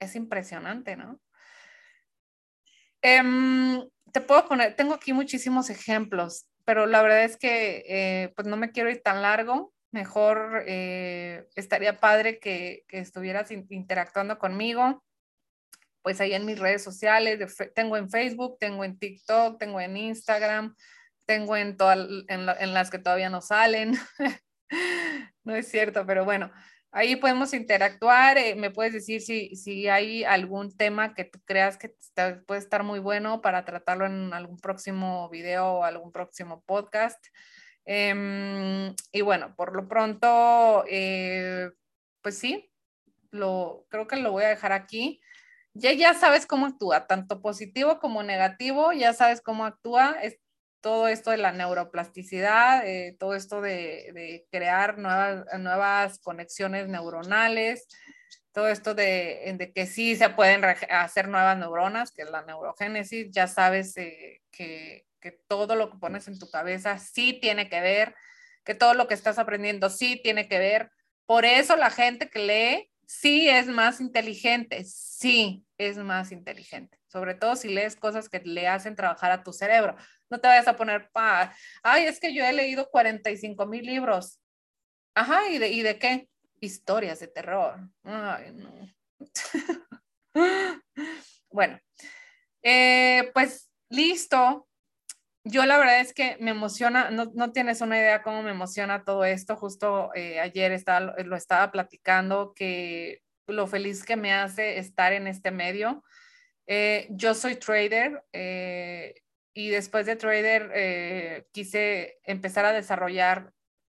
es 0.00 0.16
impresionante, 0.16 0.96
¿no? 0.96 1.20
Um, 3.02 3.88
te 4.12 4.20
puedo 4.20 4.48
poner, 4.48 4.74
tengo 4.74 4.94
aquí 4.94 5.12
muchísimos 5.12 5.70
ejemplos, 5.70 6.46
pero 6.64 6.86
la 6.86 7.02
verdad 7.02 7.24
es 7.24 7.36
que 7.36 7.84
eh, 7.86 8.32
pues 8.34 8.48
no 8.48 8.56
me 8.56 8.72
quiero 8.72 8.90
ir 8.90 9.02
tan 9.02 9.22
largo. 9.22 9.72
Mejor 9.92 10.64
eh, 10.66 11.46
estaría 11.54 12.00
padre 12.00 12.38
que, 12.40 12.84
que 12.88 12.98
estuvieras 12.98 13.50
interactuando 13.50 14.38
conmigo. 14.38 15.02
pues 16.02 16.20
ahí 16.20 16.34
en 16.34 16.44
mis 16.46 16.58
redes 16.58 16.82
sociales, 16.82 17.56
tengo 17.74 17.96
en 17.96 18.10
Facebook, 18.10 18.58
tengo 18.58 18.84
en 18.84 18.98
TikTok, 18.98 19.58
tengo 19.58 19.80
en 19.80 19.96
Instagram, 19.96 20.74
tengo 21.26 21.56
en, 21.56 21.76
todas 21.76 21.98
en, 22.28 22.74
las 22.74 22.90
que 22.90 22.98
todavía 22.98 23.30
no 23.30 23.40
salen. 23.40 23.94
no 25.44 25.54
es 25.54 25.68
cierto, 25.68 26.06
pero 26.06 26.24
bueno, 26.24 26.52
ahí 26.96 27.14
podemos 27.16 27.52
interactuar. 27.52 28.38
Eh, 28.38 28.54
me 28.54 28.70
puedes 28.70 28.94
decir 28.94 29.20
si, 29.20 29.54
si 29.54 29.86
hay 29.86 30.24
algún 30.24 30.74
tema 30.74 31.14
que 31.14 31.24
tú 31.24 31.38
creas 31.44 31.76
que 31.76 31.94
puede 32.46 32.60
estar 32.60 32.82
muy 32.84 33.00
bueno 33.00 33.42
para 33.42 33.66
tratarlo 33.66 34.06
en 34.06 34.32
algún 34.32 34.58
próximo 34.58 35.28
video 35.28 35.66
o 35.66 35.84
algún 35.84 36.10
próximo 36.10 36.62
podcast. 36.64 37.22
Em, 37.84 38.94
y 39.12 39.20
bueno, 39.20 39.54
por 39.56 39.76
lo 39.76 39.86
pronto, 39.86 40.84
eh, 40.88 41.70
pues 42.22 42.38
sí, 42.38 42.72
lo, 43.30 43.84
creo 43.90 44.06
que 44.06 44.16
lo 44.16 44.32
voy 44.32 44.44
a 44.44 44.48
dejar 44.48 44.72
aquí. 44.72 45.20
Ya, 45.74 45.92
ya 45.92 46.14
sabes 46.14 46.46
cómo 46.46 46.64
actúa, 46.64 47.06
tanto 47.06 47.42
positivo 47.42 47.98
como 48.00 48.22
negativo, 48.22 48.92
ya 48.94 49.12
sabes 49.12 49.42
cómo 49.42 49.66
actúa. 49.66 50.16
Todo 50.86 51.08
esto 51.08 51.32
de 51.32 51.38
la 51.38 51.50
neuroplasticidad, 51.50 52.86
eh, 52.86 53.16
todo 53.18 53.34
esto 53.34 53.60
de, 53.60 54.46
crear 54.52 54.98
nuevas, 54.98 55.44
nuevas 55.58 56.20
conexiones 56.20 56.86
neuronales, 56.86 57.88
todo 58.52 58.68
esto 58.68 58.94
de, 58.94 59.52
de, 59.58 59.72
que 59.72 59.86
sí 59.86 60.14
se 60.14 60.28
pueden 60.28 60.64
hacer 60.64 61.26
nuevas 61.26 61.58
neuronas, 61.58 62.12
que 62.12 62.22
es 62.22 62.30
la 62.30 62.42
neurogénesis, 62.42 63.32
ya 63.32 63.48
sabes 63.48 63.96
eh, 63.96 64.42
que, 64.52 65.08
que 65.18 65.32
todo 65.32 65.74
lo 65.74 65.90
que 65.90 65.98
pones 65.98 66.28
en 66.28 66.38
tu 66.38 66.48
cabeza 66.50 67.00
sí 67.00 67.36
tiene 67.42 67.68
que 67.68 67.80
ver, 67.80 68.14
que 68.62 68.76
todo 68.76 68.94
lo 68.94 69.08
que 69.08 69.14
estás 69.14 69.40
aprendiendo 69.40 69.90
sí 69.90 70.20
tiene 70.22 70.46
que 70.46 70.60
ver. 70.60 70.92
Por 71.26 71.44
eso 71.44 71.74
la 71.74 71.90
gente 71.90 72.30
que 72.30 72.38
lee 72.38 72.92
sí 73.08 73.48
es 73.48 73.66
más 73.66 74.00
inteligente, 74.00 74.84
sí 74.84 75.66
es 75.78 75.96
más 75.96 76.30
inteligente, 76.30 76.96
sobre 77.08 77.34
todo 77.34 77.56
si 77.56 77.70
lees 77.70 77.96
cosas 77.96 78.28
que 78.28 78.38
le 78.44 78.68
hacen 78.68 78.94
trabajar 78.94 79.32
a 79.32 79.42
tu 79.42 79.52
cerebro. 79.52 79.96
No 80.28 80.40
te 80.40 80.48
vayas 80.48 80.68
a 80.68 80.76
poner, 80.76 81.10
pa, 81.10 81.54
ay, 81.82 82.06
es 82.06 82.18
que 82.18 82.34
yo 82.34 82.44
he 82.44 82.52
leído 82.52 82.88
45 82.90 83.66
mil 83.66 83.84
libros. 83.84 84.40
Ajá, 85.14 85.48
¿y 85.48 85.58
de, 85.58 85.68
¿y 85.68 85.82
de 85.82 85.98
qué? 85.98 86.28
Historias 86.60 87.20
de 87.20 87.28
terror. 87.28 87.78
Ay, 88.04 88.52
no. 88.52 88.70
bueno, 91.50 91.80
eh, 92.62 93.30
pues 93.32 93.70
listo. 93.88 94.68
Yo 95.44 95.64
la 95.64 95.78
verdad 95.78 96.00
es 96.00 96.12
que 96.12 96.36
me 96.40 96.50
emociona, 96.50 97.10
no, 97.10 97.30
no 97.34 97.52
tienes 97.52 97.80
una 97.80 97.96
idea 97.96 98.22
cómo 98.22 98.42
me 98.42 98.50
emociona 98.50 99.04
todo 99.04 99.24
esto. 99.24 99.54
Justo 99.56 100.10
eh, 100.14 100.40
ayer 100.40 100.72
estaba, 100.72 101.14
lo 101.22 101.36
estaba 101.36 101.70
platicando, 101.70 102.52
que 102.52 103.22
lo 103.46 103.68
feliz 103.68 104.04
que 104.04 104.16
me 104.16 104.32
hace 104.32 104.78
estar 104.78 105.12
en 105.12 105.28
este 105.28 105.52
medio. 105.52 106.02
Eh, 106.66 107.06
yo 107.10 107.32
soy 107.34 107.54
trader 107.54 108.24
y 109.56 109.70
después 109.70 110.04
de 110.04 110.16
trader 110.16 111.46
quise 111.50 112.18
empezar 112.24 112.66
a 112.66 112.74
desarrollar 112.74 113.54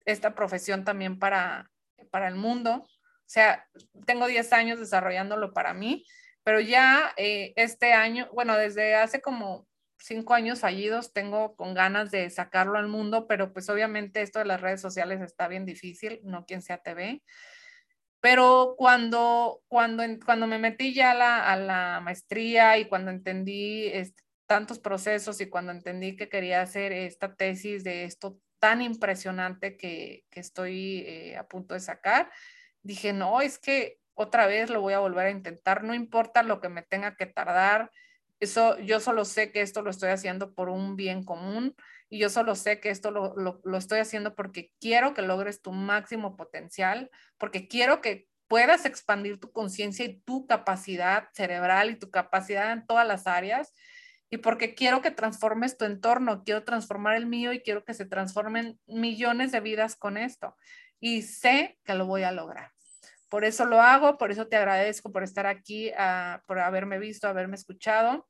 esta 0.06 0.36
profesión 0.36 0.86
también 0.86 1.18
para, 1.18 1.72
para 2.12 2.28
el 2.28 2.36
mundo. 2.36 2.84
O 2.84 3.26
sea, 3.26 3.68
tengo 4.06 4.28
10 4.28 4.54
años 4.54 4.80
desarrollándolo 4.80 5.54
para 5.54 5.74
mí, 5.74 6.06
pero 6.44 6.60
ya 6.60 7.12
este 7.18 7.94
año, 7.94 8.30
bueno, 8.34 8.56
desde 8.56 8.94
hace 8.96 9.20
como 9.20 9.68
cinco 9.98 10.36
años 10.36 10.60
fallidos, 10.60 11.12
tengo 11.12 11.56
con 11.56 11.74
ganas 11.74 12.12
de 12.12 12.30
sacarlo 12.30 12.78
al 12.78 12.88
mundo, 12.88 13.26
pero 13.26 13.52
pues 13.52 13.68
obviamente 13.68 14.22
esto 14.22 14.38
de 14.38 14.46
las 14.46 14.62
redes 14.62 14.80
sociales 14.80 15.22
está 15.22 15.48
bien 15.48 15.66
difícil, 15.66 16.20
no 16.24 16.46
quien 16.46 16.62
sea 16.62 16.84
TV. 16.84 17.24
Pero 18.20 18.76
cuando, 18.78 19.64
cuando, 19.68 20.04
cuando 20.24 20.46
me 20.46 20.60
metí 20.60 20.94
ya 20.94 21.12
a 21.12 21.16
la, 21.16 21.52
a 21.52 21.56
la 21.56 22.00
maestría 22.00 22.78
y 22.78 22.86
cuando 22.86 23.10
entendí 23.10 23.88
tantos 24.48 24.80
procesos 24.80 25.40
y 25.42 25.50
cuando 25.50 25.72
entendí 25.72 26.16
que 26.16 26.30
quería 26.30 26.62
hacer 26.62 26.92
esta 26.92 27.36
tesis 27.36 27.84
de 27.84 28.06
esto 28.06 28.40
tan 28.60 28.82
impresionante 28.82 29.78
que, 29.78 30.26
que 30.32 30.40
estoy 30.40 31.04
eh, 31.06 31.38
a 31.38 31.48
punto 31.48 31.74
de 31.74 31.80
sacar, 31.80 32.32
dije, 32.82 33.14
no, 33.14 33.42
es 33.42 33.60
que 33.60 34.00
otra 34.16 34.48
vez 34.48 34.70
lo 34.70 34.82
voy 34.82 34.94
a 34.94 35.00
volver 35.00 35.28
a 35.28 35.32
intentar, 35.32 35.84
no 35.84 35.94
importa 35.94 36.42
lo 36.42 36.60
que 36.60 36.70
me 36.70 36.82
tenga 36.82 37.16
que 37.16 37.28
tardar, 37.28 37.92
eso, 38.40 38.78
yo 38.80 39.00
solo 39.00 39.26
sé 39.26 39.52
que 39.52 39.62
esto 39.62 39.82
lo 39.82 39.90
estoy 39.90 40.10
haciendo 40.10 40.54
por 40.54 40.70
un 40.70 40.96
bien 40.96 41.24
común 41.24 41.76
y 42.10 42.20
yo 42.20 42.30
solo 42.30 42.56
sé 42.56 42.80
que 42.80 42.90
esto 42.90 43.12
lo, 43.12 43.36
lo, 43.36 43.78
estoy 43.78 44.00
haciendo 44.00 44.36
porque 44.36 44.72
quiero 44.80 45.14
que 45.14 45.24
logres 45.24 45.62
tu 45.62 45.72
máximo 45.72 46.38
potencial, 46.38 47.10
porque 47.38 47.68
quiero 47.68 48.00
que 48.02 48.28
puedas 48.48 48.86
expandir 48.86 49.40
tu 49.40 49.52
conciencia 49.52 50.06
y 50.06 50.20
tu 50.22 50.46
capacidad 50.46 51.30
cerebral 51.34 51.90
y 51.90 51.96
tu 51.96 52.12
capacidad 52.12 52.72
en 52.72 52.86
todas 52.86 53.08
las 53.08 53.28
áreas 53.28 53.74
y 54.30 54.38
porque 54.38 54.76
quiero 54.76 55.02
que 55.02 55.12
transformes 55.12 55.78
tu 55.78 55.86
entorno, 55.86 56.44
quiero 56.44 56.64
transformar 56.64 57.16
el 57.16 57.26
mío 57.26 57.54
y 57.54 57.62
quiero 57.62 57.86
que 57.86 57.94
se 57.94 58.06
transformen 58.06 58.80
millones 58.86 59.52
de 59.52 59.62
vidas 59.62 59.96
con 59.96 60.18
esto. 60.18 60.56
Y 61.00 61.22
sé 61.22 61.78
que 61.86 61.94
lo 61.94 62.06
voy 62.06 62.24
a 62.24 62.32
lograr. 62.32 62.72
Por 63.30 63.46
eso 63.46 63.66
lo 63.66 63.82
hago, 63.82 64.18
por 64.18 64.32
eso 64.32 64.48
te 64.48 64.58
agradezco 64.58 65.12
por 65.12 65.24
estar 65.24 65.46
aquí, 65.46 65.92
ah, 65.98 66.44
por 66.46 66.60
haberme 66.60 67.00
visto, 67.00 67.28
haberme 67.28 67.56
escuchado. 67.56 68.28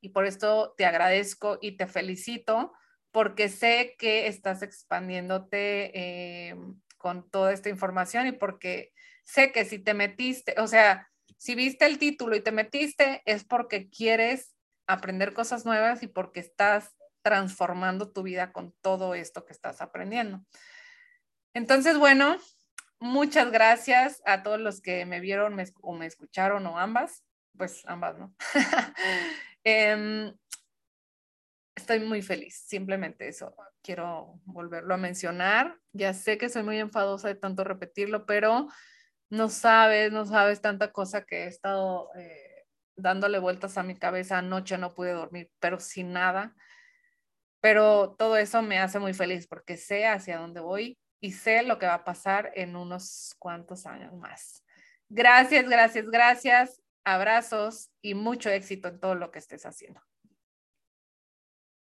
Y 0.00 0.10
por 0.10 0.26
esto 0.26 0.74
te 0.76 0.84
agradezco 0.84 1.58
y 1.60 1.76
te 1.76 1.86
felicito 1.86 2.72
porque 3.10 3.48
sé 3.48 3.96
que 3.98 4.26
estás 4.26 4.62
expandiéndote 4.62 5.90
eh, 5.98 6.56
con 6.98 7.28
toda 7.30 7.52
esta 7.52 7.68
información 7.70 8.26
y 8.26 8.32
porque 8.32 8.92
sé 9.24 9.52
que 9.52 9.64
si 9.64 9.78
te 9.78 9.94
metiste, 9.94 10.54
o 10.58 10.66
sea, 10.66 11.08
si 11.36 11.54
viste 11.54 11.86
el 11.86 11.98
título 11.98 12.36
y 12.36 12.40
te 12.40 12.52
metiste 12.52 13.22
es 13.24 13.44
porque 13.44 13.88
quieres 13.88 14.54
aprender 14.88 15.32
cosas 15.32 15.64
nuevas 15.64 16.02
y 16.02 16.08
porque 16.08 16.40
estás 16.40 16.96
transformando 17.22 18.10
tu 18.10 18.22
vida 18.24 18.52
con 18.52 18.74
todo 18.80 19.14
esto 19.14 19.44
que 19.44 19.52
estás 19.52 19.80
aprendiendo. 19.80 20.44
Entonces, 21.54 21.98
bueno, 21.98 22.38
Muchas 23.00 23.52
gracias 23.52 24.20
a 24.24 24.42
todos 24.42 24.58
los 24.58 24.80
que 24.80 25.06
me 25.06 25.20
vieron 25.20 25.56
o 25.82 25.92
me 25.92 26.06
escucharon 26.06 26.66
o 26.66 26.78
ambas, 26.78 27.24
pues 27.56 27.84
ambas, 27.86 28.18
¿no? 28.18 28.34
Em, 29.64 30.34
estoy 31.76 32.00
muy 32.00 32.22
feliz, 32.22 32.64
simplemente 32.66 33.28
eso. 33.28 33.54
Quiero 33.82 34.40
volverlo 34.44 34.94
a 34.94 34.96
mencionar. 34.96 35.78
Ya 35.92 36.14
sé 36.14 36.38
que 36.38 36.48
soy 36.48 36.62
muy 36.62 36.78
enfadosa 36.78 37.28
de 37.28 37.34
tanto 37.34 37.64
repetirlo, 37.64 38.24
pero 38.24 38.68
no 39.30 39.48
sabes, 39.48 40.10
no 40.10 40.24
sabes 40.24 40.60
tanta 40.60 40.90
cosa 40.90 41.24
que 41.24 41.44
he 41.44 41.46
estado 41.46 42.08
eh, 42.16 42.47
dándole 42.98 43.38
vueltas 43.38 43.78
a 43.78 43.82
mi 43.82 43.96
cabeza. 43.96 44.38
Anoche 44.38 44.76
no 44.76 44.94
pude 44.94 45.12
dormir, 45.12 45.50
pero 45.60 45.80
sin 45.80 46.12
nada. 46.12 46.54
Pero 47.60 48.14
todo 48.18 48.36
eso 48.36 48.62
me 48.62 48.78
hace 48.78 48.98
muy 48.98 49.14
feliz 49.14 49.46
porque 49.46 49.76
sé 49.76 50.06
hacia 50.06 50.38
dónde 50.38 50.60
voy 50.60 50.98
y 51.20 51.32
sé 51.32 51.62
lo 51.62 51.78
que 51.78 51.86
va 51.86 51.94
a 51.94 52.04
pasar 52.04 52.52
en 52.54 52.76
unos 52.76 53.34
cuantos 53.38 53.86
años 53.86 54.14
más. 54.14 54.64
Gracias, 55.08 55.68
gracias, 55.68 56.06
gracias. 56.10 56.82
Abrazos 57.04 57.90
y 58.02 58.14
mucho 58.14 58.50
éxito 58.50 58.88
en 58.88 59.00
todo 59.00 59.14
lo 59.14 59.30
que 59.30 59.38
estés 59.38 59.64
haciendo. 59.64 60.00